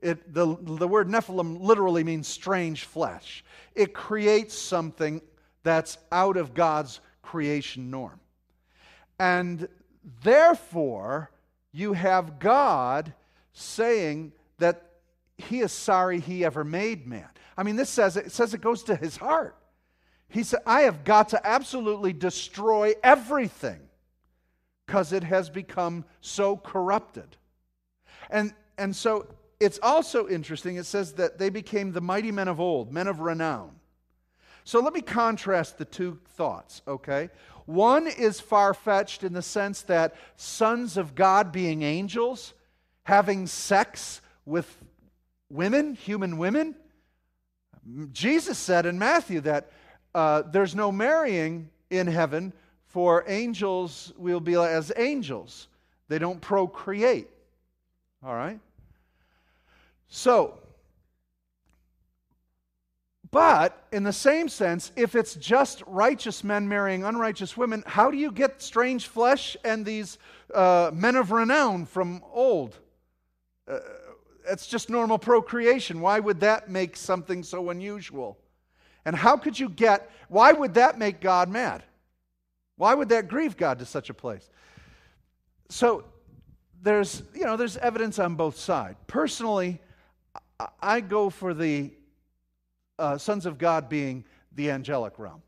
It, 0.00 0.32
the, 0.32 0.56
the 0.60 0.88
word 0.88 1.08
Nephilim 1.08 1.60
literally 1.60 2.02
means 2.02 2.26
strange 2.26 2.84
flesh. 2.84 3.44
It 3.74 3.94
creates 3.94 4.54
something 4.54 5.22
that's 5.62 5.98
out 6.10 6.36
of 6.36 6.54
God's 6.54 7.00
creation 7.22 7.90
norm. 7.90 8.18
And 9.20 9.68
therefore, 10.22 11.30
you 11.72 11.92
have 11.92 12.38
God 12.38 13.14
saying 13.52 14.32
that 14.58 14.82
he 15.38 15.60
is 15.60 15.72
sorry 15.72 16.20
he 16.20 16.44
ever 16.44 16.64
made 16.64 17.06
man. 17.06 17.28
I 17.56 17.62
mean, 17.62 17.76
this 17.76 17.90
says 17.90 18.16
it 18.16 18.32
says 18.32 18.54
it 18.54 18.60
goes 18.60 18.84
to 18.84 18.96
his 18.96 19.16
heart. 19.16 19.56
He 20.28 20.42
said, 20.44 20.60
I 20.66 20.82
have 20.82 21.04
got 21.04 21.30
to 21.30 21.46
absolutely 21.46 22.14
destroy 22.14 22.94
everything 23.02 23.80
because 24.86 25.12
it 25.12 25.22
has 25.24 25.50
become 25.50 26.06
so 26.22 26.56
corrupted. 26.56 27.36
And, 28.30 28.54
and 28.78 28.96
so 28.96 29.26
it's 29.60 29.78
also 29.82 30.28
interesting, 30.28 30.76
it 30.76 30.86
says 30.86 31.12
that 31.14 31.38
they 31.38 31.50
became 31.50 31.92
the 31.92 32.00
mighty 32.00 32.32
men 32.32 32.48
of 32.48 32.60
old, 32.60 32.92
men 32.92 33.08
of 33.08 33.20
renown. 33.20 33.72
So 34.64 34.80
let 34.80 34.94
me 34.94 35.02
contrast 35.02 35.76
the 35.76 35.84
two 35.84 36.18
thoughts, 36.30 36.82
okay? 36.88 37.28
One 37.72 38.06
is 38.06 38.40
far 38.40 38.74
fetched 38.74 39.24
in 39.24 39.32
the 39.32 39.42
sense 39.42 39.82
that 39.82 40.14
sons 40.36 40.96
of 40.96 41.14
God 41.14 41.52
being 41.52 41.82
angels, 41.82 42.52
having 43.04 43.46
sex 43.46 44.20
with 44.44 44.76
women, 45.48 45.94
human 45.94 46.38
women. 46.38 46.74
Jesus 48.12 48.58
said 48.58 48.86
in 48.86 48.98
Matthew 48.98 49.40
that 49.40 49.72
uh, 50.14 50.42
there's 50.42 50.74
no 50.74 50.92
marrying 50.92 51.70
in 51.90 52.06
heaven, 52.06 52.52
for 52.86 53.24
angels 53.26 54.12
will 54.16 54.40
be 54.40 54.54
as 54.54 54.92
angels. 54.96 55.68
They 56.08 56.18
don't 56.18 56.40
procreate. 56.40 57.28
All 58.22 58.34
right? 58.34 58.60
So, 60.08 60.58
but 63.32 63.86
in 63.92 64.04
the 64.04 64.12
same 64.12 64.48
sense, 64.48 64.92
if 64.94 65.14
it's 65.14 65.34
just 65.34 65.82
righteous 65.86 66.44
men 66.44 66.68
marrying 66.68 67.02
unrighteous 67.02 67.56
women, 67.56 67.82
how 67.86 68.10
do 68.10 68.18
you 68.18 68.30
get 68.30 68.60
strange 68.60 69.08
flesh 69.08 69.56
and 69.64 69.86
these 69.86 70.18
uh, 70.54 70.90
men 70.92 71.16
of 71.16 71.32
renown 71.32 71.86
from 71.86 72.22
old? 72.30 72.78
Uh, 73.66 73.78
it's 74.50 74.66
just 74.66 74.90
normal 74.90 75.18
procreation. 75.18 76.02
Why 76.02 76.20
would 76.20 76.40
that 76.40 76.68
make 76.68 76.94
something 76.94 77.42
so 77.42 77.70
unusual? 77.70 78.36
And 79.06 79.16
how 79.16 79.38
could 79.38 79.58
you 79.58 79.70
get, 79.70 80.10
why 80.28 80.52
would 80.52 80.74
that 80.74 80.98
make 80.98 81.20
God 81.20 81.48
mad? 81.48 81.82
Why 82.76 82.92
would 82.92 83.08
that 83.08 83.28
grieve 83.28 83.56
God 83.56 83.78
to 83.78 83.86
such 83.86 84.10
a 84.10 84.14
place? 84.14 84.50
So 85.70 86.04
there's, 86.82 87.22
you 87.34 87.44
know, 87.44 87.56
there's 87.56 87.78
evidence 87.78 88.18
on 88.18 88.34
both 88.34 88.58
sides. 88.58 88.98
Personally, 89.06 89.80
I 90.82 91.00
go 91.00 91.30
for 91.30 91.54
the 91.54 91.92
uh, 92.98 93.18
sons 93.18 93.46
of 93.46 93.58
God 93.58 93.88
being 93.88 94.24
the 94.54 94.70
angelic 94.70 95.18
realm. 95.18 95.42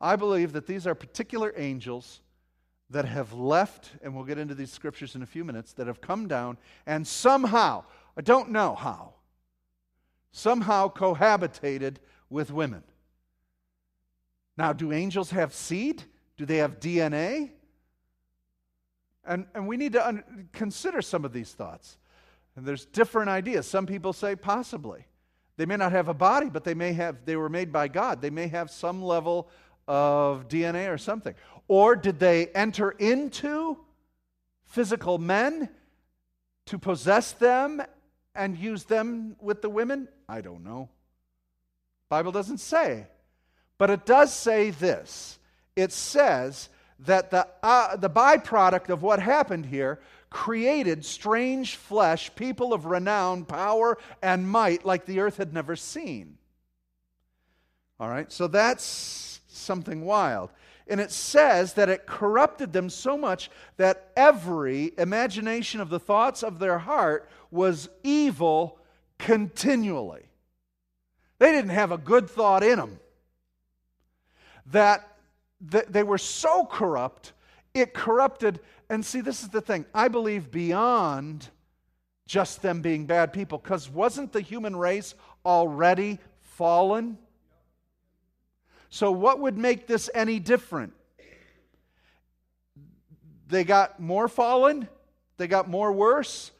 I 0.00 0.16
believe 0.16 0.52
that 0.52 0.66
these 0.66 0.86
are 0.86 0.94
particular 0.94 1.52
angels 1.56 2.20
that 2.90 3.04
have 3.04 3.32
left, 3.32 3.90
and 4.02 4.14
we'll 4.14 4.24
get 4.24 4.38
into 4.38 4.54
these 4.54 4.72
scriptures 4.72 5.14
in 5.14 5.22
a 5.22 5.26
few 5.26 5.44
minutes, 5.44 5.72
that 5.74 5.86
have 5.86 6.00
come 6.00 6.26
down 6.26 6.56
and 6.86 7.06
somehow, 7.06 7.84
I 8.16 8.22
don't 8.22 8.50
know 8.50 8.74
how, 8.74 9.14
somehow 10.32 10.88
cohabitated 10.88 11.96
with 12.30 12.50
women. 12.50 12.82
Now, 14.56 14.72
do 14.72 14.92
angels 14.92 15.30
have 15.30 15.54
seed? 15.54 16.02
Do 16.36 16.46
they 16.46 16.58
have 16.58 16.80
DNA? 16.80 17.50
And, 19.24 19.46
and 19.54 19.68
we 19.68 19.76
need 19.76 19.92
to 19.92 20.06
un- 20.06 20.48
consider 20.52 21.02
some 21.02 21.24
of 21.24 21.32
these 21.32 21.52
thoughts. 21.52 21.98
And 22.56 22.64
there's 22.66 22.86
different 22.86 23.28
ideas. 23.28 23.66
Some 23.66 23.86
people 23.86 24.12
say 24.12 24.34
possibly. 24.34 25.04
They 25.58 25.66
may 25.66 25.76
not 25.76 25.90
have 25.90 26.08
a 26.08 26.14
body, 26.14 26.48
but 26.48 26.62
they 26.62 26.74
may 26.74 26.92
have, 26.92 27.24
they 27.24 27.34
were 27.34 27.48
made 27.48 27.72
by 27.72 27.88
God. 27.88 28.22
They 28.22 28.30
may 28.30 28.46
have 28.46 28.70
some 28.70 29.02
level 29.02 29.50
of 29.88 30.46
DNA 30.46 30.88
or 30.88 30.98
something. 30.98 31.34
Or 31.66 31.96
did 31.96 32.20
they 32.20 32.46
enter 32.46 32.92
into 32.92 33.76
physical 34.66 35.18
men 35.18 35.68
to 36.66 36.78
possess 36.78 37.32
them 37.32 37.82
and 38.36 38.56
use 38.56 38.84
them 38.84 39.34
with 39.40 39.60
the 39.60 39.68
women? 39.68 40.06
I 40.28 40.42
don't 40.42 40.62
know. 40.62 40.90
Bible 42.08 42.30
doesn't 42.30 42.58
say. 42.58 43.08
But 43.78 43.90
it 43.90 44.06
does 44.06 44.32
say 44.32 44.70
this. 44.70 45.40
It 45.74 45.90
says 45.90 46.68
that 47.00 47.32
the, 47.32 47.48
uh, 47.64 47.96
the 47.96 48.10
byproduct 48.10 48.90
of 48.90 49.02
what 49.02 49.20
happened 49.20 49.66
here 49.66 49.98
created 50.30 51.04
strange 51.04 51.76
flesh, 51.76 52.34
people 52.34 52.72
of 52.72 52.86
renown, 52.86 53.44
power, 53.44 53.98
and 54.22 54.48
might 54.48 54.84
like 54.84 55.06
the 55.06 55.20
earth 55.20 55.36
had 55.36 55.52
never 55.52 55.76
seen. 55.76 56.38
All 58.00 58.08
right, 58.08 58.30
so 58.30 58.46
that's 58.46 59.40
something 59.48 60.04
wild. 60.04 60.50
And 60.86 61.00
it 61.00 61.10
says 61.10 61.74
that 61.74 61.88
it 61.88 62.06
corrupted 62.06 62.72
them 62.72 62.88
so 62.88 63.18
much 63.18 63.50
that 63.76 64.10
every 64.16 64.92
imagination 64.96 65.80
of 65.80 65.90
the 65.90 66.00
thoughts 66.00 66.42
of 66.42 66.58
their 66.58 66.78
heart 66.78 67.28
was 67.50 67.88
evil 68.02 68.78
continually. 69.18 70.22
They 71.38 71.52
didn't 71.52 71.70
have 71.70 71.92
a 71.92 71.98
good 71.98 72.30
thought 72.30 72.62
in 72.62 72.78
them. 72.78 73.00
That 74.66 75.06
they 75.60 76.02
were 76.02 76.18
so 76.18 76.64
corrupt, 76.64 77.32
it 77.74 77.94
corrupted 77.94 78.60
and 78.90 79.04
see, 79.04 79.20
this 79.20 79.42
is 79.42 79.50
the 79.50 79.60
thing. 79.60 79.84
I 79.94 80.08
believe 80.08 80.50
beyond 80.50 81.48
just 82.26 82.62
them 82.62 82.82
being 82.82 83.06
bad 83.06 83.32
people, 83.32 83.58
because 83.58 83.88
wasn't 83.88 84.32
the 84.32 84.40
human 84.40 84.76
race 84.76 85.14
already 85.44 86.18
fallen? 86.40 87.18
So, 88.90 89.10
what 89.10 89.40
would 89.40 89.58
make 89.58 89.86
this 89.86 90.08
any 90.14 90.38
different? 90.38 90.92
They 93.48 93.64
got 93.64 94.00
more 94.00 94.28
fallen? 94.28 94.88
They 95.36 95.46
got 95.46 95.68
more 95.68 95.92
worse? 95.92 96.50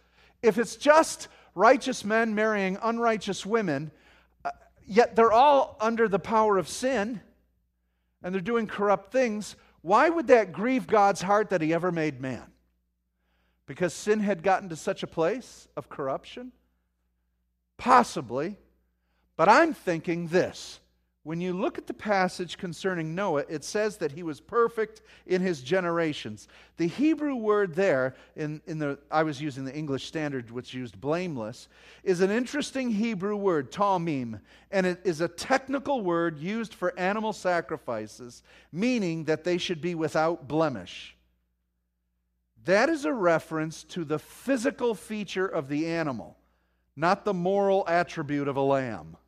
If 0.42 0.56
it's 0.58 0.76
just 0.76 1.28
righteous 1.54 2.04
men 2.04 2.34
marrying 2.34 2.78
unrighteous 2.82 3.44
women, 3.44 3.90
uh, 4.44 4.50
yet 4.86 5.16
they're 5.16 5.32
all 5.32 5.76
under 5.80 6.08
the 6.08 6.18
power 6.18 6.56
of 6.56 6.68
sin 6.68 7.20
and 8.22 8.34
they're 8.34 8.40
doing 8.40 8.66
corrupt 8.66 9.12
things, 9.12 9.56
why 9.82 10.08
would 10.08 10.26
that 10.28 10.52
grieve 10.52 10.86
God's 10.86 11.22
heart 11.22 11.50
that 11.50 11.62
He 11.62 11.72
ever 11.72 11.92
made 11.92 12.20
man? 12.20 12.44
Because 13.66 13.92
sin 13.92 14.20
had 14.20 14.42
gotten 14.42 14.68
to 14.70 14.76
such 14.76 15.02
a 15.02 15.06
place 15.06 15.68
of 15.76 15.88
corruption? 15.88 16.52
Possibly. 17.76 18.56
But 19.36 19.48
I'm 19.48 19.74
thinking 19.74 20.28
this 20.28 20.80
when 21.28 21.42
you 21.42 21.52
look 21.52 21.76
at 21.76 21.86
the 21.86 21.92
passage 21.92 22.56
concerning 22.56 23.14
Noah, 23.14 23.44
it 23.50 23.62
says 23.62 23.98
that 23.98 24.12
he 24.12 24.22
was 24.22 24.40
perfect 24.40 25.02
in 25.26 25.42
his 25.42 25.60
generations. 25.60 26.48
The 26.78 26.86
Hebrew 26.86 27.34
word 27.34 27.74
there, 27.74 28.14
in, 28.34 28.62
in 28.66 28.78
the, 28.78 28.98
I 29.10 29.24
was 29.24 29.38
using 29.38 29.66
the 29.66 29.76
English 29.76 30.06
Standard, 30.06 30.50
which 30.50 30.72
used 30.72 30.98
blameless, 30.98 31.68
is 32.02 32.22
an 32.22 32.30
interesting 32.30 32.90
Hebrew 32.90 33.36
word, 33.36 33.70
tamim, 33.70 34.40
and 34.70 34.86
it 34.86 35.02
is 35.04 35.20
a 35.20 35.28
technical 35.28 36.00
word 36.00 36.38
used 36.38 36.72
for 36.72 36.98
animal 36.98 37.34
sacrifices, 37.34 38.42
meaning 38.72 39.24
that 39.24 39.44
they 39.44 39.58
should 39.58 39.82
be 39.82 39.94
without 39.94 40.48
blemish. 40.48 41.14
That 42.64 42.88
is 42.88 43.04
a 43.04 43.12
reference 43.12 43.84
to 43.84 44.06
the 44.06 44.18
physical 44.18 44.94
feature 44.94 45.46
of 45.46 45.68
the 45.68 45.88
animal, 45.88 46.38
not 46.96 47.26
the 47.26 47.34
moral 47.34 47.84
attribute 47.86 48.48
of 48.48 48.56
a 48.56 48.62
lamb. 48.62 49.18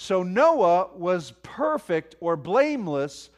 So 0.00 0.22
Noah 0.22 0.90
was 0.94 1.32
perfect 1.42 2.14
or 2.20 2.36
blameless 2.36 3.30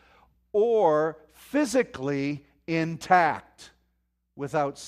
or 0.52 1.16
physically 1.32 2.44
intact 2.66 3.70
without, 4.36 4.78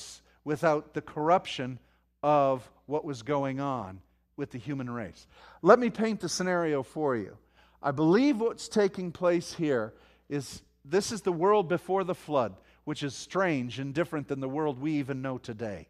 without 0.45 0.93
the 0.93 1.01
corruption 1.01 1.79
of 2.21 2.69
what 2.85 3.03
was 3.03 3.23
going 3.23 3.59
on 3.59 4.01
with 4.37 4.51
the 4.51 4.59
human 4.59 4.87
race. 4.87 5.25
Let 5.63 5.79
me 5.79 5.89
paint 5.89 6.19
the 6.19 6.29
scenario 6.29 6.83
for 6.83 7.15
you. 7.15 7.39
I 7.81 7.89
believe 7.89 8.39
what's 8.39 8.67
taking 8.67 9.11
place 9.11 9.55
here 9.55 9.95
is 10.29 10.61
this 10.85 11.11
is 11.11 11.23
the 11.23 11.31
world 11.31 11.69
before 11.69 12.03
the 12.03 12.13
flood, 12.13 12.55
which 12.83 13.01
is 13.01 13.15
strange 13.15 13.79
and 13.79 13.95
different 13.95 14.27
than 14.27 14.41
the 14.41 14.47
world 14.47 14.79
we 14.79 14.91
even 14.91 15.23
know 15.23 15.39
today. 15.39 15.87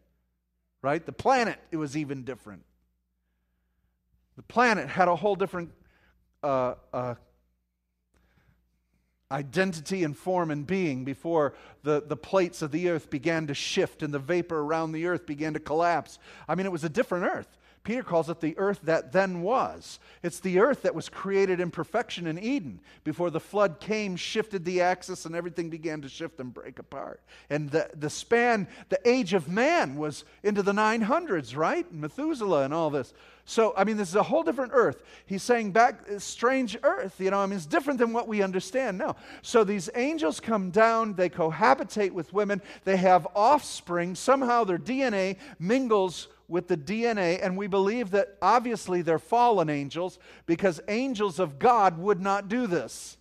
Right? 0.82 1.06
The 1.06 1.12
planet, 1.12 1.60
it 1.72 1.78
was 1.78 1.98
even 1.98 2.24
different. 2.24 2.64
The 4.36 4.44
planet 4.44 4.88
had 4.90 5.08
a 5.08 5.16
whole 5.16 5.36
different 5.36 5.72
uh, 6.42 6.76
uh, 6.92 7.16
identity 9.32 10.04
and 10.04 10.16
form 10.16 10.52
and 10.52 10.66
being 10.66 11.04
before 11.04 11.54
the, 11.84 12.04
the 12.06 12.18
plates 12.18 12.62
of 12.62 12.72
the 12.72 12.90
earth 12.90 13.10
began 13.10 13.48
to 13.48 13.54
shift 13.54 14.04
and 14.04 14.14
the 14.14 14.20
vapor 14.20 14.60
around 14.60 14.92
the 14.92 15.06
earth 15.08 15.26
began 15.26 15.54
to 15.54 15.60
collapse. 15.60 16.20
I 16.48 16.56
mean, 16.56 16.66
it 16.66 16.72
was 16.72 16.84
a 16.84 16.90
different 16.90 17.26
earth. 17.26 17.58
Peter 17.84 18.04
calls 18.04 18.30
it 18.30 18.40
the 18.40 18.58
earth 18.58 18.80
that 18.84 19.12
then 19.12 19.42
was. 19.42 20.00
It's 20.22 20.40
the 20.40 20.60
earth 20.60 20.84
that 20.84 20.96
was 20.96 21.10
created 21.10 21.60
in 21.60 21.70
perfection 21.70 22.28
in 22.28 22.40
Eden 22.40 22.80
before 23.04 23.30
the 23.30 23.42
flood 23.42 23.82
came, 23.82 24.16
shifted 24.16 24.64
the 24.64 24.80
axis, 24.80 25.26
and 25.26 25.36
everything 25.36 25.70
began 25.70 26.02
to 26.02 26.08
shift 26.08 26.40
and 26.40 26.54
break 26.54 26.80
apart. 26.80 27.20
And 27.50 27.70
the, 27.70 27.90
the 27.94 28.10
span, 28.10 28.70
the 28.88 29.00
age 29.08 29.34
of 29.34 29.50
man 29.50 29.98
was 29.98 30.24
into 30.44 30.64
the 30.64 30.72
900s, 30.72 31.58
right? 31.58 31.92
Methuselah 31.94 32.64
and 32.64 32.74
all 32.74 32.90
this. 32.90 33.14
So, 33.46 33.74
I 33.76 33.84
mean, 33.84 33.98
this 33.98 34.08
is 34.08 34.16
a 34.16 34.24
whole 34.24 34.44
different 34.44 34.72
earth. 34.74 35.04
He's 35.26 35.44
saying 35.44 35.74
back, 35.74 36.04
uh, 36.10 36.20
strange 36.20 36.78
earth, 36.84 37.20
you 37.20 37.32
know, 37.32 37.42
I 37.42 37.46
mean, 37.46 37.58
it's 37.58 37.66
different 37.66 38.00
than 38.00 38.14
what 38.14 38.30
we 38.30 38.42
understand 38.42 38.98
now. 38.98 39.18
So 39.42 39.66
these 39.66 39.90
angels 39.96 40.40
come 40.40 40.70
down, 40.70 41.16
they 41.16 41.30
cohabitate 41.30 42.12
with 42.12 42.32
women, 42.32 42.62
they 42.86 42.96
have 42.96 43.28
offspring. 43.36 44.16
Somehow 44.16 44.64
their 44.64 44.78
DNA 44.78 45.36
mingles 45.60 46.30
with 46.48 46.68
the 46.68 46.78
DNA, 46.78 47.40
and 47.44 47.58
we 47.58 47.68
believe 47.68 48.12
that 48.12 48.38
obviously 48.42 49.02
they're 49.02 49.20
fallen 49.20 49.70
angels 49.70 50.20
because 50.46 50.82
angels 50.88 51.40
of 51.40 51.60
God 51.60 51.98
would 51.98 52.22
not 52.22 52.50
do 52.50 52.68
this. 52.68 53.18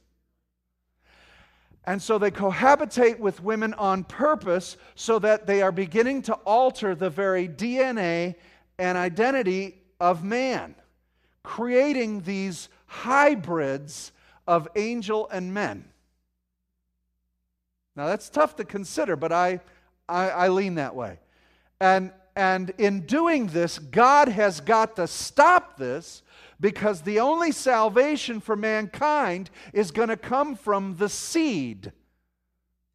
And 1.85 2.01
so 2.01 2.18
they 2.18 2.31
cohabitate 2.31 3.18
with 3.18 3.43
women 3.43 3.75
on 3.75 4.05
purpose 4.05 4.77
so 4.95 5.18
that 5.18 5.47
they 5.47 5.62
are 5.62 5.73
beginning 5.73 6.23
to 6.23 6.35
alter 6.35 6.95
the 6.95 7.11
very 7.11 7.49
DNA 7.49 8.37
and 8.79 8.97
identity 8.97 9.81
of 9.99 10.23
man, 10.23 10.75
creating 11.43 12.20
these 12.20 12.68
hybrids 12.87 14.12
of 14.47 14.68
angel 14.77 15.29
and 15.31 15.53
men. 15.53 15.85
Now, 17.97 18.07
that's 18.07 18.31
tough 18.31 18.57
to 18.57 18.64
consider, 18.64 19.16
but 19.16 19.33
I, 19.33 19.61
I, 20.09 20.31
I 20.31 20.49
lean 20.49 20.77
that 20.77 20.95
way. 20.95 21.18
And, 21.81 22.12
and 22.35 22.70
in 22.78 23.01
doing 23.07 23.49
this, 23.49 23.78
God 23.78 24.28
has 24.28 24.61
got 24.61 24.97
to 24.97 25.07
stop 25.07 25.76
this 25.76 26.22
because 26.61 27.03
the 27.03 27.20
only 27.20 27.53
salvation 27.53 28.41
for 28.41 28.57
mankind 28.57 29.51
is 29.72 29.91
going 29.91 30.09
to 30.09 30.16
come 30.16 30.55
from 30.55 30.97
the 30.97 31.09
seed 31.09 31.93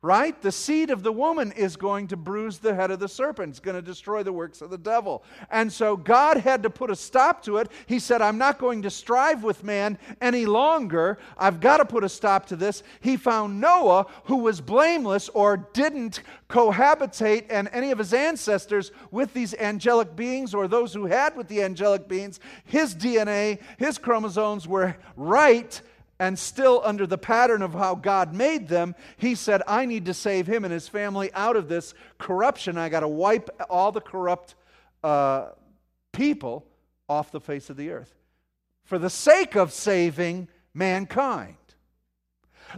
right? 0.08 0.42
The 0.42 0.54
seed 0.54 0.90
of 0.90 1.04
the 1.04 1.12
woman 1.12 1.52
is 1.52 1.76
going 1.76 2.08
to 2.08 2.16
bruise 2.16 2.60
the 2.60 2.74
head 2.74 2.92
of 2.92 3.00
the 3.00 3.10
serpent. 3.10 3.50
It's 3.50 3.60
going 3.60 3.76
to 3.76 3.82
destroy 3.82 4.24
the 4.24 4.32
works 4.32 4.62
of 4.62 4.70
the 4.70 4.78
devil. 4.78 5.22
And 5.52 5.70
so 5.70 5.98
God 5.98 6.38
had 6.38 6.64
to 6.64 6.70
put 6.70 6.90
a 6.90 6.96
stop 6.96 7.44
to 7.44 7.58
it. 7.58 7.70
He 7.88 8.00
said, 8.00 8.22
I'm 8.22 8.38
not 8.38 8.58
going 8.58 8.84
to 8.84 8.90
strive 8.90 9.44
with 9.44 9.66
man 9.66 9.98
any 10.22 10.46
longer. 10.46 11.18
I've 11.38 11.60
got 11.60 11.78
to 11.78 11.86
put 11.86 12.06
a 12.06 12.10
stop 12.10 12.46
to 12.46 12.56
this. 12.56 12.84
He 13.02 13.18
found 13.18 13.60
Noah, 13.60 14.06
who 14.24 14.38
was 14.38 14.62
blameless 14.62 15.28
or 15.28 15.58
didn't 15.58 16.22
cohabitate 16.50 17.48
and 17.50 17.68
any 17.74 17.92
of 17.92 17.98
his 17.98 18.14
ancestors 18.14 18.94
with 19.12 19.34
these 19.34 19.54
angelic 19.56 20.16
beings 20.16 20.54
or 20.54 20.70
those 20.70 20.94
who 20.94 21.08
had 21.08 21.36
with 21.36 21.50
the 21.50 21.62
angelic 21.62 22.08
beings. 22.08 22.40
His 22.64 22.96
DNA, 22.96 23.60
his 23.76 23.98
chromosomes 23.98 24.70
were 24.70 24.96
right 25.18 25.82
and 26.20 26.38
still 26.38 26.82
under 26.84 27.06
the 27.06 27.18
pattern 27.18 27.62
of 27.62 27.74
how 27.74 27.96
God 27.96 28.34
made 28.34 28.68
them, 28.68 28.96
he 29.18 29.36
said, 29.36 29.62
I 29.68 29.86
need 29.86 30.06
to 30.06 30.14
save 30.14 30.48
him 30.48 30.64
and 30.64 30.74
his 30.74 30.88
family 30.88 31.32
out 31.34 31.56
of 31.56 31.70
this 31.70 31.94
corruption. 32.18 32.78
I 32.78 32.90
got 32.90 33.02
to 33.02 33.08
wipe 33.08 33.50
all 33.70 33.92
the 33.92 34.02
corrupt 34.02 34.56
uh, 35.04 35.50
people 36.12 36.66
off 37.08 37.32
the 37.32 37.40
face 37.40 37.70
of 37.70 37.78
the 37.78 37.92
earth 37.92 38.14
for 38.84 38.98
the 38.98 39.10
sake 39.10 39.56
of 39.56 39.74
saving 39.74 40.48
mankind. 40.74 41.58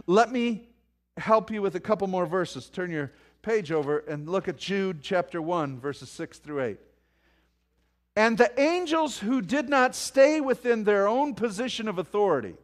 Let 0.06 0.30
me 0.30 0.68
help 1.16 1.50
you 1.50 1.62
with 1.62 1.76
a 1.76 1.80
couple 1.80 2.08
more 2.08 2.26
verses. 2.26 2.68
Turn 2.68 2.90
your 2.90 3.12
page 3.42 3.72
over 3.72 3.98
and 3.98 4.28
look 4.28 4.48
at 4.48 4.56
Jude 4.56 5.02
chapter 5.02 5.40
1, 5.40 5.78
verses 5.78 6.10
6 6.10 6.38
through 6.38 6.62
8. 6.62 6.78
And 8.16 8.36
the 8.36 8.60
angels 8.60 9.18
who 9.18 9.40
did 9.40 9.68
not 9.68 9.94
stay 9.94 10.40
within 10.40 10.84
their 10.84 11.06
own 11.06 11.34
position 11.34 11.86
of 11.86 11.98
authority, 11.98 12.56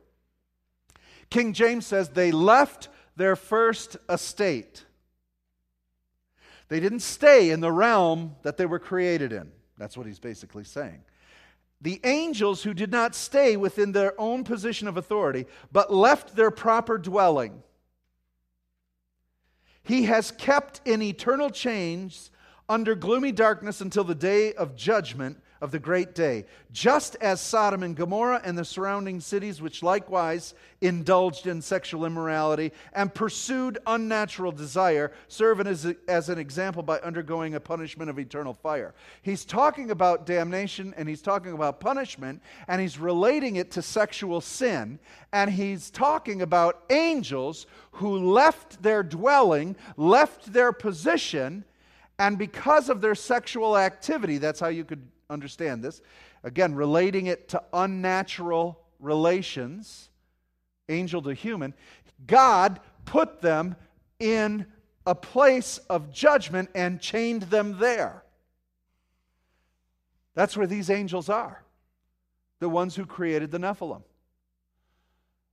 King 1.30 1.52
James 1.52 1.86
says 1.86 2.08
they 2.10 2.32
left 2.32 2.88
their 3.16 3.36
first 3.36 3.96
estate. 4.08 4.84
They 6.68 6.80
didn't 6.80 7.00
stay 7.00 7.50
in 7.50 7.60
the 7.60 7.72
realm 7.72 8.36
that 8.42 8.56
they 8.56 8.66
were 8.66 8.78
created 8.78 9.32
in. 9.32 9.50
That's 9.78 9.96
what 9.96 10.06
he's 10.06 10.18
basically 10.18 10.64
saying. 10.64 11.02
The 11.80 12.00
angels 12.04 12.62
who 12.62 12.74
did 12.74 12.90
not 12.90 13.14
stay 13.14 13.56
within 13.56 13.92
their 13.92 14.18
own 14.20 14.44
position 14.44 14.88
of 14.88 14.96
authority, 14.96 15.46
but 15.70 15.92
left 15.92 16.34
their 16.34 16.50
proper 16.50 16.96
dwelling, 16.98 17.62
he 19.82 20.04
has 20.04 20.32
kept 20.32 20.80
in 20.84 21.02
eternal 21.02 21.50
chains 21.50 22.30
under 22.68 22.94
gloomy 22.94 23.30
darkness 23.30 23.80
until 23.80 24.02
the 24.04 24.14
day 24.14 24.52
of 24.54 24.74
judgment 24.74 25.40
of 25.60 25.70
the 25.70 25.78
great 25.78 26.14
day, 26.14 26.44
just 26.72 27.16
as 27.20 27.40
Sodom 27.40 27.82
and 27.82 27.96
Gomorrah 27.96 28.42
and 28.44 28.58
the 28.58 28.64
surrounding 28.64 29.20
cities, 29.20 29.62
which 29.62 29.82
likewise 29.82 30.54
indulged 30.80 31.46
in 31.46 31.62
sexual 31.62 32.04
immorality 32.04 32.72
and 32.92 33.12
pursued 33.14 33.78
unnatural 33.86 34.52
desire, 34.52 35.12
serve 35.28 35.66
as, 35.66 35.86
as 36.08 36.28
an 36.28 36.38
example 36.38 36.82
by 36.82 36.98
undergoing 36.98 37.54
a 37.54 37.60
punishment 37.60 38.10
of 38.10 38.18
eternal 38.18 38.52
fire. 38.52 38.94
He's 39.22 39.44
talking 39.44 39.90
about 39.90 40.26
damnation 40.26 40.92
and 40.96 41.08
he's 41.08 41.22
talking 41.22 41.52
about 41.52 41.80
punishment 41.80 42.42
and 42.68 42.80
he's 42.80 42.98
relating 42.98 43.56
it 43.56 43.70
to 43.72 43.82
sexual 43.82 44.40
sin 44.40 44.98
and 45.32 45.50
he's 45.50 45.90
talking 45.90 46.42
about 46.42 46.84
angels 46.90 47.66
who 47.92 48.18
left 48.32 48.82
their 48.82 49.02
dwelling, 49.02 49.76
left 49.96 50.52
their 50.52 50.72
position. 50.72 51.64
And 52.18 52.38
because 52.38 52.88
of 52.88 53.00
their 53.00 53.14
sexual 53.14 53.76
activity, 53.76 54.38
that's 54.38 54.60
how 54.60 54.68
you 54.68 54.84
could 54.84 55.06
understand 55.30 55.82
this. 55.82 56.02
Again, 56.42 56.74
relating 56.74 57.26
it 57.26 57.48
to 57.48 57.62
unnatural 57.72 58.80
relations, 59.00 60.10
angel 60.88 61.22
to 61.22 61.34
human, 61.34 61.74
God 62.26 62.80
put 63.04 63.40
them 63.40 63.76
in 64.18 64.66
a 65.06 65.14
place 65.14 65.78
of 65.90 66.12
judgment 66.12 66.70
and 66.74 67.00
chained 67.00 67.42
them 67.42 67.78
there. 67.78 68.24
That's 70.34 70.56
where 70.56 70.66
these 70.66 70.90
angels 70.90 71.28
are, 71.28 71.62
the 72.60 72.68
ones 72.68 72.96
who 72.96 73.06
created 73.06 73.50
the 73.50 73.58
Nephilim. 73.58 74.02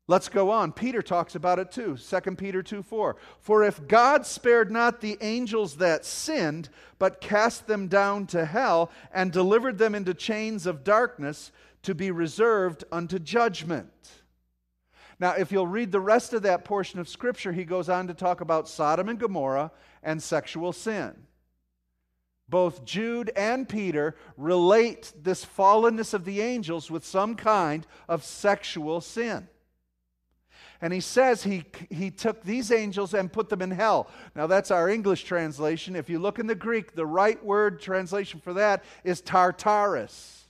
Let's 0.07 0.27
go 0.27 0.51
on. 0.51 0.73
Peter 0.73 1.01
talks 1.01 1.35
about 1.35 1.59
it 1.59 1.71
too. 1.71 1.97
2 1.97 2.35
Peter 2.35 2.61
2 2.61 2.83
4. 2.83 3.15
For 3.39 3.63
if 3.63 3.87
God 3.87 4.25
spared 4.25 4.69
not 4.69 4.99
the 4.99 5.17
angels 5.21 5.77
that 5.77 6.05
sinned, 6.05 6.69
but 6.99 7.21
cast 7.21 7.67
them 7.67 7.87
down 7.87 8.27
to 8.27 8.45
hell 8.45 8.91
and 9.13 9.31
delivered 9.31 9.77
them 9.77 9.95
into 9.95 10.13
chains 10.13 10.65
of 10.65 10.83
darkness 10.83 11.51
to 11.83 11.95
be 11.95 12.11
reserved 12.11 12.83
unto 12.91 13.17
judgment. 13.17 13.91
Now, 15.19 15.33
if 15.33 15.53
you'll 15.53 15.67
read 15.67 15.93
the 15.93 16.01
rest 16.01 16.33
of 16.33 16.41
that 16.41 16.65
portion 16.65 16.99
of 16.99 17.07
Scripture, 17.07 17.53
he 17.53 17.63
goes 17.63 17.87
on 17.87 18.07
to 18.07 18.13
talk 18.13 18.41
about 18.41 18.67
Sodom 18.67 19.07
and 19.07 19.19
Gomorrah 19.19 19.71
and 20.01 20.21
sexual 20.21 20.73
sin. 20.73 21.13
Both 22.49 22.83
Jude 22.83 23.31
and 23.37 23.69
Peter 23.69 24.17
relate 24.35 25.13
this 25.21 25.45
fallenness 25.45 26.13
of 26.13 26.25
the 26.25 26.41
angels 26.41 26.91
with 26.91 27.05
some 27.05 27.35
kind 27.35 27.87
of 28.09 28.23
sexual 28.23 28.99
sin. 28.99 29.47
And 30.82 30.91
he 30.91 30.99
says 30.99 31.43
he, 31.43 31.63
he 31.89 32.11
took 32.11 32.43
these 32.43 32.71
angels 32.71 33.13
and 33.13 33.32
put 33.32 33.49
them 33.49 33.61
in 33.61 33.71
hell. 33.71 34.09
Now, 34.36 34.47
that's 34.47 34.71
our 34.71 34.89
English 34.89 35.24
translation. 35.24 35.95
If 35.95 36.09
you 36.09 36.19
look 36.19 36.39
in 36.39 36.47
the 36.47 36.55
Greek, 36.55 36.95
the 36.95 37.05
right 37.05 37.43
word 37.43 37.80
translation 37.82 38.39
for 38.39 38.53
that 38.53 38.84
is 39.03 39.21
Tartarus. 39.21 40.45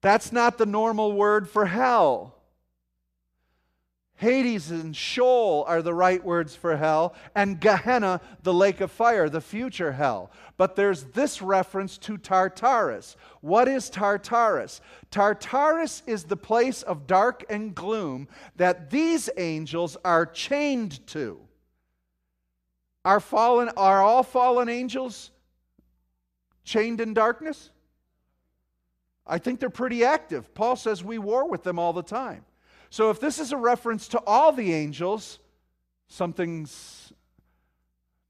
That's 0.00 0.32
not 0.32 0.58
the 0.58 0.66
normal 0.66 1.12
word 1.12 1.48
for 1.48 1.66
hell. 1.66 2.36
Hades 4.22 4.70
and 4.70 4.94
Sheol 4.94 5.64
are 5.66 5.82
the 5.82 5.92
right 5.92 6.24
words 6.24 6.54
for 6.54 6.76
hell, 6.76 7.16
and 7.34 7.60
Gehenna, 7.60 8.20
the 8.44 8.54
lake 8.54 8.80
of 8.80 8.92
fire, 8.92 9.28
the 9.28 9.40
future 9.40 9.90
hell. 9.90 10.30
But 10.56 10.76
there's 10.76 11.02
this 11.06 11.42
reference 11.42 11.98
to 11.98 12.16
Tartarus. 12.16 13.16
What 13.40 13.66
is 13.66 13.90
Tartarus? 13.90 14.80
Tartarus 15.10 16.04
is 16.06 16.22
the 16.22 16.36
place 16.36 16.82
of 16.82 17.08
dark 17.08 17.44
and 17.50 17.74
gloom 17.74 18.28
that 18.54 18.90
these 18.90 19.28
angels 19.36 19.96
are 20.04 20.24
chained 20.24 21.04
to. 21.08 21.40
Are 23.04 23.18
fallen 23.18 23.70
are 23.76 24.02
all 24.02 24.22
fallen 24.22 24.68
angels 24.68 25.32
chained 26.62 27.00
in 27.00 27.12
darkness? 27.12 27.70
I 29.26 29.38
think 29.38 29.58
they're 29.58 29.68
pretty 29.68 30.04
active. 30.04 30.54
Paul 30.54 30.76
says 30.76 31.02
we 31.02 31.18
war 31.18 31.50
with 31.50 31.64
them 31.64 31.80
all 31.80 31.92
the 31.92 32.04
time. 32.04 32.44
So 32.92 33.08
if 33.08 33.20
this 33.20 33.38
is 33.38 33.52
a 33.52 33.56
reference 33.56 34.06
to 34.08 34.20
all 34.26 34.52
the 34.52 34.74
angels, 34.74 35.38
something's 36.08 37.10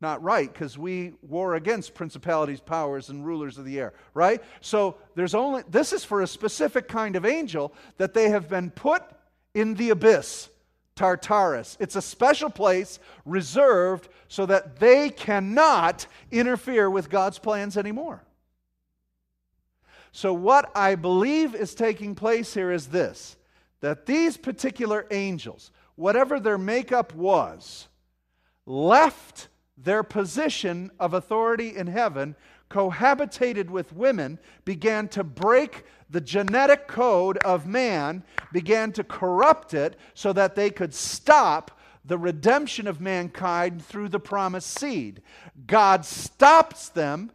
not 0.01 0.23
right 0.23 0.53
because 0.53 0.79
we 0.79 1.15
war 1.21 1.57
against 1.57 1.95
principalities, 1.95 2.61
powers, 2.61 3.09
and 3.09 3.27
rulers 3.27 3.59
of 3.59 3.65
the 3.65 3.81
air, 3.81 3.93
right? 4.15 4.41
So 4.61 4.99
there's 5.17 5.35
only, 5.35 5.65
this 5.69 5.93
is 5.93 6.05
for 6.05 6.23
a 6.23 6.29
specific 6.29 6.87
kind 6.87 7.17
of 7.17 7.27
angel 7.27 7.75
that 7.97 8.15
they 8.15 8.31
have 8.31 8.49
been 8.49 8.71
put 8.71 9.03
in 9.53 9.75
the 9.75 9.91
abyss, 9.91 10.49
Tartarus. 10.95 11.77
It's 11.81 11.97
a 11.97 12.03
special 12.03 12.49
place 12.49 13.01
reserved 13.25 14.09
so 14.29 14.47
that 14.47 14.79
they 14.79 15.11
cannot 15.11 16.07
interfere 16.31 16.89
with 16.89 17.11
God's 17.11 17.41
plans 17.41 17.77
anymore. 17.77 18.23
So, 20.13 20.33
what 20.33 20.71
I 20.77 20.95
believe 20.95 21.57
is 21.57 21.75
taking 21.75 22.15
place 22.15 22.55
here 22.55 22.71
is 22.71 22.87
this 22.87 23.37
that 23.83 24.07
these 24.07 24.39
particular 24.39 25.07
angels, 25.11 25.71
whatever 25.97 26.41
their 26.41 26.57
makeup 26.57 27.15
was, 27.15 27.89
left 28.65 29.49
their 29.77 30.03
position 30.03 30.91
of 30.99 31.13
authority 31.13 31.77
in 31.77 31.89
heaven, 31.89 32.35
cohabitated 32.71 33.69
with 33.69 33.93
women, 33.93 34.39
began 34.65 35.07
to 35.09 35.23
break 35.23 35.85
the 36.09 36.21
genetic 36.21 36.87
code 36.87 37.37
of 37.39 37.67
man, 37.67 38.23
began 38.53 38.93
to 38.93 39.05
corrupt 39.05 39.75
it 39.75 39.97
so 40.15 40.33
that 40.33 40.55
they 40.55 40.71
could 40.71 40.95
stop 40.95 41.79
the 42.05 42.19
redemption 42.19 42.87
of 42.87 43.01
mankind 43.01 43.85
through 43.85 44.09
the 44.09 44.21
promised 44.21 44.79
seed. 44.79 45.23
God 45.67 46.05
stops 46.05 46.89
them 46.89 47.33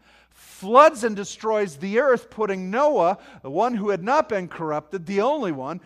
floods 0.57 1.03
and 1.03 1.15
destroys 1.15 1.77
the 1.77 1.99
earth, 1.99 2.31
putting 2.31 2.71
Noah, 2.71 3.19
the 3.43 3.49
one 3.49 3.75
who 3.75 3.89
had 3.89 4.03
not 4.03 4.27
been 4.27 4.47
corrupted, 4.47 5.05
the 5.05 5.21
only 5.21 5.51
one, 5.51 5.79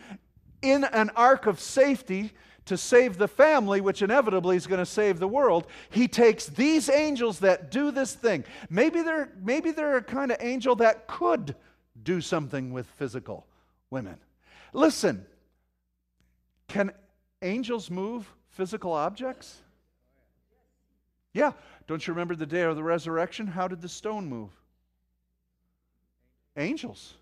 in 0.61 0.83
an 0.83 1.09
ark 1.15 1.45
of 1.47 1.59
safety 1.59 2.31
to 2.65 2.77
save 2.77 3.17
the 3.17 3.27
family, 3.27 3.81
which 3.81 4.01
inevitably 4.01 4.55
is 4.55 4.67
going 4.67 4.79
to 4.79 4.85
save 4.85 5.19
the 5.19 5.27
world, 5.27 5.67
he 5.89 6.07
takes 6.07 6.45
these 6.45 6.89
angels 6.89 7.39
that 7.39 7.71
do 7.71 7.91
this 7.91 8.13
thing. 8.13 8.43
Maybe 8.69 9.01
they're, 9.01 9.31
maybe 9.41 9.71
they're 9.71 9.97
a 9.97 10.03
kind 10.03 10.31
of 10.31 10.37
angel 10.39 10.75
that 10.77 11.07
could 11.07 11.55
do 12.03 12.21
something 12.21 12.71
with 12.71 12.85
physical 12.97 13.45
Women. 13.91 14.17
Listen, 14.73 15.25
can 16.69 16.91
angels 17.41 17.91
move 17.91 18.25
physical 18.51 18.93
objects? 18.93 19.57
Yeah. 21.33 21.51
Don't 21.87 22.07
you 22.07 22.13
remember 22.13 22.35
the 22.35 22.45
day 22.45 22.61
of 22.61 22.77
the 22.77 22.83
resurrection? 22.83 23.47
How 23.47 23.67
did 23.67 23.81
the 23.81 23.89
stone 23.89 24.27
move? 24.27 24.49
Angels. 26.55 27.15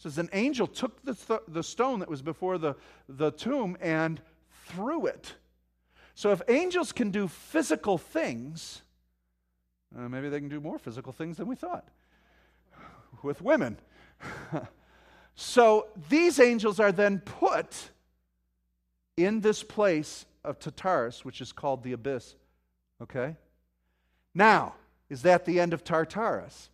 Says 0.00 0.16
an 0.16 0.30
angel 0.32 0.66
took 0.66 1.04
the, 1.04 1.14
th- 1.14 1.40
the 1.46 1.62
stone 1.62 2.00
that 2.00 2.08
was 2.08 2.22
before 2.22 2.56
the, 2.56 2.74
the 3.06 3.30
tomb 3.32 3.76
and 3.82 4.18
threw 4.66 5.04
it. 5.04 5.34
So 6.14 6.32
if 6.32 6.40
angels 6.48 6.90
can 6.90 7.10
do 7.10 7.28
physical 7.28 7.98
things, 7.98 8.80
uh, 9.94 10.08
maybe 10.08 10.30
they 10.30 10.40
can 10.40 10.48
do 10.48 10.58
more 10.58 10.78
physical 10.78 11.12
things 11.12 11.36
than 11.36 11.46
we 11.46 11.54
thought 11.54 11.86
with 13.22 13.42
women. 13.42 13.76
so 15.34 15.88
these 16.08 16.40
angels 16.40 16.80
are 16.80 16.92
then 16.92 17.18
put 17.18 17.90
in 19.18 19.40
this 19.40 19.62
place 19.62 20.24
of 20.42 20.58
Tartarus, 20.58 21.26
which 21.26 21.42
is 21.42 21.52
called 21.52 21.82
the 21.82 21.92
abyss. 21.92 22.36
Okay? 23.02 23.36
Now, 24.34 24.76
is 25.10 25.20
that 25.22 25.44
the 25.44 25.60
end 25.60 25.74
of 25.74 25.84
Tartarus? 25.84 26.70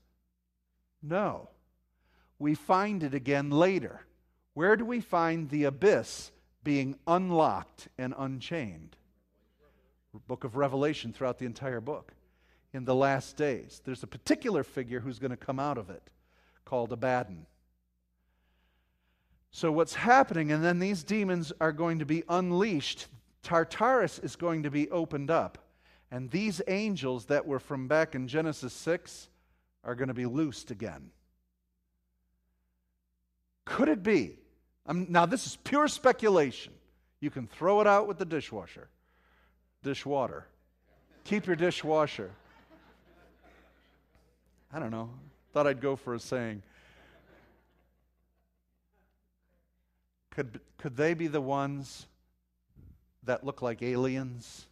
No. 1.02 1.48
We 2.38 2.54
find 2.54 3.02
it 3.02 3.14
again 3.14 3.50
later. 3.50 4.00
Where 4.54 4.76
do 4.76 4.84
we 4.84 5.00
find 5.00 5.48
the 5.48 5.64
abyss 5.64 6.32
being 6.64 6.96
unlocked 7.06 7.88
and 7.98 8.14
unchained? 8.16 8.96
Book 10.26 10.44
of 10.44 10.56
Revelation 10.56 11.12
throughout 11.12 11.38
the 11.38 11.46
entire 11.46 11.80
book. 11.80 12.12
In 12.72 12.84
the 12.84 12.94
last 12.94 13.36
days, 13.36 13.80
there's 13.84 14.02
a 14.02 14.06
particular 14.06 14.64
figure 14.64 15.00
who's 15.00 15.18
going 15.18 15.30
to 15.30 15.36
come 15.36 15.58
out 15.60 15.78
of 15.78 15.90
it 15.90 16.02
called 16.64 16.92
Abaddon. 16.92 17.46
So, 19.50 19.72
what's 19.72 19.94
happening, 19.94 20.52
and 20.52 20.62
then 20.62 20.78
these 20.78 21.02
demons 21.02 21.52
are 21.60 21.72
going 21.72 22.00
to 22.00 22.06
be 22.06 22.22
unleashed. 22.28 23.06
Tartarus 23.42 24.18
is 24.18 24.36
going 24.36 24.64
to 24.64 24.70
be 24.70 24.90
opened 24.90 25.30
up. 25.30 25.58
And 26.10 26.30
these 26.30 26.60
angels 26.68 27.26
that 27.26 27.46
were 27.46 27.58
from 27.58 27.88
back 27.88 28.14
in 28.14 28.28
Genesis 28.28 28.72
6 28.72 29.28
are 29.84 29.94
going 29.94 30.08
to 30.08 30.14
be 30.14 30.26
loosed 30.26 30.70
again. 30.70 31.10
Could 33.66 33.90
it 33.90 34.02
be? 34.02 34.38
Um, 34.86 35.06
now, 35.10 35.26
this 35.26 35.46
is 35.46 35.56
pure 35.56 35.88
speculation. 35.88 36.72
You 37.20 37.28
can 37.28 37.46
throw 37.46 37.82
it 37.82 37.86
out 37.86 38.08
with 38.08 38.16
the 38.16 38.24
dishwasher, 38.24 38.88
dishwater. 39.82 40.46
Keep 41.24 41.46
your 41.46 41.56
dishwasher. 41.56 42.30
I 44.72 44.78
don't 44.78 44.90
know. 44.90 45.10
Thought 45.52 45.66
I'd 45.66 45.80
go 45.82 45.96
for 45.96 46.14
a 46.14 46.20
saying. 46.20 46.62
Could, 50.30 50.60
could 50.78 50.96
they 50.96 51.12
be 51.12 51.26
the 51.26 51.40
ones 51.40 52.06
that 53.24 53.44
look 53.44 53.60
like 53.60 53.82
aliens? 53.82 54.66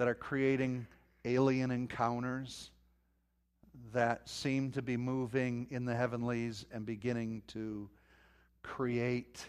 that 0.00 0.08
are 0.08 0.14
creating 0.14 0.86
alien 1.26 1.70
encounters 1.70 2.70
that 3.92 4.28
seem 4.28 4.70
to 4.72 4.82
be 4.82 4.96
moving 4.96 5.66
in 5.70 5.84
the 5.84 5.94
heavenlies 5.94 6.64
and 6.72 6.86
beginning 6.86 7.42
to 7.48 7.88
create 8.62 9.44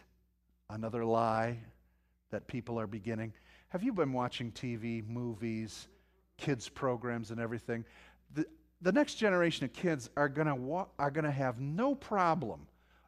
another 0.70 1.06
lie 1.06 1.60
that 2.32 2.48
people 2.48 2.80
are 2.80 2.88
beginning. 2.88 3.34
Have 3.70 3.84
you 3.84 3.94
been 3.94 4.14
watching 4.14 4.52
TV, 4.52 5.08
movies, 5.08 5.88
kids 6.38 6.68
programs 6.70 7.32
and 7.32 7.40
everything? 7.40 7.86
The, 8.34 8.46
the 8.82 8.92
next 8.92 9.16
generation 9.16 9.66
of 9.66 9.74
kids 9.74 10.10
are 10.18 10.30
to 10.48 10.56
wa- 10.56 10.88
are 10.98 11.12
to 11.26 11.32
have 11.32 11.60
no 11.60 11.94
problem 11.94 12.68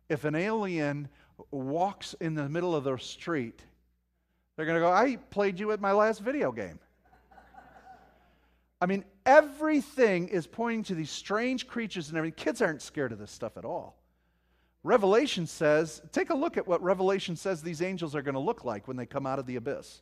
if 0.09 0.25
an 0.25 0.35
alien 0.35 1.07
walks 1.51 2.13
in 2.19 2.35
the 2.35 2.47
middle 2.47 2.75
of 2.75 2.83
the 2.83 2.97
street. 2.97 3.63
They're 4.55 4.65
to 4.79 4.85
go, 4.85 4.91
"I 4.91 5.15
played 5.15 5.59
you 5.59 5.71
at 5.71 5.81
my 5.81 5.91
last 5.91 6.19
video 6.19 6.51
game." 6.51 6.79
I 8.83 8.85
mean, 8.85 9.05
everything 9.25 10.27
is 10.27 10.45
pointing 10.45 10.83
to 10.83 10.95
these 10.95 11.09
strange 11.09 11.67
creatures 11.67 12.09
and 12.09 12.17
everything. 12.17 12.35
Kids 12.35 12.61
aren't 12.61 12.81
scared 12.81 13.13
of 13.13 13.17
this 13.17 13.31
stuff 13.31 13.55
at 13.55 13.63
all. 13.63 13.95
Revelation 14.83 15.47
says, 15.47 16.01
take 16.11 16.31
a 16.31 16.35
look 16.35 16.57
at 16.57 16.67
what 16.67 16.83
Revelation 16.83 17.37
says 17.37 17.61
these 17.61 17.81
angels 17.81 18.13
are 18.13 18.21
going 18.21 18.33
to 18.33 18.41
look 18.41 18.65
like 18.65 18.85
when 18.85 18.97
they 18.97 19.05
come 19.05 19.25
out 19.25 19.39
of 19.39 19.45
the 19.45 19.55
abyss. 19.55 20.01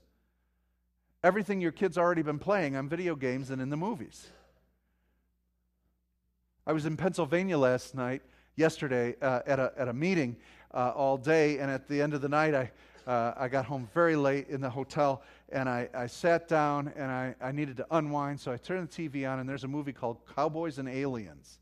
Everything 1.23 1.61
your 1.61 1.71
kids 1.71 1.95
already 1.95 2.23
been 2.23 2.39
playing 2.39 2.75
on 2.75 2.89
video 2.89 3.15
games 3.15 3.51
and 3.51 3.61
in 3.61 3.69
the 3.69 3.77
movies. 3.77 4.25
I 6.65 6.73
was 6.73 6.87
in 6.87 6.97
Pennsylvania 6.97 7.59
last 7.59 7.93
night, 7.93 8.23
yesterday, 8.55 9.15
uh, 9.21 9.41
at, 9.45 9.59
a, 9.59 9.73
at 9.77 9.89
a 9.89 9.93
meeting 9.93 10.37
uh, 10.73 10.91
all 10.95 11.17
day, 11.17 11.59
and 11.59 11.69
at 11.69 11.87
the 11.87 12.01
end 12.01 12.15
of 12.15 12.21
the 12.21 12.29
night, 12.29 12.55
I, 12.55 12.71
uh, 13.05 13.35
I 13.37 13.47
got 13.47 13.65
home 13.65 13.87
very 13.93 14.15
late 14.15 14.47
in 14.49 14.59
the 14.59 14.71
hotel 14.71 15.21
and 15.51 15.67
I, 15.67 15.89
I 15.93 16.07
sat 16.07 16.47
down 16.47 16.93
and 16.95 17.11
I, 17.11 17.35
I 17.41 17.51
needed 17.51 17.77
to 17.77 17.87
unwind. 17.91 18.39
So 18.39 18.51
I 18.51 18.57
turned 18.57 18.89
the 18.89 19.09
TV 19.09 19.29
on 19.29 19.39
and 19.39 19.47
there's 19.47 19.63
a 19.63 19.67
movie 19.67 19.93
called 19.93 20.17
Cowboys 20.35 20.77
and 20.77 20.87
Aliens. 20.87 21.59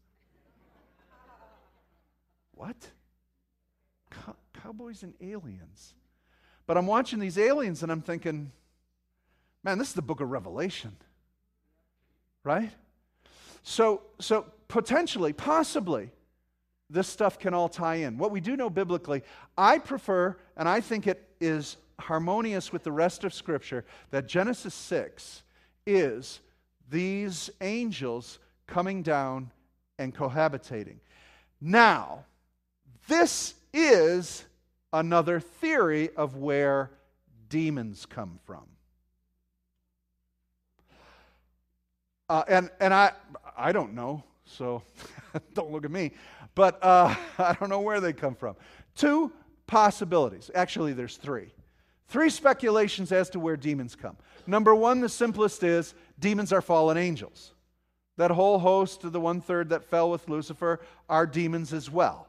what? 2.54 2.76
Cow- 4.12 4.36
Cowboys 4.62 5.04
and 5.04 5.14
Aliens. 5.22 5.96
But 6.68 6.78
I'm 6.78 6.88
watching 6.88 7.20
these 7.20 7.38
aliens 7.38 7.82
and 7.82 7.92
I'm 7.92 8.02
thinking, 8.02 8.52
man, 9.64 9.80
this 9.80 9.90
is 9.90 9.94
the 9.96 10.02
book 10.02 10.22
of 10.22 10.30
Revelation. 10.30 10.96
Right? 12.44 12.72
So, 13.64 14.04
so 14.20 14.46
potentially, 14.68 15.34
possibly, 15.34 16.12
this 16.90 17.08
stuff 17.08 17.40
can 17.40 17.54
all 17.54 17.70
tie 17.70 17.96
in. 17.96 18.18
What 18.18 18.32
we 18.32 18.40
do 18.40 18.56
know 18.56 18.70
biblically, 18.70 19.24
I 19.58 19.78
prefer, 19.80 20.38
and 20.56 20.68
I 20.68 20.82
think 20.82 21.08
it 21.08 21.28
is 21.40 21.78
harmonious 22.00 22.72
with 22.72 22.84
the 22.84 22.92
rest 22.92 23.24
of 23.24 23.34
Scripture, 23.34 23.86
that 24.12 24.28
Genesis 24.28 24.74
6 24.74 25.44
is 25.86 26.40
these 26.90 27.50
angels 27.62 28.40
coming 28.68 29.04
down 29.04 29.52
and 29.98 30.16
cohabitating. 30.16 30.98
Now, 31.62 32.26
this 33.08 33.56
is 33.74 34.46
another 34.94 35.40
theory 35.40 36.10
of 36.16 36.38
where 36.38 36.92
demons 37.50 38.06
come 38.06 38.40
from. 38.46 38.64
Uh, 42.30 42.44
and 42.48 42.70
and 42.80 42.94
I, 42.94 43.12
I 43.58 43.72
don't 43.72 43.94
know, 43.94 44.24
so 44.46 44.84
don't 45.54 45.72
look 45.72 45.84
at 45.84 45.92
me. 45.92 46.12
But 46.54 46.78
uh, 46.84 47.16
I 47.40 47.54
don't 47.60 47.70
know 47.70 47.82
where 47.82 48.00
they 48.00 48.14
come 48.14 48.36
from. 48.36 48.56
Two 48.96 49.32
possibilities. 49.66 50.52
Actually, 50.54 50.94
there's 50.94 51.18
three. 51.18 51.52
Three 52.10 52.32
speculations 52.32 53.12
as 53.12 53.30
to 53.30 53.40
where 53.40 53.56
demons 53.56 53.96
come. 53.96 54.18
Number 54.48 54.74
one, 54.74 55.00
the 55.00 55.10
simplest 55.10 55.64
is 55.64 55.94
demons 56.18 56.52
are 56.52 56.62
fallen 56.62 56.98
angels. 56.98 57.54
That 58.18 58.32
whole 58.32 58.58
host 58.58 59.04
of 59.04 59.12
the 59.12 59.20
one 59.20 59.42
third 59.42 59.70
that 59.70 59.84
fell 59.84 60.10
with 60.10 60.28
Lucifer 60.28 60.80
are 61.08 61.28
demons 61.28 61.72
as 61.72 61.90
well. 61.90 62.28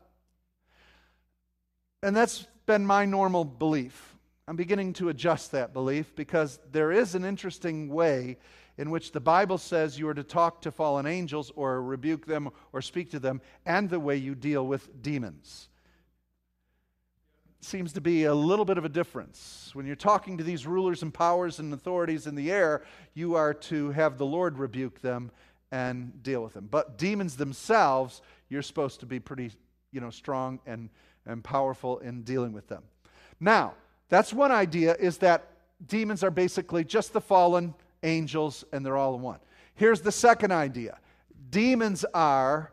And 2.03 2.15
that's 2.15 2.47
been 2.67 2.85
my 2.85 3.07
normal 3.07 3.45
belief. 3.45 4.17
I'm 4.47 4.57
beginning 4.57 4.93
to 4.95 5.09
adjust 5.09 5.53
that 5.53 5.73
belief 5.73 6.15
because 6.15 6.61
there 6.71 6.93
is 6.93 7.15
an 7.15 7.25
interesting 7.25 7.89
way 7.89 8.37
in 8.77 8.91
which 8.91 9.13
the 9.13 9.21
Bible 9.21 9.57
says 9.57 9.99
you 9.99 10.09
are 10.09 10.15
to 10.15 10.23
talk 10.23 10.61
to 10.63 10.71
fallen 10.71 11.07
angels 11.07 11.51
or 11.57 11.83
rebuke 11.83 12.27
them 12.27 12.51
or 12.75 12.83
speak 12.83 13.11
to 13.13 13.19
them, 13.19 13.41
and 13.65 13.89
the 13.89 14.01
way 14.01 14.17
you 14.17 14.35
deal 14.35 14.67
with 14.67 15.03
demons 15.03 15.70
seems 17.61 17.93
to 17.93 18.01
be 18.01 18.25
a 18.25 18.35
little 18.35 18.65
bit 18.65 18.79
of 18.79 18.85
a 18.85 18.89
difference. 18.89 19.71
When 19.75 19.87
you're 19.87 19.97
talking 19.97 20.39
to 20.39 20.45
these 20.45 20.67
rulers 20.67 21.03
and 21.03 21.13
powers 21.13 21.59
and 21.59 21.73
authorities 21.73 22.27
in 22.27 22.35
the 22.35 22.51
air, 22.51 22.85
you 23.15 23.35
are 23.35 23.53
to 23.55 23.91
have 23.91 24.17
the 24.17 24.27
Lord 24.27 24.59
rebuke 24.59 25.01
them 25.01 25.31
and 25.71 26.23
deal 26.23 26.43
with 26.43 26.55
them. 26.55 26.69
But 26.71 26.99
demons 26.99 27.37
themselves, 27.37 28.23
you're 28.49 28.63
supposed 28.63 29.01
to 29.01 29.07
be 29.07 29.21
pretty, 29.21 29.53
you 29.93 30.01
know, 30.01 30.11
strong 30.11 30.59
and, 30.67 30.89
and 31.27 31.45
powerful 31.45 31.99
in 31.99 32.23
dealing 32.23 32.53
with 32.53 32.67
them. 32.69 32.83
Now, 33.39 33.75
that's 34.09 34.33
one 34.33 34.51
idea 34.51 34.97
is 34.99 35.19
that 35.19 35.47
demons 35.87 36.25
are 36.25 36.31
basically 36.31 36.85
just 36.85 37.13
the 37.13 37.21
fallen 37.21 37.75
angels 38.03 38.65
and 38.73 38.85
they're 38.85 38.97
all 38.97 39.15
in 39.15 39.23
one. 39.23 39.39
Here's 39.75 40.01
the 40.01 40.13
second 40.13 40.51
idea. 40.51 40.99
Demons 41.51 42.05
are 42.15 42.73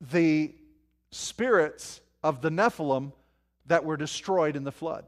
the 0.00 0.54
spirits 1.10 2.00
of 2.22 2.40
the 2.40 2.50
Nephilim 2.50 3.12
that 3.66 3.84
were 3.84 3.96
destroyed 3.96 4.56
in 4.56 4.64
the 4.64 4.72
flood. 4.72 5.04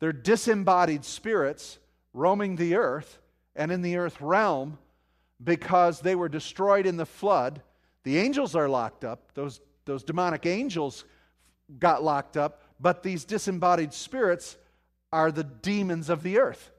They're 0.00 0.12
disembodied 0.12 1.04
spirits 1.04 1.78
roaming 2.12 2.56
the 2.56 2.74
earth 2.74 3.18
and 3.56 3.70
in 3.70 3.82
the 3.82 3.96
earth 3.96 4.20
realm 4.20 4.78
because 5.42 6.00
they 6.00 6.14
were 6.14 6.28
destroyed 6.28 6.86
in 6.86 6.96
the 6.96 7.06
flood. 7.06 7.62
The 8.02 8.18
angels 8.18 8.54
are 8.54 8.68
locked 8.68 9.04
up, 9.04 9.32
those, 9.34 9.60
those 9.84 10.04
demonic 10.04 10.46
angels 10.46 11.04
got 11.78 12.02
locked 12.02 12.36
up, 12.36 12.62
but 12.80 13.02
these 13.02 13.24
disembodied 13.24 13.92
spirits 13.92 14.56
are 15.12 15.30
the 15.30 15.44
demons 15.44 16.10
of 16.10 16.22
the 16.22 16.38
earth. 16.38 16.70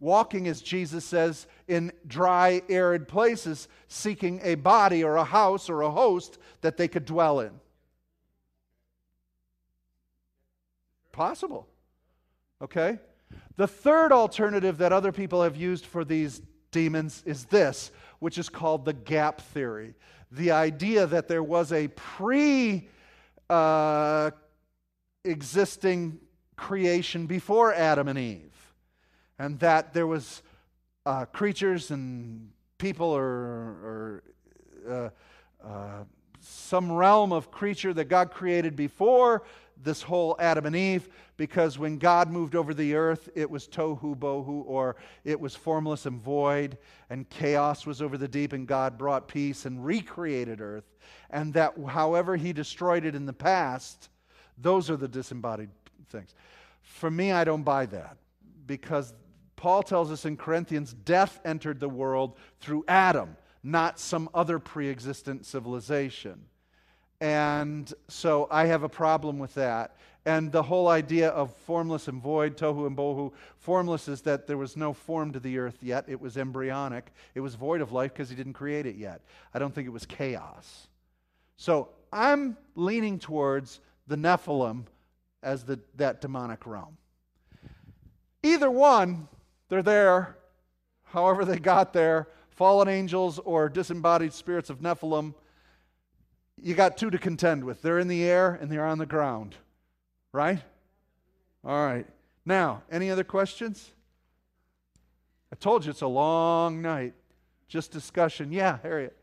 Walking, 0.00 0.46
as 0.46 0.62
Jesus 0.62 1.04
says, 1.04 1.46
in 1.66 1.92
dry, 2.06 2.62
arid 2.68 3.08
places, 3.08 3.68
seeking 3.88 4.40
a 4.44 4.54
body 4.54 5.02
or 5.02 5.16
a 5.16 5.24
house 5.24 5.68
or 5.68 5.82
a 5.82 5.90
host 5.90 6.38
that 6.60 6.76
they 6.76 6.86
could 6.86 7.04
dwell 7.04 7.40
in. 7.40 7.50
Possible. 11.18 11.66
Okay? 12.62 13.00
The 13.56 13.66
third 13.66 14.12
alternative 14.12 14.78
that 14.78 14.92
other 14.92 15.10
people 15.10 15.42
have 15.42 15.56
used 15.56 15.84
for 15.84 16.04
these 16.04 16.40
demons 16.70 17.24
is 17.26 17.44
this, 17.46 17.90
which 18.20 18.38
is 18.38 18.48
called 18.48 18.84
the 18.84 18.92
gap 18.92 19.40
theory. 19.40 19.94
The 20.30 20.52
idea 20.52 21.06
that 21.08 21.26
there 21.26 21.42
was 21.42 21.72
a 21.72 21.88
pre 21.88 22.88
uh, 23.50 24.30
existing 25.24 26.20
creation 26.54 27.26
before 27.26 27.74
Adam 27.74 28.06
and 28.06 28.18
Eve, 28.18 28.74
and 29.40 29.58
that 29.58 29.92
there 29.92 30.06
was 30.06 30.42
uh, 31.04 31.24
creatures 31.24 31.90
and 31.90 32.50
people 32.78 33.08
or, 33.08 33.24
or 33.24 34.22
uh, 34.88 35.66
uh, 35.66 36.04
some 36.40 36.92
realm 36.92 37.32
of 37.32 37.50
creature 37.50 37.92
that 37.92 38.04
God 38.04 38.30
created 38.30 38.76
before 38.76 39.42
this 39.82 40.02
whole 40.02 40.36
Adam 40.38 40.66
and 40.66 40.76
Eve, 40.76 41.08
because 41.36 41.78
when 41.78 41.98
God 41.98 42.30
moved 42.30 42.54
over 42.54 42.74
the 42.74 42.94
earth, 42.94 43.28
it 43.34 43.48
was 43.48 43.68
tohu 43.68 44.16
bohu, 44.16 44.64
or 44.66 44.96
it 45.24 45.38
was 45.38 45.54
formless 45.54 46.06
and 46.06 46.20
void, 46.20 46.78
and 47.10 47.28
chaos 47.28 47.86
was 47.86 48.02
over 48.02 48.18
the 48.18 48.28
deep, 48.28 48.52
and 48.52 48.66
God 48.66 48.98
brought 48.98 49.28
peace 49.28 49.64
and 49.64 49.84
recreated 49.84 50.60
earth. 50.60 50.96
And 51.30 51.54
that 51.54 51.74
however 51.88 52.36
He 52.36 52.52
destroyed 52.52 53.04
it 53.04 53.14
in 53.14 53.26
the 53.26 53.32
past, 53.32 54.08
those 54.56 54.90
are 54.90 54.96
the 54.96 55.08
disembodied 55.08 55.70
things. 56.08 56.34
For 56.82 57.10
me, 57.10 57.32
I 57.32 57.44
don't 57.44 57.62
buy 57.62 57.86
that 57.86 58.16
because 58.66 59.14
Paul 59.56 59.82
tells 59.82 60.10
us 60.10 60.24
in 60.24 60.36
Corinthians 60.36 60.92
death 60.92 61.40
entered 61.44 61.80
the 61.80 61.88
world 61.88 62.36
through 62.60 62.84
Adam, 62.88 63.36
not 63.62 63.98
some 63.98 64.28
other 64.34 64.58
pre 64.58 64.88
existent 64.88 65.46
civilization. 65.46 66.47
And 67.20 67.92
so 68.08 68.46
I 68.50 68.66
have 68.66 68.82
a 68.82 68.88
problem 68.88 69.38
with 69.38 69.54
that. 69.54 69.96
And 70.24 70.52
the 70.52 70.62
whole 70.62 70.88
idea 70.88 71.30
of 71.30 71.54
formless 71.54 72.06
and 72.06 72.22
void, 72.22 72.56
tohu 72.56 72.86
and 72.86 72.96
bohu, 72.96 73.32
formless 73.56 74.08
is 74.08 74.20
that 74.22 74.46
there 74.46 74.58
was 74.58 74.76
no 74.76 74.92
form 74.92 75.32
to 75.32 75.40
the 75.40 75.58
earth 75.58 75.78
yet. 75.80 76.04
It 76.06 76.20
was 76.20 76.36
embryonic. 76.36 77.12
It 77.34 77.40
was 77.40 77.54
void 77.54 77.80
of 77.80 77.92
life 77.92 78.12
because 78.12 78.28
he 78.28 78.36
didn't 78.36 78.52
create 78.52 78.84
it 78.86 78.96
yet. 78.96 79.22
I 79.54 79.58
don't 79.58 79.74
think 79.74 79.86
it 79.86 79.92
was 79.92 80.04
chaos. 80.06 80.88
So 81.56 81.88
I'm 82.12 82.56
leaning 82.74 83.18
towards 83.18 83.80
the 84.06 84.16
Nephilim 84.16 84.84
as 85.42 85.64
the, 85.64 85.80
that 85.96 86.20
demonic 86.20 86.66
realm. 86.66 86.96
Either 88.42 88.70
one, 88.70 89.28
they're 89.68 89.82
there, 89.82 90.36
however 91.04 91.44
they 91.44 91.58
got 91.58 91.92
there, 91.92 92.28
fallen 92.50 92.88
angels 92.88 93.38
or 93.40 93.68
disembodied 93.68 94.32
spirits 94.32 94.70
of 94.70 94.80
Nephilim 94.80 95.34
you 96.62 96.74
got 96.74 96.96
two 96.96 97.10
to 97.10 97.18
contend 97.18 97.64
with. 97.64 97.82
They're 97.82 97.98
in 97.98 98.08
the 98.08 98.24
air 98.24 98.58
and 98.60 98.70
they're 98.70 98.86
on 98.86 98.98
the 98.98 99.06
ground. 99.06 99.54
Right? 100.32 100.60
All 101.64 101.86
right. 101.86 102.06
Now, 102.44 102.82
any 102.90 103.10
other 103.10 103.24
questions? 103.24 103.90
I 105.52 105.56
told 105.56 105.84
you 105.84 105.90
it's 105.90 106.02
a 106.02 106.06
long 106.06 106.82
night. 106.82 107.14
Just 107.68 107.90
discussion. 107.90 108.52
Yeah, 108.52 108.78
Harriet. 108.82 109.16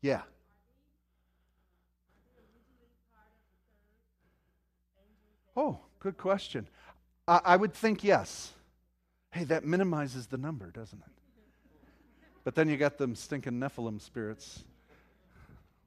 Yeah. 0.00 0.22
Oh, 5.56 5.80
good 5.98 6.16
question. 6.16 6.68
I, 7.26 7.40
I 7.44 7.56
would 7.56 7.74
think 7.74 8.04
yes. 8.04 8.52
Hey, 9.38 9.44
that 9.44 9.64
minimizes 9.64 10.26
the 10.26 10.36
number, 10.36 10.72
doesn't 10.72 10.98
it? 10.98 11.12
But 12.42 12.56
then 12.56 12.68
you 12.68 12.76
got 12.76 12.98
them 12.98 13.14
stinking 13.14 13.60
Nephilim 13.60 14.00
spirits, 14.00 14.64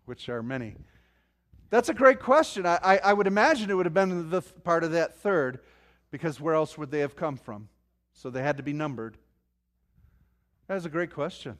which 0.05 0.29
are 0.29 0.41
many. 0.41 0.77
That's 1.69 1.89
a 1.89 1.93
great 1.93 2.21
question. 2.21 2.65
I, 2.65 2.79
I, 2.81 2.97
I 2.99 3.13
would 3.13 3.27
imagine 3.27 3.69
it 3.69 3.73
would 3.73 3.85
have 3.85 3.93
been 3.93 4.29
the 4.29 4.39
th- 4.39 4.63
part 4.63 4.85
of 4.85 4.93
that 4.93 5.17
third, 5.17 5.59
because 6.11 6.39
where 6.39 6.55
else 6.55 6.77
would 6.77 6.91
they 6.91 6.99
have 6.99 7.17
come 7.17 7.35
from? 7.35 7.67
So 8.13 8.29
they 8.29 8.41
had 8.41 8.55
to 8.55 8.63
be 8.63 8.71
numbered. 8.71 9.17
That 10.69 10.77
is 10.77 10.85
a 10.85 10.89
great 10.89 11.13
question. 11.13 11.59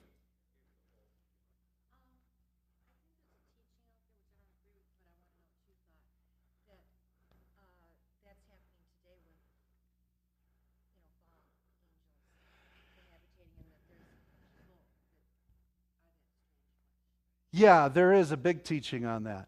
Yeah, 17.61 17.89
there 17.89 18.11
is 18.11 18.31
a 18.31 18.37
big 18.37 18.63
teaching 18.63 19.05
on 19.05 19.25
that. 19.25 19.47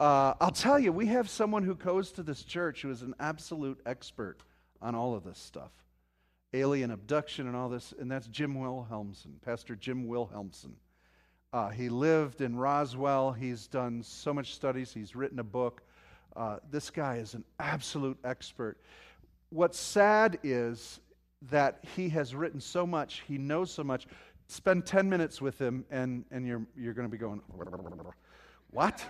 Uh, 0.00 0.32
I'll 0.40 0.52
tell 0.52 0.78
you, 0.78 0.90
we 0.90 1.04
have 1.08 1.28
someone 1.28 1.62
who 1.62 1.74
goes 1.74 2.10
to 2.12 2.22
this 2.22 2.44
church 2.44 2.80
who 2.80 2.90
is 2.90 3.02
an 3.02 3.14
absolute 3.20 3.78
expert 3.84 4.38
on 4.80 4.94
all 4.94 5.14
of 5.14 5.22
this 5.22 5.38
stuff 5.38 5.70
alien 6.54 6.90
abduction 6.90 7.46
and 7.46 7.54
all 7.54 7.68
this, 7.68 7.92
and 7.98 8.10
that's 8.10 8.26
Jim 8.28 8.54
Wilhelmsen, 8.54 9.32
Pastor 9.44 9.76
Jim 9.76 10.06
Wilhelmsen. 10.06 10.72
Uh, 11.52 11.68
he 11.68 11.90
lived 11.90 12.40
in 12.40 12.56
Roswell. 12.56 13.32
He's 13.32 13.66
done 13.66 14.02
so 14.02 14.32
much 14.32 14.54
studies. 14.54 14.90
He's 14.94 15.14
written 15.14 15.38
a 15.38 15.44
book. 15.44 15.82
Uh, 16.34 16.56
this 16.70 16.88
guy 16.88 17.16
is 17.16 17.34
an 17.34 17.44
absolute 17.58 18.18
expert. 18.24 18.78
What's 19.50 19.78
sad 19.78 20.38
is 20.42 21.00
that 21.50 21.84
he 21.96 22.08
has 22.10 22.34
written 22.34 22.60
so 22.60 22.86
much, 22.86 23.22
he 23.26 23.36
knows 23.36 23.70
so 23.70 23.84
much, 23.84 24.06
spend 24.48 24.86
10 24.86 25.08
minutes 25.08 25.40
with 25.40 25.60
him 25.60 25.84
and, 25.90 26.24
and 26.30 26.46
you're, 26.46 26.62
you're 26.76 26.94
going 26.94 27.08
to 27.08 27.12
be 27.12 27.18
going, 27.18 27.40
what? 28.70 29.04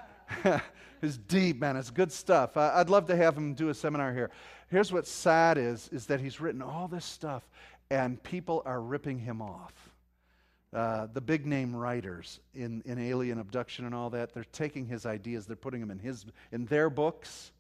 it's 1.03 1.16
deep, 1.16 1.61
man. 1.61 1.76
It's 1.76 1.91
good 1.91 2.12
stuff. 2.12 2.57
I, 2.57 2.78
would 2.78 2.91
love 2.91 3.07
to 3.07 3.16
have 3.16 3.37
him 3.37 3.55
do 3.55 3.68
a 3.68 3.74
seminar 3.74 4.12
here. 4.12 4.30
Here's 4.70 4.93
what's 4.93 5.11
sad 5.11 5.59
is, 5.59 5.89
is 5.93 6.07
that 6.07 6.20
he's 6.20 6.41
written 6.41 6.62
all 6.62 6.89
this 6.89 7.05
stuff 7.05 7.43
and 7.91 8.22
people 8.22 8.62
are 8.64 8.80
ripping 8.80 9.18
him 9.18 9.43
off. 9.43 9.74
Uh, 10.72 11.07
the 11.12 11.20
big 11.20 11.45
name 11.45 11.76
writers 11.76 12.41
in, 12.55 12.83
in 12.87 12.99
alien 12.99 13.39
abduction 13.39 13.85
and 13.85 13.95
all 13.95 14.09
that, 14.09 14.33
they're 14.33 14.47
taking 14.53 14.87
his 14.87 15.05
ideas, 15.05 15.45
they're 15.45 15.55
putting 15.55 15.80
them 15.80 15.91
in, 15.91 15.99
his, 15.99 16.24
in 16.51 16.64
their 16.66 16.89
books. 16.89 17.53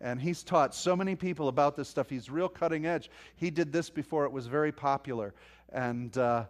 And 0.00 0.20
he's 0.20 0.42
taught 0.42 0.74
so 0.74 0.96
many 0.96 1.14
people 1.14 1.46
about 1.46 1.76
this 1.76 1.88
stuff. 1.88 2.10
He's 2.10 2.28
real 2.28 2.48
cutting 2.48 2.84
edge. 2.84 3.08
He 3.36 3.50
did 3.50 3.72
this 3.72 3.88
before 3.88 4.24
it 4.24 4.32
was 4.32 4.48
very 4.48 4.72
popular. 4.72 5.32
And 5.72 6.18
uh, 6.18 6.46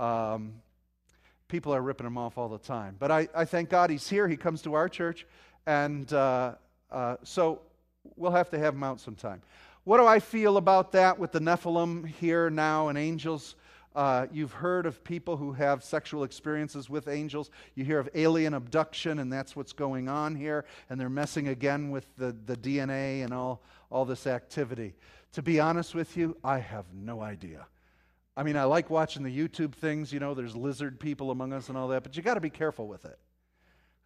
um, 0.00 0.54
people 1.48 1.74
are 1.74 1.82
ripping 1.82 2.06
him 2.06 2.16
off 2.16 2.38
all 2.38 2.48
the 2.48 2.58
time. 2.58 2.96
But 2.98 3.10
I, 3.10 3.28
I 3.34 3.44
thank 3.44 3.68
God 3.68 3.90
he's 3.90 4.08
here. 4.08 4.26
He 4.26 4.36
comes 4.36 4.62
to 4.62 4.74
our 4.74 4.88
church. 4.88 5.26
And 5.66 6.10
uh, 6.12 6.54
uh, 6.90 7.16
so 7.22 7.60
we'll 8.16 8.32
have 8.32 8.50
to 8.50 8.58
have 8.58 8.74
him 8.74 8.82
out 8.82 9.00
sometime. 9.00 9.42
What 9.84 9.98
do 9.98 10.06
I 10.06 10.20
feel 10.20 10.56
about 10.56 10.92
that 10.92 11.18
with 11.18 11.32
the 11.32 11.40
Nephilim 11.40 12.06
here 12.06 12.48
now 12.48 12.88
and 12.88 12.96
angels? 12.96 13.56
Uh, 13.94 14.26
you've 14.32 14.52
heard 14.52 14.86
of 14.86 15.02
people 15.02 15.36
who 15.36 15.52
have 15.52 15.82
sexual 15.82 16.22
experiences 16.22 16.88
with 16.88 17.08
angels. 17.08 17.50
You 17.74 17.84
hear 17.84 17.98
of 17.98 18.08
alien 18.14 18.54
abduction, 18.54 19.18
and 19.18 19.32
that's 19.32 19.56
what's 19.56 19.72
going 19.72 20.08
on 20.08 20.36
here. 20.36 20.64
And 20.88 21.00
they're 21.00 21.10
messing 21.10 21.48
again 21.48 21.90
with 21.90 22.06
the, 22.16 22.36
the 22.46 22.56
DNA 22.56 23.24
and 23.24 23.34
all, 23.34 23.62
all 23.90 24.04
this 24.04 24.26
activity. 24.26 24.94
To 25.32 25.42
be 25.42 25.58
honest 25.58 25.94
with 25.94 26.16
you, 26.16 26.36
I 26.44 26.58
have 26.58 26.86
no 26.94 27.20
idea. 27.20 27.66
I 28.36 28.42
mean, 28.42 28.56
I 28.56 28.64
like 28.64 28.90
watching 28.90 29.22
the 29.22 29.36
YouTube 29.36 29.74
things, 29.74 30.12
you 30.12 30.20
know, 30.20 30.34
there's 30.34 30.56
lizard 30.56 31.00
people 31.00 31.30
among 31.30 31.52
us 31.52 31.68
and 31.68 31.76
all 31.76 31.88
that, 31.88 32.02
but 32.02 32.16
you 32.16 32.22
got 32.22 32.34
to 32.34 32.40
be 32.40 32.50
careful 32.50 32.86
with 32.86 33.04
it. 33.04 33.18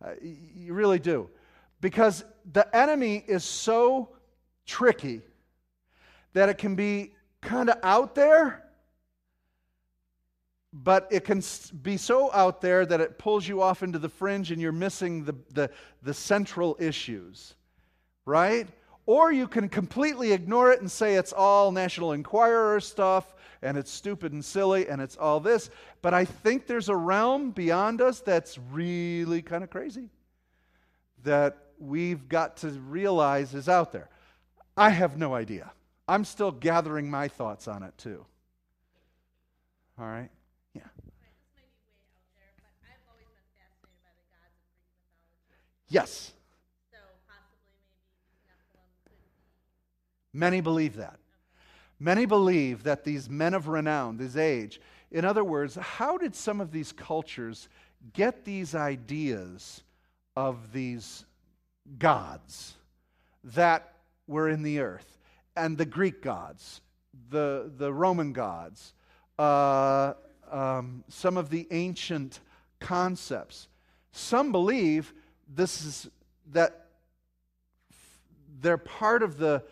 Uh, 0.05 0.12
you 0.22 0.75
really 0.75 0.99
do. 0.99 1.29
Because 1.81 2.25
the 2.51 2.75
enemy 2.75 3.22
is 3.27 3.45
so 3.45 4.11
tricky 4.66 5.22
that 6.33 6.49
it 6.49 6.59
can 6.59 6.75
be 6.75 7.12
kind 7.41 7.68
of 7.68 7.79
out 7.83 8.14
there, 8.14 8.64
but 10.72 11.07
it 11.11 11.25
can 11.25 11.43
be 11.83 11.97
so 11.97 12.33
out 12.33 12.61
there 12.61 12.85
that 12.85 13.01
it 13.01 13.18
pulls 13.18 13.47
you 13.47 13.62
off 13.62 13.83
into 13.83 13.99
the 13.99 14.09
fringe 14.09 14.51
and 14.51 14.61
you're 14.61 14.72
missing 14.72 15.25
the, 15.25 15.35
the, 15.53 15.70
the 16.03 16.14
central 16.14 16.77
issues, 16.81 17.55
right? 18.25 18.66
Or 19.07 19.31
you 19.31 19.47
can 19.47 19.68
completely 19.68 20.33
ignore 20.33 20.72
it 20.72 20.81
and 20.81 20.91
say 20.91 21.14
it's 21.14 21.33
all 21.33 21.70
National 21.70 22.12
Enquirer 22.12 22.81
stuff 22.81 23.35
and 23.65 23.79
it's 23.79 23.91
stupid 23.91 24.33
and 24.33 24.45
silly 24.45 24.89
and 24.89 25.01
it's 25.01 25.17
all 25.17 25.41
this. 25.41 25.71
But 26.03 26.15
I 26.15 26.25
think 26.25 26.67
there's 26.67 26.89
a 26.89 26.97
realm 26.97 27.51
beyond 27.51 28.01
us 28.01 28.21
that's 28.21 28.59
really 28.71 29.43
kind 29.43 29.65
of 29.65 29.71
crazy 29.71 30.11
that 31.25 31.57
we've 31.79 32.29
got 32.29 32.59
to 32.59 32.69
realize 32.69 33.55
is 33.55 33.69
out 33.69 33.91
there. 33.91 34.09
I 34.77 34.91
have 34.91 35.17
no 35.17 35.35
idea. 35.35 35.73
I'm 36.07 36.25
still 36.25 36.53
gathering 36.53 37.11
my 37.11 37.29
thoughts 37.29 37.67
on 37.67 37.83
it 37.83 37.97
too. 37.97 38.25
All 39.99 40.07
right? 40.07 40.31
Yeah. 40.75 40.83
Yes. 45.89 46.33
Many 50.33 50.61
believe 50.61 50.97
that. 50.97 51.21
Many 51.99 52.26
believe 52.26 52.82
that 52.82 53.05
these 53.05 53.30
men 53.30 53.55
of 53.55 53.68
renown, 53.68 54.16
this 54.16 54.36
age, 54.36 54.80
In 55.14 55.24
other 55.24 55.45
words, 55.45 55.76
how 55.76 56.18
did 56.18 56.34
some 56.34 56.61
of 56.61 56.72
these 56.72 56.90
cultures 56.90 57.68
get 58.12 58.45
these 58.45 58.74
ideas 58.74 59.84
of 60.34 60.72
these 60.72 61.24
gods 62.01 62.74
that 63.45 63.95
were 64.26 64.49
in 64.49 64.64
the 64.64 64.80
earth? 64.80 65.18
And 65.57 65.78
the 65.78 65.86
Greek 65.86 66.20
gods, 66.20 66.80
the, 67.30 67.70
the 67.78 67.92
Roman 67.92 68.32
gods, 68.32 68.92
uh, 69.38 70.14
um, 70.51 71.05
some 71.09 71.36
of 71.36 71.49
the 71.49 71.68
ancient 71.70 72.40
concepts. 72.80 73.68
Some 74.11 74.51
believe 74.51 75.14
this 75.49 75.84
is 75.84 76.11
that 76.51 76.86
they're 78.61 78.78
part 78.78 79.22
of 79.22 79.38
the, 79.38 79.62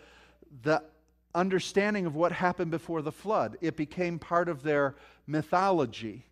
the 0.62 0.84
understanding 1.34 2.06
of 2.06 2.14
what 2.14 2.32
happened 2.32 2.70
before 2.70 3.02
the 3.02 3.12
flood. 3.12 3.56
It 3.60 3.76
became 3.76 4.18
part 4.18 4.48
of 4.48 4.62
their 4.62 4.96
mythology. 5.26 6.26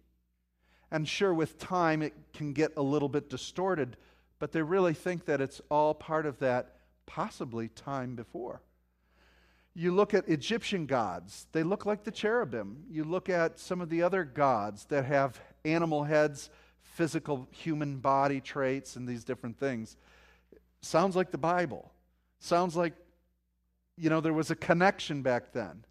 And 0.90 1.08
sure, 1.08 1.32
with 1.32 1.58
time, 1.58 2.02
it 2.02 2.14
can 2.34 2.52
get 2.52 2.72
a 2.76 2.82
little 2.82 3.08
bit 3.08 3.30
distorted, 3.30 3.96
but 4.38 4.52
they 4.52 4.62
really 4.62 4.94
think 4.94 5.24
that 5.26 5.40
it's 5.40 5.60
all 5.70 5.94
part 5.94 6.26
of 6.26 6.38
that 6.40 6.76
possibly 7.06 7.68
time 7.68 8.14
before. 8.14 8.60
You 9.72 9.92
look 9.94 10.14
at 10.14 10.28
Egyptian 10.28 10.86
gods, 10.86 11.46
they 11.52 11.62
look 11.62 11.86
like 11.86 12.02
the 12.02 12.10
cherubim. 12.10 12.84
You 12.90 13.04
look 13.04 13.28
at 13.28 13.58
some 13.58 13.80
of 13.80 13.88
the 13.88 14.02
other 14.02 14.24
gods 14.24 14.84
that 14.86 15.04
have 15.04 15.40
animal 15.64 16.02
heads, 16.04 16.50
physical 16.82 17.48
human 17.52 17.98
body 17.98 18.40
traits, 18.40 18.96
and 18.96 19.08
these 19.08 19.22
different 19.22 19.58
things. 19.58 19.96
Sounds 20.82 21.14
like 21.14 21.30
the 21.30 21.38
Bible. 21.38 21.92
Sounds 22.40 22.74
like, 22.74 22.94
you 24.00 24.08
know, 24.08 24.20
there 24.20 24.32
was 24.32 24.50
a 24.50 24.56
connection 24.56 25.20
back 25.20 25.52
then. 25.52 25.84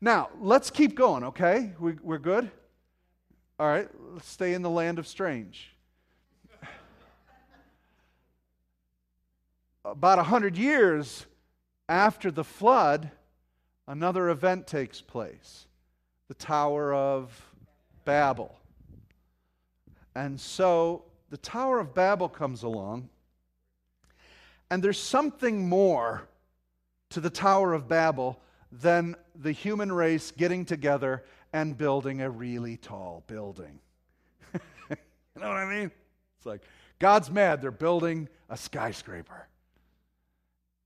Now, 0.00 0.30
let's 0.40 0.70
keep 0.70 0.94
going, 0.94 1.24
okay? 1.24 1.72
We, 1.78 1.92
we're 2.02 2.18
good? 2.18 2.50
All 3.58 3.66
right, 3.66 3.88
let's 4.14 4.28
stay 4.28 4.54
in 4.54 4.62
the 4.62 4.70
land 4.70 4.98
of 4.98 5.06
strange. 5.06 5.70
About 9.84 10.18
a 10.18 10.22
hundred 10.22 10.56
years 10.56 11.26
after 11.88 12.30
the 12.30 12.44
flood, 12.44 13.10
another 13.86 14.30
event 14.30 14.66
takes 14.66 15.02
place 15.02 15.66
the 16.28 16.34
Tower 16.34 16.94
of 16.94 17.52
Babel. 18.06 18.58
And 20.14 20.40
so 20.40 21.04
the 21.28 21.36
Tower 21.36 21.78
of 21.80 21.94
Babel 21.94 22.30
comes 22.30 22.62
along, 22.62 23.10
and 24.70 24.82
there's 24.82 24.98
something 24.98 25.68
more 25.68 26.26
to 27.14 27.20
the 27.20 27.30
Tower 27.30 27.72
of 27.72 27.88
Babel 27.88 28.40
than 28.70 29.16
the 29.34 29.52
human 29.52 29.90
race 29.90 30.30
getting 30.30 30.64
together 30.64 31.24
and 31.52 31.76
building 31.76 32.20
a 32.20 32.30
really 32.30 32.76
tall 32.76 33.24
building. 33.26 33.80
you 34.54 34.96
know 35.40 35.48
what 35.48 35.56
I 35.56 35.66
mean? 35.66 35.90
It's 36.36 36.46
like 36.46 36.62
God's 36.98 37.30
mad, 37.30 37.62
they're 37.62 37.70
building 37.70 38.28
a 38.48 38.56
skyscraper 38.56 39.48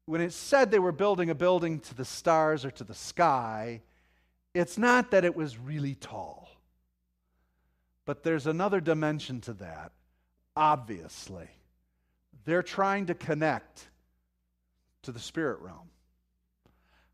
when 0.09 0.23
it 0.23 0.33
said 0.33 0.71
they 0.71 0.79
were 0.79 0.91
building 0.91 1.29
a 1.29 1.35
building 1.35 1.81
to 1.81 1.95
the 1.95 2.05
stars 2.05 2.65
or 2.65 2.71
to 2.71 2.83
the 2.83 2.95
sky, 2.95 3.83
it's 4.55 4.79
not 4.79 5.11
that 5.11 5.23
it 5.23 5.37
was 5.37 5.59
really 5.59 5.95
tall. 5.97 6.49
But 8.07 8.23
there's 8.23 8.47
another 8.47 8.81
dimension 8.81 9.43
to 9.43 9.53
that, 9.55 9.93
obviously. 10.57 11.49
They're 12.47 12.63
trying 12.63 13.05
to 13.07 13.15
connect 13.15 13.91
to 15.03 15.13
the 15.13 15.21
spirit 15.21 15.61
realm. 15.61 15.91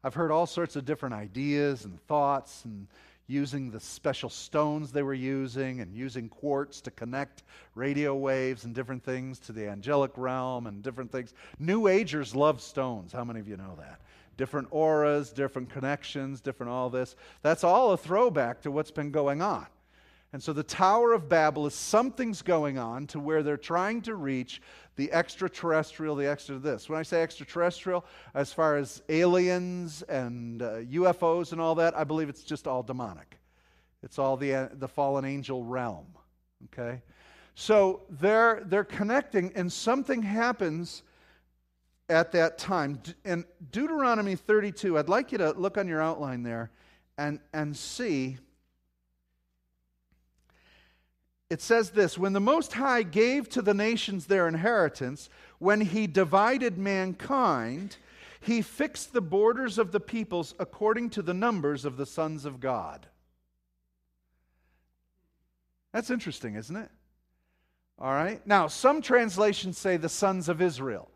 I've 0.04 0.14
heard 0.14 0.30
all 0.30 0.46
sorts 0.46 0.76
of 0.76 0.84
different 0.84 1.14
ideas 1.14 1.86
and 1.86 1.98
thoughts 2.06 2.66
and 2.66 2.86
using 3.26 3.70
the 3.70 3.80
special 3.80 4.28
stones 4.28 4.92
they 4.92 5.02
were 5.02 5.14
using 5.14 5.80
and 5.80 5.94
using 5.94 6.28
quartz 6.28 6.82
to 6.82 6.90
connect 6.90 7.42
radio 7.74 8.14
waves 8.14 8.64
and 8.64 8.74
different 8.74 9.02
things 9.02 9.38
to 9.38 9.52
the 9.52 9.66
angelic 9.66 10.12
realm 10.16 10.66
and 10.66 10.82
different 10.82 11.10
things. 11.10 11.32
New 11.58 11.88
Agers 11.88 12.36
love 12.36 12.60
stones. 12.60 13.12
How 13.12 13.24
many 13.24 13.40
of 13.40 13.48
you 13.48 13.56
know 13.56 13.76
that? 13.78 14.02
Different 14.36 14.68
auras, 14.70 15.30
different 15.30 15.70
connections, 15.70 16.42
different 16.42 16.70
all 16.70 16.90
this. 16.90 17.16
That's 17.40 17.64
all 17.64 17.92
a 17.92 17.96
throwback 17.96 18.60
to 18.62 18.70
what's 18.70 18.90
been 18.90 19.10
going 19.10 19.40
on. 19.40 19.66
And 20.34 20.42
so 20.42 20.52
the 20.52 20.64
Tower 20.64 21.12
of 21.12 21.28
Babel 21.28 21.64
is 21.64 21.74
something's 21.74 22.42
going 22.42 22.76
on 22.76 23.06
to 23.06 23.20
where 23.20 23.44
they're 23.44 23.56
trying 23.56 24.02
to 24.02 24.16
reach 24.16 24.60
the 24.96 25.12
extraterrestrial, 25.12 26.16
the 26.16 26.26
extra 26.26 26.58
this. 26.58 26.88
When 26.88 26.98
I 26.98 27.04
say 27.04 27.22
extraterrestrial, 27.22 28.04
as 28.34 28.52
far 28.52 28.76
as 28.76 29.00
aliens 29.08 30.02
and 30.02 30.60
uh, 30.60 30.78
UFOs 30.78 31.52
and 31.52 31.60
all 31.60 31.76
that, 31.76 31.96
I 31.96 32.02
believe 32.02 32.28
it's 32.28 32.42
just 32.42 32.66
all 32.66 32.82
demonic. 32.82 33.38
It's 34.02 34.18
all 34.18 34.36
the, 34.36 34.54
uh, 34.54 34.68
the 34.72 34.88
fallen 34.88 35.24
angel 35.24 35.62
realm. 35.62 36.08
Okay? 36.64 37.00
So 37.54 38.02
they're, 38.10 38.64
they're 38.66 38.82
connecting, 38.82 39.52
and 39.54 39.72
something 39.72 40.20
happens 40.20 41.04
at 42.08 42.32
that 42.32 42.58
time. 42.58 43.00
In 43.24 43.44
Deuteronomy 43.70 44.34
32, 44.34 44.98
I'd 44.98 45.08
like 45.08 45.30
you 45.30 45.38
to 45.38 45.52
look 45.52 45.78
on 45.78 45.86
your 45.86 46.02
outline 46.02 46.42
there 46.42 46.72
and, 47.18 47.38
and 47.52 47.76
see 47.76 48.38
it 51.54 51.62
says 51.62 51.90
this 51.90 52.18
When 52.18 52.32
the 52.32 52.40
Most 52.40 52.72
High 52.72 53.04
gave 53.04 53.48
to 53.50 53.62
the 53.62 53.74
nations 53.74 54.26
their 54.26 54.48
inheritance, 54.48 55.30
when 55.60 55.80
he 55.80 56.08
divided 56.08 56.76
mankind, 56.76 57.96
he 58.40 58.60
fixed 58.60 59.12
the 59.12 59.20
borders 59.20 59.78
of 59.78 59.92
the 59.92 60.00
peoples 60.00 60.56
according 60.58 61.10
to 61.10 61.22
the 61.22 61.32
numbers 61.32 61.84
of 61.84 61.96
the 61.96 62.06
sons 62.06 62.44
of 62.44 62.58
God. 62.58 63.06
That's 65.92 66.10
interesting, 66.10 66.56
isn't 66.56 66.74
it? 66.74 66.90
All 68.00 68.12
right. 68.12 68.44
Now, 68.44 68.66
some 68.66 69.00
translations 69.00 69.78
say 69.78 69.96
the 69.96 70.08
sons 70.08 70.48
of 70.48 70.60
Israel. 70.60 71.08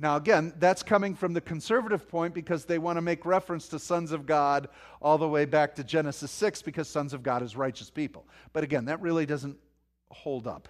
Now, 0.00 0.16
again, 0.16 0.52
that's 0.58 0.84
coming 0.84 1.14
from 1.16 1.32
the 1.32 1.40
conservative 1.40 2.08
point 2.08 2.32
because 2.32 2.64
they 2.64 2.78
want 2.78 2.98
to 2.98 3.02
make 3.02 3.26
reference 3.26 3.66
to 3.68 3.80
sons 3.80 4.12
of 4.12 4.26
God 4.26 4.68
all 5.02 5.18
the 5.18 5.28
way 5.28 5.44
back 5.44 5.74
to 5.74 5.84
Genesis 5.84 6.30
6 6.30 6.62
because 6.62 6.88
sons 6.88 7.12
of 7.12 7.24
God 7.24 7.42
is 7.42 7.56
righteous 7.56 7.90
people. 7.90 8.24
But 8.52 8.62
again, 8.62 8.84
that 8.84 9.00
really 9.00 9.26
doesn't 9.26 9.58
hold 10.10 10.46
up. 10.46 10.68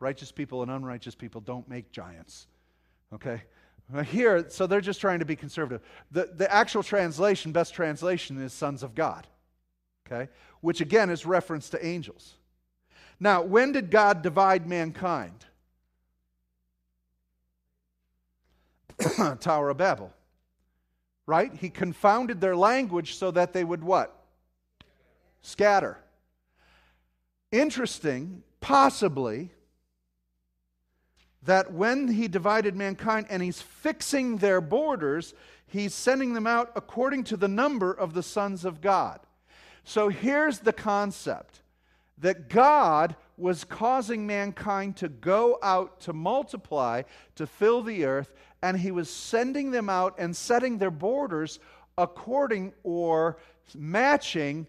Righteous 0.00 0.32
people 0.32 0.62
and 0.62 0.70
unrighteous 0.70 1.14
people 1.14 1.42
don't 1.42 1.68
make 1.68 1.92
giants. 1.92 2.46
Okay? 3.12 3.42
Here, 4.06 4.48
so 4.48 4.66
they're 4.66 4.80
just 4.80 5.00
trying 5.00 5.18
to 5.18 5.24
be 5.26 5.36
conservative. 5.36 5.82
The, 6.10 6.30
the 6.34 6.52
actual 6.52 6.82
translation, 6.82 7.52
best 7.52 7.74
translation, 7.74 8.40
is 8.40 8.52
sons 8.52 8.82
of 8.82 8.94
God. 8.94 9.26
Okay? 10.06 10.30
Which 10.62 10.80
again 10.80 11.10
is 11.10 11.26
reference 11.26 11.68
to 11.70 11.84
angels. 11.84 12.34
Now, 13.20 13.42
when 13.42 13.72
did 13.72 13.90
God 13.90 14.22
divide 14.22 14.66
mankind? 14.66 15.44
Tower 19.40 19.70
of 19.70 19.76
Babel. 19.76 20.12
Right? 21.26 21.52
He 21.54 21.68
confounded 21.68 22.40
their 22.40 22.56
language 22.56 23.16
so 23.16 23.30
that 23.30 23.52
they 23.52 23.64
would 23.64 23.84
what? 23.84 24.14
Scatter. 25.42 25.98
Interesting, 27.52 28.42
possibly, 28.60 29.50
that 31.42 31.72
when 31.72 32.08
he 32.08 32.28
divided 32.28 32.76
mankind 32.76 33.26
and 33.30 33.42
he's 33.42 33.62
fixing 33.62 34.38
their 34.38 34.60
borders, 34.60 35.34
he's 35.66 35.94
sending 35.94 36.34
them 36.34 36.46
out 36.46 36.72
according 36.74 37.24
to 37.24 37.36
the 37.36 37.48
number 37.48 37.92
of 37.92 38.14
the 38.14 38.22
sons 38.22 38.64
of 38.64 38.80
God. 38.80 39.20
So 39.84 40.08
here's 40.08 40.58
the 40.58 40.72
concept 40.72 41.60
that 42.18 42.48
God 42.48 43.16
was 43.38 43.64
causing 43.64 44.26
mankind 44.26 44.96
to 44.96 45.08
go 45.08 45.58
out 45.62 46.00
to 46.00 46.12
multiply, 46.12 47.02
to 47.36 47.46
fill 47.46 47.82
the 47.82 48.04
earth, 48.04 48.32
and 48.62 48.78
he 48.78 48.90
was 48.90 49.08
sending 49.08 49.70
them 49.70 49.88
out 49.88 50.14
and 50.18 50.36
setting 50.36 50.78
their 50.78 50.90
borders 50.90 51.60
according 51.96 52.72
or 52.82 53.38
matching 53.74 54.66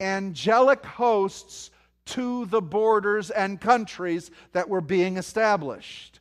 angelic 0.00 0.84
hosts 0.84 1.70
to 2.06 2.46
the 2.46 2.60
borders 2.60 3.30
and 3.30 3.60
countries 3.60 4.30
that 4.52 4.68
were 4.68 4.80
being 4.80 5.16
established. 5.16 6.20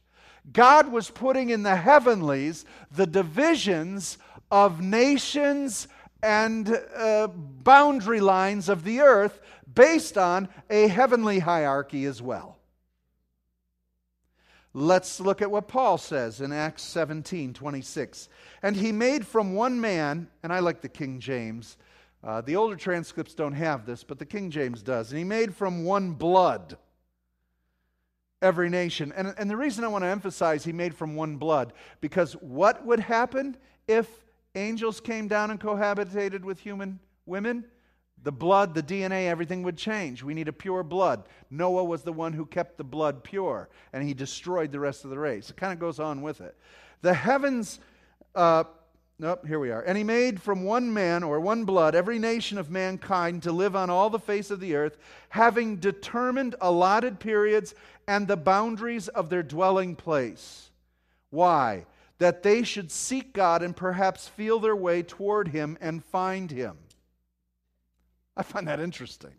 God 0.54 0.92
was 0.92 1.10
putting 1.10 1.50
in 1.50 1.64
the 1.64 1.76
heavenlies 1.76 2.66
the 2.92 3.08
divisions 3.08 4.18
of 4.52 4.82
nations 4.82 5.88
and 6.22 6.78
uh, 6.96 7.28
boundary 7.28 8.20
lines 8.20 8.70
of 8.70 8.84
the 8.84 9.00
earth 9.00 9.40
based 9.74 10.18
on 10.18 10.50
a 10.70 10.88
heavenly 10.88 11.40
hierarchy 11.40 12.06
as 12.06 12.22
well. 12.22 12.58
Let's 14.74 15.20
look 15.20 15.42
at 15.42 15.50
what 15.50 15.68
Paul 15.68 15.98
says 15.98 16.42
in 16.42 16.52
Acts 16.52 16.84
17 16.84 17.54
26. 17.54 18.30
And 18.62 18.76
he 18.76 18.92
made 18.92 19.26
from 19.26 19.56
one 19.56 19.82
man, 19.82 20.28
and 20.44 20.54
I 20.54 20.60
like 20.60 20.82
the 20.82 20.90
King 20.90 21.20
James. 21.20 21.78
Uh, 22.24 22.42
the 22.42 22.56
older 22.56 22.76
transcripts 22.76 23.34
don't 23.34 23.54
have 23.54 23.86
this, 23.86 24.04
but 24.04 24.20
the 24.20 24.26
King 24.26 24.52
James 24.52 24.84
does. 24.84 25.12
And 25.12 25.18
he 25.18 25.24
made 25.24 25.56
from 25.56 25.84
one 25.86 26.12
blood 26.12 26.78
every 28.42 28.70
nation. 28.70 29.12
And, 29.16 29.34
and 29.38 29.50
the 29.50 29.58
reason 29.58 29.84
I 29.84 29.88
want 29.88 30.04
to 30.04 30.10
emphasize 30.10 30.64
he 30.64 30.74
made 30.74 30.94
from 30.94 31.16
one 31.16 31.38
blood, 31.38 31.74
because 32.02 32.34
what 32.34 32.86
would 32.86 33.00
happen 33.00 33.58
if 33.88 34.08
angels 34.56 35.00
came 35.00 35.28
down 35.28 35.52
and 35.52 35.60
cohabitated 35.60 36.42
with 36.42 36.60
human 36.60 37.00
women? 37.26 37.66
The 38.24 38.32
blood, 38.32 38.74
the 38.74 38.84
DNA, 38.84 39.28
everything 39.28 39.64
would 39.64 39.78
change. 39.78 40.24
We 40.24 40.34
need 40.34 40.50
a 40.50 40.54
pure 40.54 40.84
blood. 40.84 41.24
Noah 41.50 41.86
was 41.86 42.04
the 42.04 42.12
one 42.12 42.34
who 42.34 42.46
kept 42.46 42.78
the 42.78 42.84
blood 42.84 43.24
pure, 43.24 43.70
and 43.94 44.04
he 44.04 44.14
destroyed 44.14 44.72
the 44.72 44.80
rest 44.80 45.06
of 45.06 45.10
the 45.10 45.20
race. 45.20 45.50
It 45.50 45.58
kind 45.58 45.72
of 45.72 45.80
goes 45.80 46.00
on 46.00 46.22
with 46.22 46.42
it. 46.42 46.58
The 47.02 47.14
heavens, 47.14 47.80
uh, 48.36 48.66
nope, 49.20 49.48
here 49.48 49.60
we 49.60 49.72
are. 49.72 49.82
And 49.82 49.98
he 49.98 50.04
made 50.04 50.42
from 50.42 50.64
one 50.64 50.94
man 50.94 51.24
or 51.24 51.40
one 51.40 51.64
blood 51.64 51.96
every 51.96 52.20
nation 52.20 52.58
of 52.58 52.70
mankind 52.70 53.44
to 53.44 53.54
live 53.54 53.76
on 53.76 53.90
all 53.90 54.10
the 54.10 54.20
face 54.20 54.52
of 54.52 54.60
the 54.60 54.76
earth, 54.76 54.98
having 55.30 55.78
determined 55.78 56.56
allotted 56.60 57.22
periods 57.22 57.74
and 58.06 58.28
the 58.28 58.38
boundaries 58.38 59.08
of 59.08 59.30
their 59.30 59.44
dwelling 59.44 59.96
place. 59.96 60.72
Why? 61.30 61.86
That 62.18 62.44
they 62.44 62.64
should 62.64 62.92
seek 62.92 63.32
God 63.32 63.64
and 63.64 63.74
perhaps 63.74 64.28
feel 64.28 64.60
their 64.60 64.76
way 64.76 65.04
toward 65.04 65.50
him 65.50 65.78
and 65.80 66.04
find 66.04 66.52
him. 66.52 66.78
I 68.40 68.42
find 68.42 68.70
that 68.70 68.80
interesting. 68.80 69.34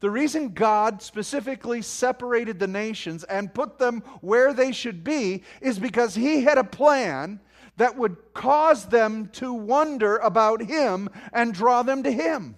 The 0.00 0.10
reason 0.10 0.50
God 0.50 1.00
specifically 1.00 1.80
separated 1.80 2.58
the 2.58 2.66
nations 2.66 3.24
and 3.24 3.54
put 3.54 3.78
them 3.78 4.02
where 4.20 4.52
they 4.52 4.70
should 4.72 5.02
be 5.02 5.44
is 5.62 5.78
because 5.78 6.14
He 6.14 6.42
had 6.42 6.58
a 6.58 6.64
plan 6.64 7.40
that 7.78 7.96
would 7.96 8.18
cause 8.34 8.84
them 8.84 9.28
to 9.28 9.54
wonder 9.54 10.18
about 10.18 10.60
Him 10.60 11.08
and 11.32 11.54
draw 11.54 11.82
them 11.82 12.02
to 12.02 12.12
Him. 12.12 12.56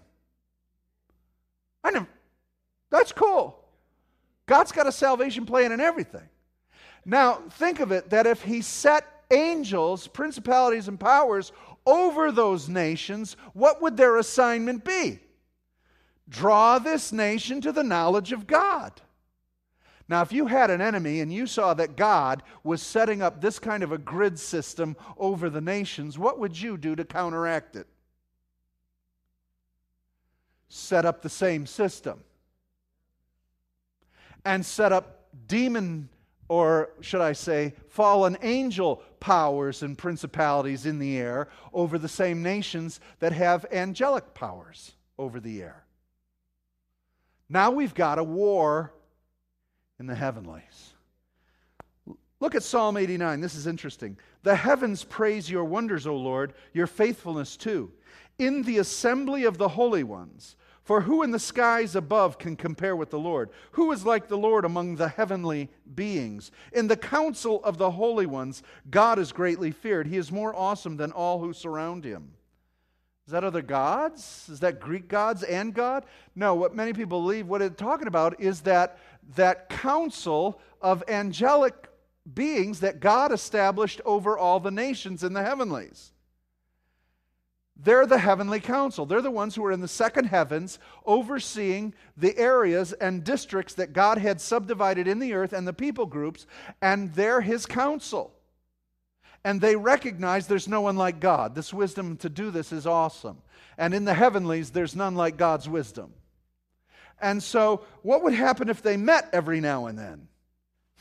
I 1.84 1.92
know. 1.92 2.08
That's 2.90 3.12
cool. 3.12 3.62
God's 4.46 4.72
got 4.72 4.88
a 4.88 4.92
salvation 4.92 5.46
plan 5.46 5.70
and 5.70 5.80
everything. 5.80 6.28
Now, 7.04 7.34
think 7.50 7.78
of 7.78 7.92
it 7.92 8.10
that 8.10 8.26
if 8.26 8.42
He 8.42 8.60
set 8.60 9.06
angels, 9.30 10.08
principalities, 10.08 10.88
and 10.88 10.98
powers 10.98 11.52
over 11.86 12.32
those 12.32 12.68
nations, 12.68 13.36
what 13.52 13.80
would 13.82 13.96
their 13.96 14.16
assignment 14.16 14.84
be? 14.84 15.20
Draw 16.28 16.78
this 16.78 17.12
nation 17.12 17.60
to 17.60 17.72
the 17.72 17.84
knowledge 17.84 18.32
of 18.32 18.46
God. 18.46 19.00
Now, 20.08 20.20
if 20.22 20.32
you 20.32 20.46
had 20.46 20.70
an 20.70 20.80
enemy 20.80 21.20
and 21.20 21.32
you 21.32 21.46
saw 21.46 21.72
that 21.74 21.96
God 21.96 22.42
was 22.62 22.82
setting 22.82 23.22
up 23.22 23.40
this 23.40 23.58
kind 23.58 23.82
of 23.82 23.90
a 23.92 23.98
grid 23.98 24.38
system 24.38 24.96
over 25.16 25.48
the 25.48 25.62
nations, 25.62 26.18
what 26.18 26.38
would 26.38 26.60
you 26.60 26.76
do 26.76 26.94
to 26.94 27.04
counteract 27.04 27.76
it? 27.76 27.86
Set 30.68 31.06
up 31.06 31.22
the 31.22 31.30
same 31.30 31.66
system. 31.66 32.22
And 34.44 34.64
set 34.64 34.92
up 34.92 35.24
demon, 35.46 36.10
or 36.48 36.90
should 37.00 37.22
I 37.22 37.32
say, 37.32 37.72
fallen 37.88 38.36
angel 38.42 39.02
powers 39.20 39.82
and 39.82 39.96
principalities 39.96 40.84
in 40.84 40.98
the 40.98 41.16
air 41.16 41.48
over 41.72 41.96
the 41.96 42.08
same 42.08 42.42
nations 42.42 43.00
that 43.20 43.32
have 43.32 43.64
angelic 43.72 44.34
powers 44.34 44.92
over 45.16 45.40
the 45.40 45.62
air. 45.62 45.83
Now 47.48 47.70
we've 47.70 47.94
got 47.94 48.18
a 48.18 48.24
war 48.24 48.92
in 49.98 50.06
the 50.06 50.14
heavenlies. 50.14 50.94
Look 52.40 52.54
at 52.54 52.62
Psalm 52.62 52.96
89. 52.96 53.40
This 53.40 53.54
is 53.54 53.66
interesting. 53.66 54.18
The 54.42 54.56
heavens 54.56 55.04
praise 55.04 55.50
your 55.50 55.64
wonders, 55.64 56.06
O 56.06 56.16
Lord, 56.16 56.52
your 56.72 56.86
faithfulness 56.86 57.56
too. 57.56 57.92
In 58.38 58.62
the 58.62 58.78
assembly 58.78 59.44
of 59.44 59.56
the 59.56 59.68
holy 59.68 60.02
ones, 60.02 60.56
for 60.84 61.00
who 61.00 61.22
in 61.22 61.30
the 61.30 61.38
skies 61.38 61.96
above 61.96 62.38
can 62.38 62.56
compare 62.56 62.94
with 62.94 63.08
the 63.08 63.18
Lord? 63.18 63.48
Who 63.72 63.90
is 63.92 64.04
like 64.04 64.28
the 64.28 64.36
Lord 64.36 64.66
among 64.66 64.96
the 64.96 65.08
heavenly 65.08 65.70
beings? 65.94 66.50
In 66.72 66.88
the 66.88 66.96
council 66.96 67.64
of 67.64 67.78
the 67.78 67.92
holy 67.92 68.26
ones, 68.26 68.62
God 68.90 69.18
is 69.18 69.32
greatly 69.32 69.70
feared. 69.70 70.06
He 70.06 70.18
is 70.18 70.30
more 70.30 70.54
awesome 70.54 70.98
than 70.98 71.10
all 71.10 71.40
who 71.40 71.54
surround 71.54 72.04
him. 72.04 72.32
Is 73.26 73.32
that 73.32 73.44
other 73.44 73.62
gods? 73.62 74.48
Is 74.50 74.60
that 74.60 74.80
Greek 74.80 75.08
gods 75.08 75.42
and 75.42 75.72
God? 75.72 76.04
No, 76.34 76.54
what 76.54 76.74
many 76.74 76.92
people 76.92 77.22
believe, 77.22 77.46
what 77.46 77.62
it's 77.62 77.76
talking 77.76 78.06
about 78.06 78.38
is 78.40 78.60
that 78.62 78.98
that 79.36 79.70
council 79.70 80.60
of 80.82 81.02
angelic 81.08 81.88
beings 82.34 82.80
that 82.80 83.00
God 83.00 83.32
established 83.32 84.02
over 84.04 84.36
all 84.36 84.60
the 84.60 84.70
nations 84.70 85.24
in 85.24 85.32
the 85.32 85.42
heavenlies. 85.42 86.12
They're 87.76 88.06
the 88.06 88.18
heavenly 88.18 88.60
council. 88.60 89.06
They're 89.06 89.22
the 89.22 89.30
ones 89.30 89.54
who 89.54 89.64
are 89.64 89.72
in 89.72 89.80
the 89.80 89.88
second 89.88 90.26
heavens 90.26 90.78
overseeing 91.04 91.94
the 92.16 92.36
areas 92.38 92.92
and 92.92 93.24
districts 93.24 93.74
that 93.74 93.92
God 93.92 94.18
had 94.18 94.40
subdivided 94.40 95.08
in 95.08 95.18
the 95.18 95.32
earth 95.32 95.52
and 95.52 95.66
the 95.66 95.72
people 95.72 96.06
groups, 96.06 96.46
and 96.80 97.12
they're 97.14 97.40
his 97.40 97.64
council 97.66 98.34
and 99.44 99.60
they 99.60 99.76
recognize 99.76 100.46
there's 100.46 100.68
no 100.68 100.80
one 100.80 100.96
like 100.96 101.20
God. 101.20 101.54
This 101.54 101.72
wisdom 101.72 102.16
to 102.18 102.28
do 102.28 102.50
this 102.50 102.72
is 102.72 102.86
awesome. 102.86 103.38
And 103.76 103.92
in 103.92 104.04
the 104.04 104.14
heavenlies, 104.14 104.70
there's 104.70 104.96
none 104.96 105.14
like 105.14 105.36
God's 105.36 105.68
wisdom. 105.68 106.14
And 107.20 107.42
so, 107.42 107.84
what 108.02 108.22
would 108.22 108.32
happen 108.32 108.68
if 108.68 108.82
they 108.82 108.96
met 108.96 109.28
every 109.32 109.60
now 109.60 109.86
and 109.86 109.98
then? 109.98 110.28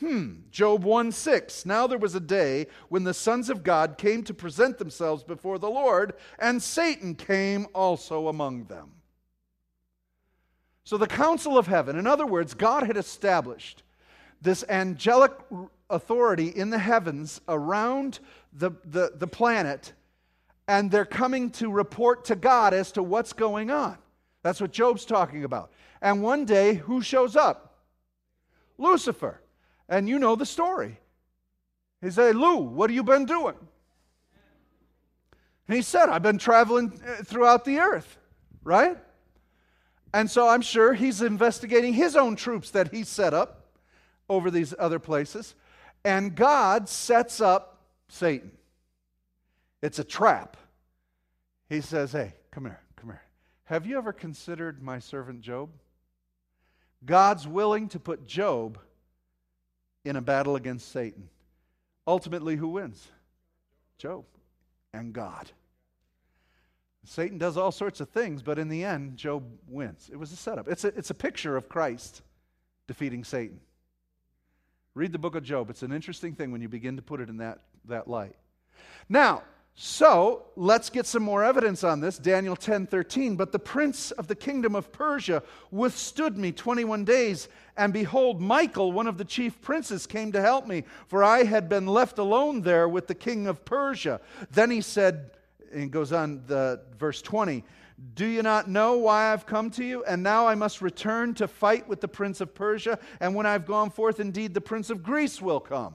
Hmm, 0.00 0.32
Job 0.50 0.82
1 0.82 1.12
6. 1.12 1.66
Now 1.66 1.86
there 1.86 1.98
was 1.98 2.14
a 2.14 2.20
day 2.20 2.66
when 2.88 3.04
the 3.04 3.14
sons 3.14 3.48
of 3.48 3.62
God 3.62 3.96
came 3.96 4.22
to 4.24 4.34
present 4.34 4.78
themselves 4.78 5.22
before 5.22 5.58
the 5.58 5.70
Lord, 5.70 6.14
and 6.38 6.62
Satan 6.62 7.14
came 7.14 7.66
also 7.74 8.28
among 8.28 8.64
them. 8.64 8.90
So, 10.82 10.98
the 10.98 11.06
council 11.06 11.56
of 11.56 11.66
heaven, 11.66 11.96
in 11.96 12.06
other 12.06 12.26
words, 12.26 12.52
God 12.52 12.82
had 12.82 12.96
established 12.96 13.83
this 14.44 14.62
angelic 14.68 15.32
authority 15.90 16.48
in 16.48 16.70
the 16.70 16.78
heavens 16.78 17.40
around 17.48 18.20
the, 18.52 18.70
the, 18.84 19.12
the 19.16 19.26
planet, 19.26 19.92
and 20.68 20.90
they're 20.90 21.04
coming 21.04 21.50
to 21.50 21.70
report 21.70 22.26
to 22.26 22.36
God 22.36 22.72
as 22.74 22.92
to 22.92 23.02
what's 23.02 23.32
going 23.32 23.70
on. 23.70 23.98
That's 24.42 24.60
what 24.60 24.70
Job's 24.70 25.06
talking 25.06 25.44
about. 25.44 25.72
And 26.02 26.22
one 26.22 26.44
day, 26.44 26.74
who 26.74 27.00
shows 27.00 27.36
up? 27.36 27.80
Lucifer. 28.76 29.40
And 29.88 30.08
you 30.08 30.18
know 30.18 30.36
the 30.36 30.46
story. 30.46 30.98
He 32.02 32.10
said, 32.10 32.36
Lou, 32.36 32.58
what 32.58 32.90
have 32.90 32.94
you 32.94 33.02
been 33.02 33.24
doing? 33.24 33.56
And 35.68 35.76
he 35.76 35.82
said, 35.82 36.10
I've 36.10 36.22
been 36.22 36.38
traveling 36.38 37.00
uh, 37.06 37.22
throughout 37.24 37.64
the 37.64 37.78
earth, 37.78 38.18
right? 38.62 38.98
And 40.12 40.30
so 40.30 40.46
I'm 40.48 40.60
sure 40.60 40.92
he's 40.92 41.22
investigating 41.22 41.94
his 41.94 42.14
own 42.14 42.36
troops 42.36 42.70
that 42.70 42.92
he 42.92 43.04
set 43.04 43.32
up 43.32 43.63
over 44.28 44.50
these 44.50 44.74
other 44.78 44.98
places. 44.98 45.54
And 46.04 46.34
God 46.34 46.88
sets 46.88 47.40
up 47.40 47.78
Satan. 48.08 48.52
It's 49.82 49.98
a 49.98 50.04
trap. 50.04 50.56
He 51.68 51.80
says, 51.80 52.12
Hey, 52.12 52.34
come 52.50 52.64
here, 52.64 52.80
come 52.96 53.10
here. 53.10 53.22
Have 53.64 53.86
you 53.86 53.96
ever 53.98 54.12
considered 54.12 54.82
my 54.82 54.98
servant 54.98 55.40
Job? 55.40 55.70
God's 57.04 57.46
willing 57.46 57.88
to 57.90 57.98
put 57.98 58.26
Job 58.26 58.78
in 60.04 60.16
a 60.16 60.22
battle 60.22 60.56
against 60.56 60.90
Satan. 60.90 61.28
Ultimately, 62.06 62.56
who 62.56 62.68
wins? 62.68 63.08
Job 63.98 64.24
and 64.92 65.12
God. 65.12 65.50
Satan 67.04 67.36
does 67.36 67.56
all 67.56 67.72
sorts 67.72 68.00
of 68.00 68.08
things, 68.08 68.42
but 68.42 68.58
in 68.58 68.68
the 68.68 68.84
end, 68.84 69.16
Job 69.16 69.44
wins. 69.68 70.08
It 70.10 70.16
was 70.16 70.32
a 70.32 70.36
setup. 70.36 70.68
It's 70.68 70.84
a, 70.84 70.88
it's 70.88 71.10
a 71.10 71.14
picture 71.14 71.56
of 71.56 71.68
Christ 71.68 72.22
defeating 72.86 73.24
Satan. 73.24 73.60
Read 74.94 75.10
the 75.10 75.18
book 75.18 75.34
of 75.34 75.42
Job. 75.42 75.70
It's 75.70 75.82
an 75.82 75.90
interesting 75.90 76.34
thing 76.34 76.52
when 76.52 76.60
you 76.60 76.68
begin 76.68 76.94
to 76.96 77.02
put 77.02 77.20
it 77.20 77.28
in 77.28 77.38
that, 77.38 77.58
that 77.86 78.06
light. 78.06 78.36
Now, 79.08 79.42
so 79.74 80.44
let's 80.54 80.88
get 80.88 81.04
some 81.04 81.24
more 81.24 81.42
evidence 81.42 81.82
on 81.82 82.00
this. 82.00 82.16
Daniel 82.16 82.54
10 82.54 82.86
13. 82.86 83.34
But 83.34 83.50
the 83.50 83.58
prince 83.58 84.12
of 84.12 84.28
the 84.28 84.36
kingdom 84.36 84.76
of 84.76 84.92
Persia 84.92 85.42
withstood 85.72 86.38
me 86.38 86.52
21 86.52 87.04
days, 87.04 87.48
and 87.76 87.92
behold, 87.92 88.40
Michael, 88.40 88.92
one 88.92 89.08
of 89.08 89.18
the 89.18 89.24
chief 89.24 89.60
princes, 89.60 90.06
came 90.06 90.30
to 90.30 90.40
help 90.40 90.68
me, 90.68 90.84
for 91.08 91.24
I 91.24 91.42
had 91.42 91.68
been 91.68 91.88
left 91.88 92.18
alone 92.18 92.60
there 92.60 92.88
with 92.88 93.08
the 93.08 93.16
king 93.16 93.48
of 93.48 93.64
Persia. 93.64 94.20
Then 94.52 94.70
he 94.70 94.80
said, 94.80 95.32
and 95.72 95.90
goes 95.90 96.12
on 96.12 96.44
the 96.46 96.82
verse 96.96 97.20
20 97.20 97.64
do 98.14 98.26
you 98.26 98.42
not 98.42 98.68
know 98.68 98.96
why 98.96 99.32
I've 99.32 99.46
come 99.46 99.70
to 99.72 99.84
you? 99.84 100.04
And 100.04 100.22
now 100.22 100.46
I 100.46 100.54
must 100.54 100.82
return 100.82 101.34
to 101.34 101.46
fight 101.46 101.88
with 101.88 102.00
the 102.00 102.08
prince 102.08 102.40
of 102.40 102.54
Persia. 102.54 102.98
And 103.20 103.34
when 103.34 103.46
I've 103.46 103.66
gone 103.66 103.90
forth, 103.90 104.18
indeed, 104.18 104.52
the 104.52 104.60
prince 104.60 104.90
of 104.90 105.02
Greece 105.02 105.40
will 105.40 105.60
come. 105.60 105.94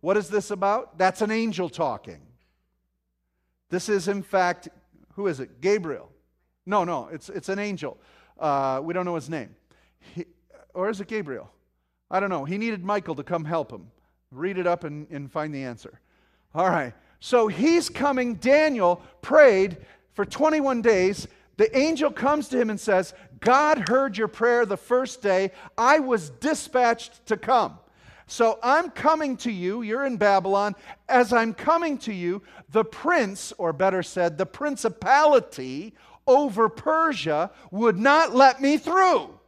What 0.00 0.16
is 0.16 0.28
this 0.28 0.50
about? 0.50 0.98
That's 0.98 1.22
an 1.22 1.30
angel 1.30 1.70
talking. 1.70 2.20
This 3.70 3.88
is, 3.88 4.08
in 4.08 4.22
fact, 4.22 4.68
who 5.14 5.26
is 5.26 5.40
it? 5.40 5.60
Gabriel. 5.60 6.10
No, 6.66 6.84
no, 6.84 7.08
it's, 7.10 7.28
it's 7.30 7.48
an 7.48 7.58
angel. 7.58 7.98
Uh, 8.38 8.80
we 8.82 8.92
don't 8.92 9.04
know 9.04 9.14
his 9.14 9.30
name. 9.30 9.54
He, 10.14 10.26
or 10.74 10.90
is 10.90 11.00
it 11.00 11.08
Gabriel? 11.08 11.50
I 12.10 12.20
don't 12.20 12.30
know. 12.30 12.44
He 12.44 12.58
needed 12.58 12.84
Michael 12.84 13.14
to 13.14 13.22
come 13.22 13.44
help 13.44 13.72
him. 13.72 13.90
Read 14.30 14.58
it 14.58 14.66
up 14.66 14.84
and, 14.84 15.06
and 15.10 15.30
find 15.30 15.54
the 15.54 15.64
answer. 15.64 16.00
All 16.54 16.68
right. 16.68 16.92
So 17.20 17.48
he's 17.48 17.88
coming. 17.88 18.34
Daniel 18.34 19.00
prayed 19.22 19.78
for 20.14 20.24
21 20.24 20.82
days, 20.82 21.28
the 21.56 21.76
angel 21.76 22.10
comes 22.10 22.48
to 22.48 22.60
him 22.60 22.70
and 22.70 22.80
says, 22.80 23.14
God 23.40 23.88
heard 23.88 24.16
your 24.16 24.28
prayer 24.28 24.64
the 24.64 24.76
first 24.76 25.22
day. 25.22 25.50
I 25.76 25.98
was 25.98 26.30
dispatched 26.30 27.26
to 27.26 27.36
come. 27.36 27.78
So 28.26 28.58
I'm 28.62 28.90
coming 28.90 29.36
to 29.38 29.52
you, 29.52 29.82
you're 29.82 30.06
in 30.06 30.16
Babylon. 30.16 30.74
As 31.08 31.32
I'm 31.32 31.52
coming 31.52 31.98
to 31.98 32.12
you, 32.12 32.42
the 32.70 32.84
prince, 32.84 33.52
or 33.58 33.72
better 33.72 34.02
said, 34.02 34.38
the 34.38 34.46
principality 34.46 35.94
over 36.26 36.68
Persia 36.70 37.50
would 37.70 37.98
not 37.98 38.34
let 38.34 38.62
me 38.62 38.78
through. 38.78 39.38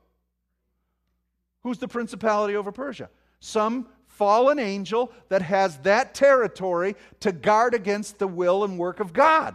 Who's 1.62 1.78
the 1.78 1.88
principality 1.88 2.54
over 2.54 2.70
Persia? 2.70 3.08
Some 3.40 3.88
fallen 4.06 4.58
angel 4.58 5.10
that 5.30 5.42
has 5.42 5.78
that 5.78 6.14
territory 6.14 6.96
to 7.20 7.32
guard 7.32 7.74
against 7.74 8.18
the 8.18 8.28
will 8.28 8.62
and 8.62 8.78
work 8.78 9.00
of 9.00 9.12
God. 9.12 9.54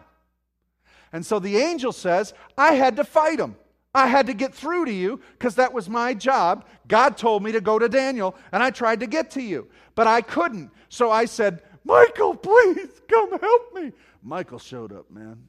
And 1.14 1.26
so 1.26 1.40
the 1.40 1.58
angel 1.58 1.92
says, 1.92 2.34
I 2.58 2.74
had 2.74 2.96
to 2.98 3.04
fight 3.04 3.40
him. 3.40 3.56
I 3.94 4.08
had 4.08 4.28
to 4.28 4.34
get 4.34 4.54
through 4.54 4.86
to 4.86 4.94
you 4.94 5.20
because 5.34 5.56
that 5.56 5.74
was 5.74 5.90
my 5.90 6.14
job. 6.14 6.66
God 6.88 7.18
told 7.18 7.44
me 7.44 7.52
to 7.52 7.60
go 7.60 7.78
to 7.78 7.90
Daniel, 7.90 8.36
and 8.52 8.64
I 8.64 8.70
tried 8.70 9.02
to 9.02 9.08
get 9.08 9.32
to 9.32 9.42
you, 9.42 9.68
but 9.96 10.08
I 10.08 10.22
couldn't. 10.22 10.72
So 10.88 11.12
I 11.12 11.26
said, 11.26 11.62
Michael, 11.84 12.36
please 12.36 13.02
come 13.10 13.38
help 13.38 13.74
me. 13.74 13.92
Michael 14.24 14.60
showed 14.60 14.94
up, 14.94 15.12
man. 15.12 15.48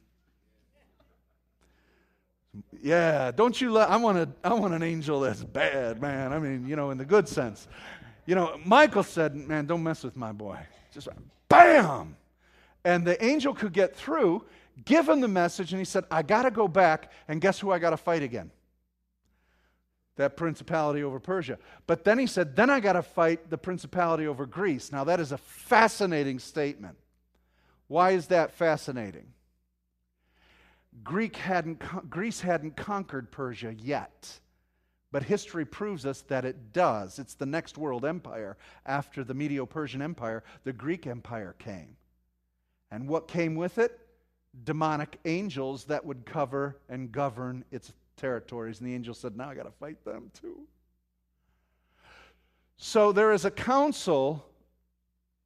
Yeah, 2.81 3.31
don't 3.31 3.59
you 3.59 3.71
let 3.71 3.89
I 3.89 3.97
want 3.97 4.17
a 4.17 4.29
I 4.43 4.53
want 4.53 4.73
an 4.73 4.83
angel 4.83 5.21
that's 5.21 5.43
bad, 5.43 6.01
man. 6.01 6.33
I 6.33 6.39
mean, 6.39 6.67
you 6.67 6.75
know, 6.75 6.91
in 6.91 6.97
the 6.97 7.05
good 7.05 7.27
sense. 7.27 7.67
You 8.25 8.35
know, 8.35 8.59
Michael 8.65 9.03
said, 9.03 9.35
Man, 9.35 9.65
don't 9.65 9.83
mess 9.83 10.03
with 10.03 10.15
my 10.15 10.31
boy. 10.31 10.59
Just 10.93 11.07
bam! 11.49 12.15
And 12.85 13.05
the 13.05 13.23
angel 13.23 13.53
could 13.53 13.73
get 13.73 13.95
through, 13.95 14.45
give 14.85 15.07
him 15.07 15.21
the 15.21 15.27
message, 15.27 15.71
and 15.71 15.79
he 15.79 15.85
said, 15.85 16.05
I 16.09 16.21
got 16.21 16.43
to 16.43 16.51
go 16.51 16.67
back, 16.67 17.11
and 17.27 17.41
guess 17.41 17.59
who 17.59 17.71
I 17.71 17.79
got 17.79 17.91
to 17.91 17.97
fight 17.97 18.23
again? 18.23 18.51
That 20.15 20.37
principality 20.37 21.03
over 21.03 21.19
Persia. 21.19 21.57
But 21.87 22.03
then 22.03 22.19
he 22.19 22.27
said, 22.27 22.55
Then 22.55 22.69
I 22.69 22.79
got 22.79 22.93
to 22.93 23.01
fight 23.01 23.49
the 23.49 23.57
principality 23.57 24.27
over 24.27 24.45
Greece. 24.45 24.91
Now, 24.91 25.03
that 25.05 25.19
is 25.19 25.31
a 25.31 25.37
fascinating 25.37 26.39
statement. 26.39 26.97
Why 27.87 28.11
is 28.11 28.27
that 28.27 28.53
fascinating? 28.53 29.33
Greek 31.03 31.35
hadn't, 31.35 31.81
Greece 32.09 32.41
hadn't 32.41 32.75
conquered 32.75 33.31
Persia 33.31 33.73
yet. 33.73 34.39
But 35.11 35.23
history 35.23 35.65
proves 35.65 36.07
us 36.07 36.21
that 36.21 36.43
it 36.43 36.73
does. 36.73 37.19
It's 37.19 37.35
the 37.35 37.45
next 37.45 37.77
world 37.77 38.03
empire. 38.03 38.57
After 38.85 39.23
the 39.23 39.35
Medo 39.35 39.65
Persian 39.67 40.01
Empire, 40.01 40.43
the 40.63 40.73
Greek 40.73 41.05
Empire 41.05 41.55
came. 41.59 41.97
And 42.89 43.07
what 43.07 43.27
came 43.27 43.55
with 43.55 43.77
it? 43.77 43.99
Demonic 44.63 45.19
angels 45.25 45.85
that 45.85 46.05
would 46.05 46.25
cover 46.25 46.77
and 46.89 47.11
govern 47.11 47.65
its 47.71 47.91
territories. 48.17 48.79
And 48.79 48.87
the 48.87 48.93
angel 48.93 49.13
said, 49.13 49.35
Now 49.35 49.49
I 49.49 49.55
got 49.55 49.63
to 49.63 49.71
fight 49.71 50.03
them 50.05 50.31
too. 50.39 50.61
So 52.77 53.11
there 53.11 53.31
is 53.31 53.45
a 53.45 53.51
council 53.51 54.45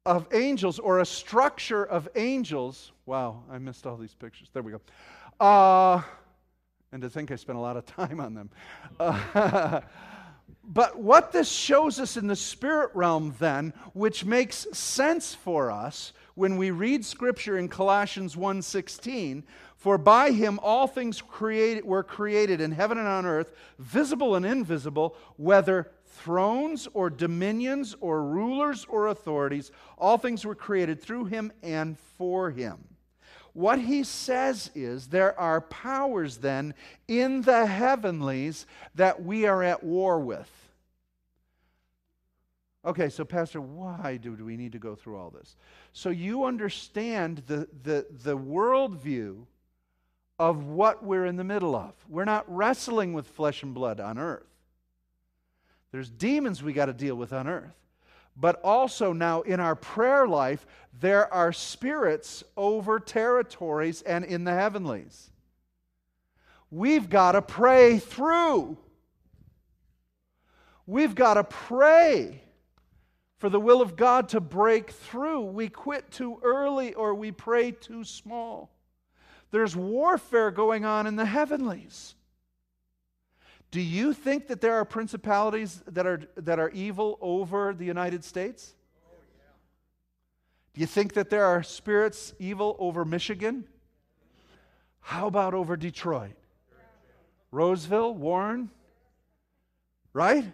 of 0.04 0.26
angels 0.32 0.78
or 0.78 1.00
a 1.00 1.06
structure 1.06 1.84
of 1.84 2.08
angels. 2.16 2.92
Wow, 3.06 3.42
I 3.50 3.58
missed 3.58 3.86
all 3.86 3.96
these 3.96 4.14
pictures. 4.14 4.48
There 4.52 4.62
we 4.62 4.72
go. 4.72 4.80
Uh, 5.38 6.02
and 6.92 7.02
to 7.02 7.10
think 7.10 7.30
I 7.30 7.36
spent 7.36 7.58
a 7.58 7.60
lot 7.60 7.76
of 7.76 7.84
time 7.84 8.18
on 8.18 8.34
them. 8.34 8.50
Uh, 8.98 9.80
but 10.64 10.98
what 10.98 11.32
this 11.32 11.50
shows 11.50 12.00
us 12.00 12.16
in 12.16 12.26
the 12.26 12.36
spirit 12.36 12.90
realm, 12.94 13.34
then, 13.38 13.74
which 13.92 14.24
makes 14.24 14.66
sense 14.72 15.34
for 15.34 15.70
us 15.70 16.12
when 16.38 16.56
we 16.56 16.70
read 16.70 17.04
scripture 17.04 17.58
in 17.58 17.68
Colossians 17.68 18.36
1:16, 18.36 19.42
for 19.76 19.98
by 19.98 20.30
him 20.30 20.60
all 20.62 20.86
things 20.86 21.20
created 21.20 21.84
were 21.84 22.04
created 22.04 22.60
in 22.60 22.70
heaven 22.70 22.96
and 22.96 23.08
on 23.08 23.26
earth, 23.26 23.50
visible 23.80 24.36
and 24.36 24.46
invisible, 24.46 25.16
whether 25.36 25.90
thrones 26.06 26.86
or 26.94 27.10
dominions 27.10 27.96
or 28.00 28.22
rulers 28.22 28.86
or 28.88 29.08
authorities, 29.08 29.72
all 29.98 30.16
things 30.16 30.46
were 30.46 30.54
created 30.54 31.02
through 31.02 31.24
him 31.24 31.52
and 31.60 31.98
for 31.98 32.50
him. 32.52 32.84
What 33.52 33.80
he 33.80 34.04
says 34.04 34.70
is 34.76 35.08
there 35.08 35.38
are 35.40 35.60
powers 35.60 36.36
then 36.36 36.74
in 37.08 37.42
the 37.42 37.66
heavenlies 37.66 38.64
that 38.94 39.24
we 39.24 39.44
are 39.44 39.64
at 39.64 39.82
war 39.82 40.20
with. 40.20 40.57
Okay, 42.84 43.08
so, 43.08 43.24
Pastor, 43.24 43.60
why 43.60 44.18
do, 44.20 44.32
we 44.32 44.56
need 44.56 44.72
to 44.72 44.78
go 44.78 44.94
through 44.94 45.18
all 45.18 45.30
this? 45.30 45.56
So 45.92 46.10
you 46.10 46.44
understand 46.44 47.42
the, 47.46 47.68
the, 47.82 48.06
the 48.22 48.38
worldview 48.38 49.44
of 50.38 50.64
what 50.64 51.04
we're 51.04 51.26
in 51.26 51.36
the 51.36 51.44
middle 51.44 51.74
of. 51.74 51.92
We're 52.08 52.24
not 52.24 52.44
wrestling 52.46 53.12
with 53.12 53.26
flesh 53.26 53.62
and 53.62 53.74
blood 53.74 53.98
on 53.98 54.16
earth. 54.16 54.46
There's 55.90 56.08
demons 56.08 56.62
we 56.62 56.72
got 56.72 56.86
to 56.86 56.92
deal 56.92 57.16
with 57.16 57.32
on 57.32 57.48
earth 57.48 57.78
but 58.40 58.60
also 58.62 59.12
now 59.12 59.42
in 59.42 59.58
our 59.58 59.74
prayer 59.74 60.26
life, 60.26 60.64
there 61.00 61.32
are 61.34 61.52
spirits 61.52 62.44
over 62.56 63.00
territories 63.00 64.02
and 64.02 64.24
in 64.24 64.44
the 64.44 64.54
heavenlies. 64.54 65.30
We've 66.70 67.10
got 67.10 67.32
to 67.32 67.42
pray 67.42 67.98
through. 67.98 68.78
We've 70.86 71.14
got 71.14 71.34
to 71.34 71.44
pray 71.44 72.42
for 73.38 73.48
the 73.48 73.60
will 73.60 73.80
of 73.80 73.96
God 73.96 74.28
to 74.30 74.40
break 74.40 74.90
through. 74.90 75.42
We 75.42 75.68
quit 75.68 76.10
too 76.10 76.38
early 76.42 76.92
or 76.94 77.14
we 77.14 77.30
pray 77.30 77.70
too 77.70 78.04
small. 78.04 78.70
There's 79.50 79.74
warfare 79.74 80.50
going 80.50 80.84
on 80.84 81.06
in 81.06 81.16
the 81.16 81.24
heavenlies. 81.24 82.14
Do 83.70 83.80
you 83.80 84.12
think 84.12 84.48
that 84.48 84.60
there 84.60 84.74
are 84.74 84.84
principalities 84.84 85.82
that 85.86 86.06
are, 86.06 86.20
that 86.36 86.58
are 86.58 86.70
evil 86.70 87.18
over 87.20 87.72
the 87.72 87.84
United 87.84 88.24
States? 88.24 88.74
Do 90.74 90.80
you 90.80 90.86
think 90.86 91.14
that 91.14 91.30
there 91.30 91.44
are 91.44 91.62
spirits 91.62 92.34
evil 92.38 92.76
over 92.78 93.04
Michigan? 93.04 93.64
How 95.00 95.26
about 95.26 95.54
over 95.54 95.76
Detroit? 95.76 96.34
Roseville, 97.50 98.14
Warren? 98.14 98.70
Right? 100.12 100.44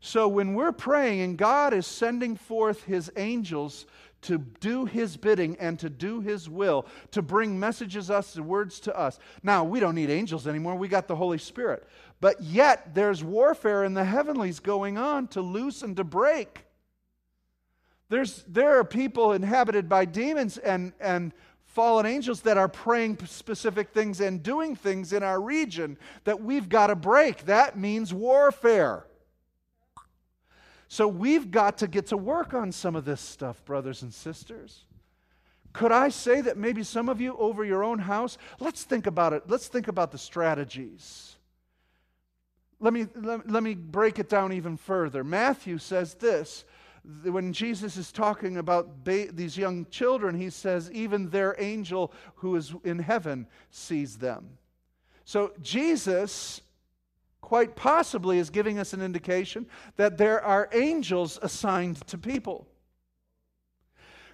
So 0.00 0.28
when 0.28 0.54
we're 0.54 0.72
praying 0.72 1.20
and 1.20 1.38
God 1.38 1.72
is 1.72 1.86
sending 1.86 2.36
forth 2.36 2.84
his 2.84 3.10
angels 3.16 3.86
to 4.22 4.38
do 4.38 4.86
his 4.86 5.16
bidding 5.16 5.56
and 5.60 5.78
to 5.78 5.88
do 5.88 6.20
his 6.20 6.48
will, 6.48 6.86
to 7.12 7.22
bring 7.22 7.58
messages 7.60 8.10
us 8.10 8.34
and 8.34 8.46
words 8.46 8.80
to 8.80 8.98
us. 8.98 9.18
Now, 9.42 9.62
we 9.62 9.78
don't 9.78 9.94
need 9.94 10.10
angels 10.10 10.46
anymore. 10.46 10.74
We 10.74 10.88
got 10.88 11.06
the 11.06 11.16
Holy 11.16 11.38
Spirit. 11.38 11.86
But 12.20 12.42
yet 12.42 12.94
there's 12.94 13.22
warfare 13.22 13.84
in 13.84 13.94
the 13.94 14.04
heavenlies 14.04 14.58
going 14.58 14.98
on 14.98 15.28
to 15.28 15.40
loose 15.40 15.82
and 15.82 15.96
to 15.96 16.04
break. 16.04 16.64
There's, 18.08 18.44
there 18.48 18.78
are 18.78 18.84
people 18.84 19.32
inhabited 19.32 19.88
by 19.88 20.04
demons 20.04 20.58
and, 20.58 20.92
and 21.00 21.32
fallen 21.64 22.06
angels 22.06 22.40
that 22.42 22.56
are 22.56 22.68
praying 22.68 23.18
specific 23.26 23.90
things 23.90 24.20
and 24.20 24.42
doing 24.42 24.74
things 24.74 25.12
in 25.12 25.22
our 25.22 25.40
region 25.40 25.98
that 26.24 26.40
we've 26.42 26.68
got 26.68 26.86
to 26.88 26.96
break. 26.96 27.44
That 27.46 27.78
means 27.78 28.14
warfare. 28.14 29.05
So 30.88 31.08
we've 31.08 31.50
got 31.50 31.78
to 31.78 31.88
get 31.88 32.06
to 32.08 32.16
work 32.16 32.54
on 32.54 32.72
some 32.72 32.94
of 32.94 33.04
this 33.04 33.20
stuff, 33.20 33.64
brothers 33.64 34.02
and 34.02 34.12
sisters. 34.14 34.84
Could 35.72 35.92
I 35.92 36.08
say 36.08 36.40
that 36.40 36.56
maybe 36.56 36.82
some 36.82 37.08
of 37.08 37.20
you 37.20 37.36
over 37.36 37.64
your 37.64 37.84
own 37.84 37.98
house, 37.98 38.38
let's 38.60 38.84
think 38.84 39.06
about 39.06 39.32
it. 39.32 39.42
Let's 39.46 39.68
think 39.68 39.88
about 39.88 40.10
the 40.10 40.18
strategies. 40.18 41.36
Let 42.80 42.92
me, 42.92 43.06
let, 43.14 43.50
let 43.50 43.62
me 43.62 43.74
break 43.74 44.18
it 44.18 44.28
down 44.28 44.52
even 44.52 44.76
further. 44.76 45.24
Matthew 45.24 45.78
says 45.78 46.14
this 46.14 46.64
when 47.22 47.52
Jesus 47.52 47.96
is 47.96 48.10
talking 48.10 48.56
about 48.56 49.04
ba- 49.04 49.30
these 49.32 49.56
young 49.56 49.86
children, 49.90 50.34
he 50.34 50.50
says, 50.50 50.90
even 50.92 51.30
their 51.30 51.54
angel 51.58 52.12
who 52.36 52.56
is 52.56 52.74
in 52.84 52.98
heaven 52.98 53.46
sees 53.70 54.18
them. 54.18 54.58
So 55.24 55.52
Jesus 55.62 56.60
quite 57.46 57.76
possibly 57.76 58.40
is 58.40 58.50
giving 58.50 58.76
us 58.76 58.92
an 58.92 59.00
indication 59.00 59.64
that 59.94 60.18
there 60.18 60.42
are 60.42 60.68
angels 60.72 61.38
assigned 61.42 62.04
to 62.08 62.18
people. 62.18 62.66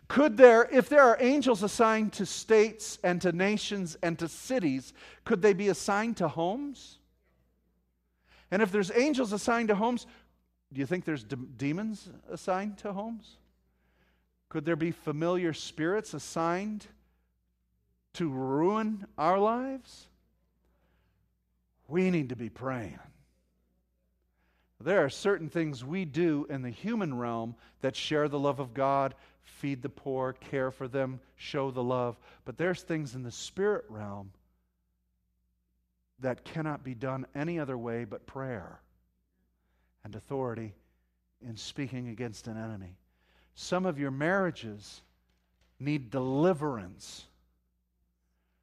Could 0.09 0.39
there, 0.39 0.67
if 0.73 0.89
there 0.89 1.03
are 1.03 1.19
angels 1.21 1.63
assigned 1.63 2.15
to 2.15 2.25
states 2.25 2.99
and 3.05 3.21
to 3.21 3.31
nations 3.31 3.99
and 4.03 4.19
to 4.19 4.29
cities, 4.29 4.95
could 5.27 5.43
they 5.43 5.53
be 5.53 5.69
assigned 5.69 6.17
to 6.17 6.29
homes? 6.29 7.01
And 8.51 8.63
if 8.63 8.73
there's 8.73 8.91
angels 8.91 9.35
assigned 9.35 9.69
to 9.69 9.75
homes, 9.75 10.07
do 10.73 10.81
you 10.81 10.87
think 10.87 11.05
there's 11.05 11.23
de- 11.23 11.37
demons 11.37 12.09
assigned 12.31 12.79
to 12.79 12.95
homes? 12.95 13.37
Could 14.49 14.65
there 14.65 14.75
be 14.75 14.91
familiar 14.91 15.53
spirits 15.53 16.15
assigned 16.15 16.87
to 18.15 18.31
ruin 18.31 19.05
our 19.19 19.39
lives? 19.39 20.07
We 21.93 22.11
need 22.11 22.31
to 22.31 22.37
be 22.37 22.49
praying. 22.49 22.99
There 24.81 25.05
are 25.05 25.11
certain 25.11 25.51
things 25.51 25.85
we 25.85 26.07
do 26.07 26.47
in 26.49 26.63
the 26.63 26.71
human 26.71 27.17
realm 27.17 27.55
that 27.83 27.95
share 27.95 28.29
the 28.29 28.39
love 28.39 28.61
of 28.61 28.73
God, 28.73 29.15
feed 29.43 29.83
the 29.83 29.91
poor, 29.91 30.33
care 30.33 30.71
for 30.71 30.89
them, 30.89 31.21
show 31.37 31.71
the 31.71 31.83
love. 31.83 32.19
But 32.47 32.57
there's 32.57 32.83
things 32.83 33.15
in 33.15 33.23
the 33.23 33.31
spirit 33.31 33.85
realm 33.91 34.33
that 36.21 36.45
cannot 36.45 36.83
be 36.83 36.95
done 36.95 37.27
any 37.35 37.61
other 37.61 37.77
way 37.77 38.05
but 38.05 38.27
prayer 38.27 38.81
and 40.03 40.17
authority 40.17 40.73
in 41.47 41.57
speaking 41.59 42.09
against 42.09 42.49
an 42.49 42.57
enemy. 42.57 42.97
Some 43.55 43.85
of 43.85 43.99
your 43.99 44.11
marriages 44.11 45.03
need 45.79 46.11
deliverance 46.11 47.27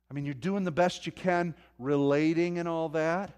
I 0.10 0.14
mean, 0.14 0.26
you're 0.26 0.34
doing 0.34 0.64
the 0.64 0.72
best 0.72 1.06
you 1.06 1.11
can, 1.11 1.53
relating 1.77 2.57
and 2.57 2.68
all 2.68 2.90
that. 2.90 3.31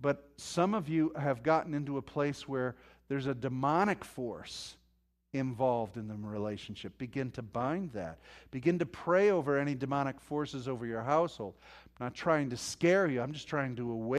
But 0.00 0.30
some 0.36 0.74
of 0.74 0.88
you 0.88 1.12
have 1.18 1.42
gotten 1.42 1.74
into 1.74 1.98
a 1.98 2.02
place 2.02 2.48
where 2.48 2.74
there's 3.08 3.26
a 3.26 3.34
demonic 3.34 4.04
force 4.04 4.76
involved 5.32 5.96
in 5.96 6.08
the 6.08 6.14
relationship. 6.14 6.96
Begin 6.98 7.30
to 7.32 7.42
bind 7.42 7.92
that. 7.92 8.18
Begin 8.50 8.78
to 8.78 8.86
pray 8.86 9.30
over 9.30 9.58
any 9.58 9.74
demonic 9.74 10.20
forces 10.20 10.66
over 10.66 10.86
your 10.86 11.02
household. 11.02 11.54
I'm 11.98 12.06
not 12.06 12.14
trying 12.14 12.50
to 12.50 12.56
scare 12.56 13.06
you, 13.06 13.20
I'm 13.20 13.32
just 13.32 13.46
trying 13.46 13.76
to 13.76 13.90
awaken 13.90 14.18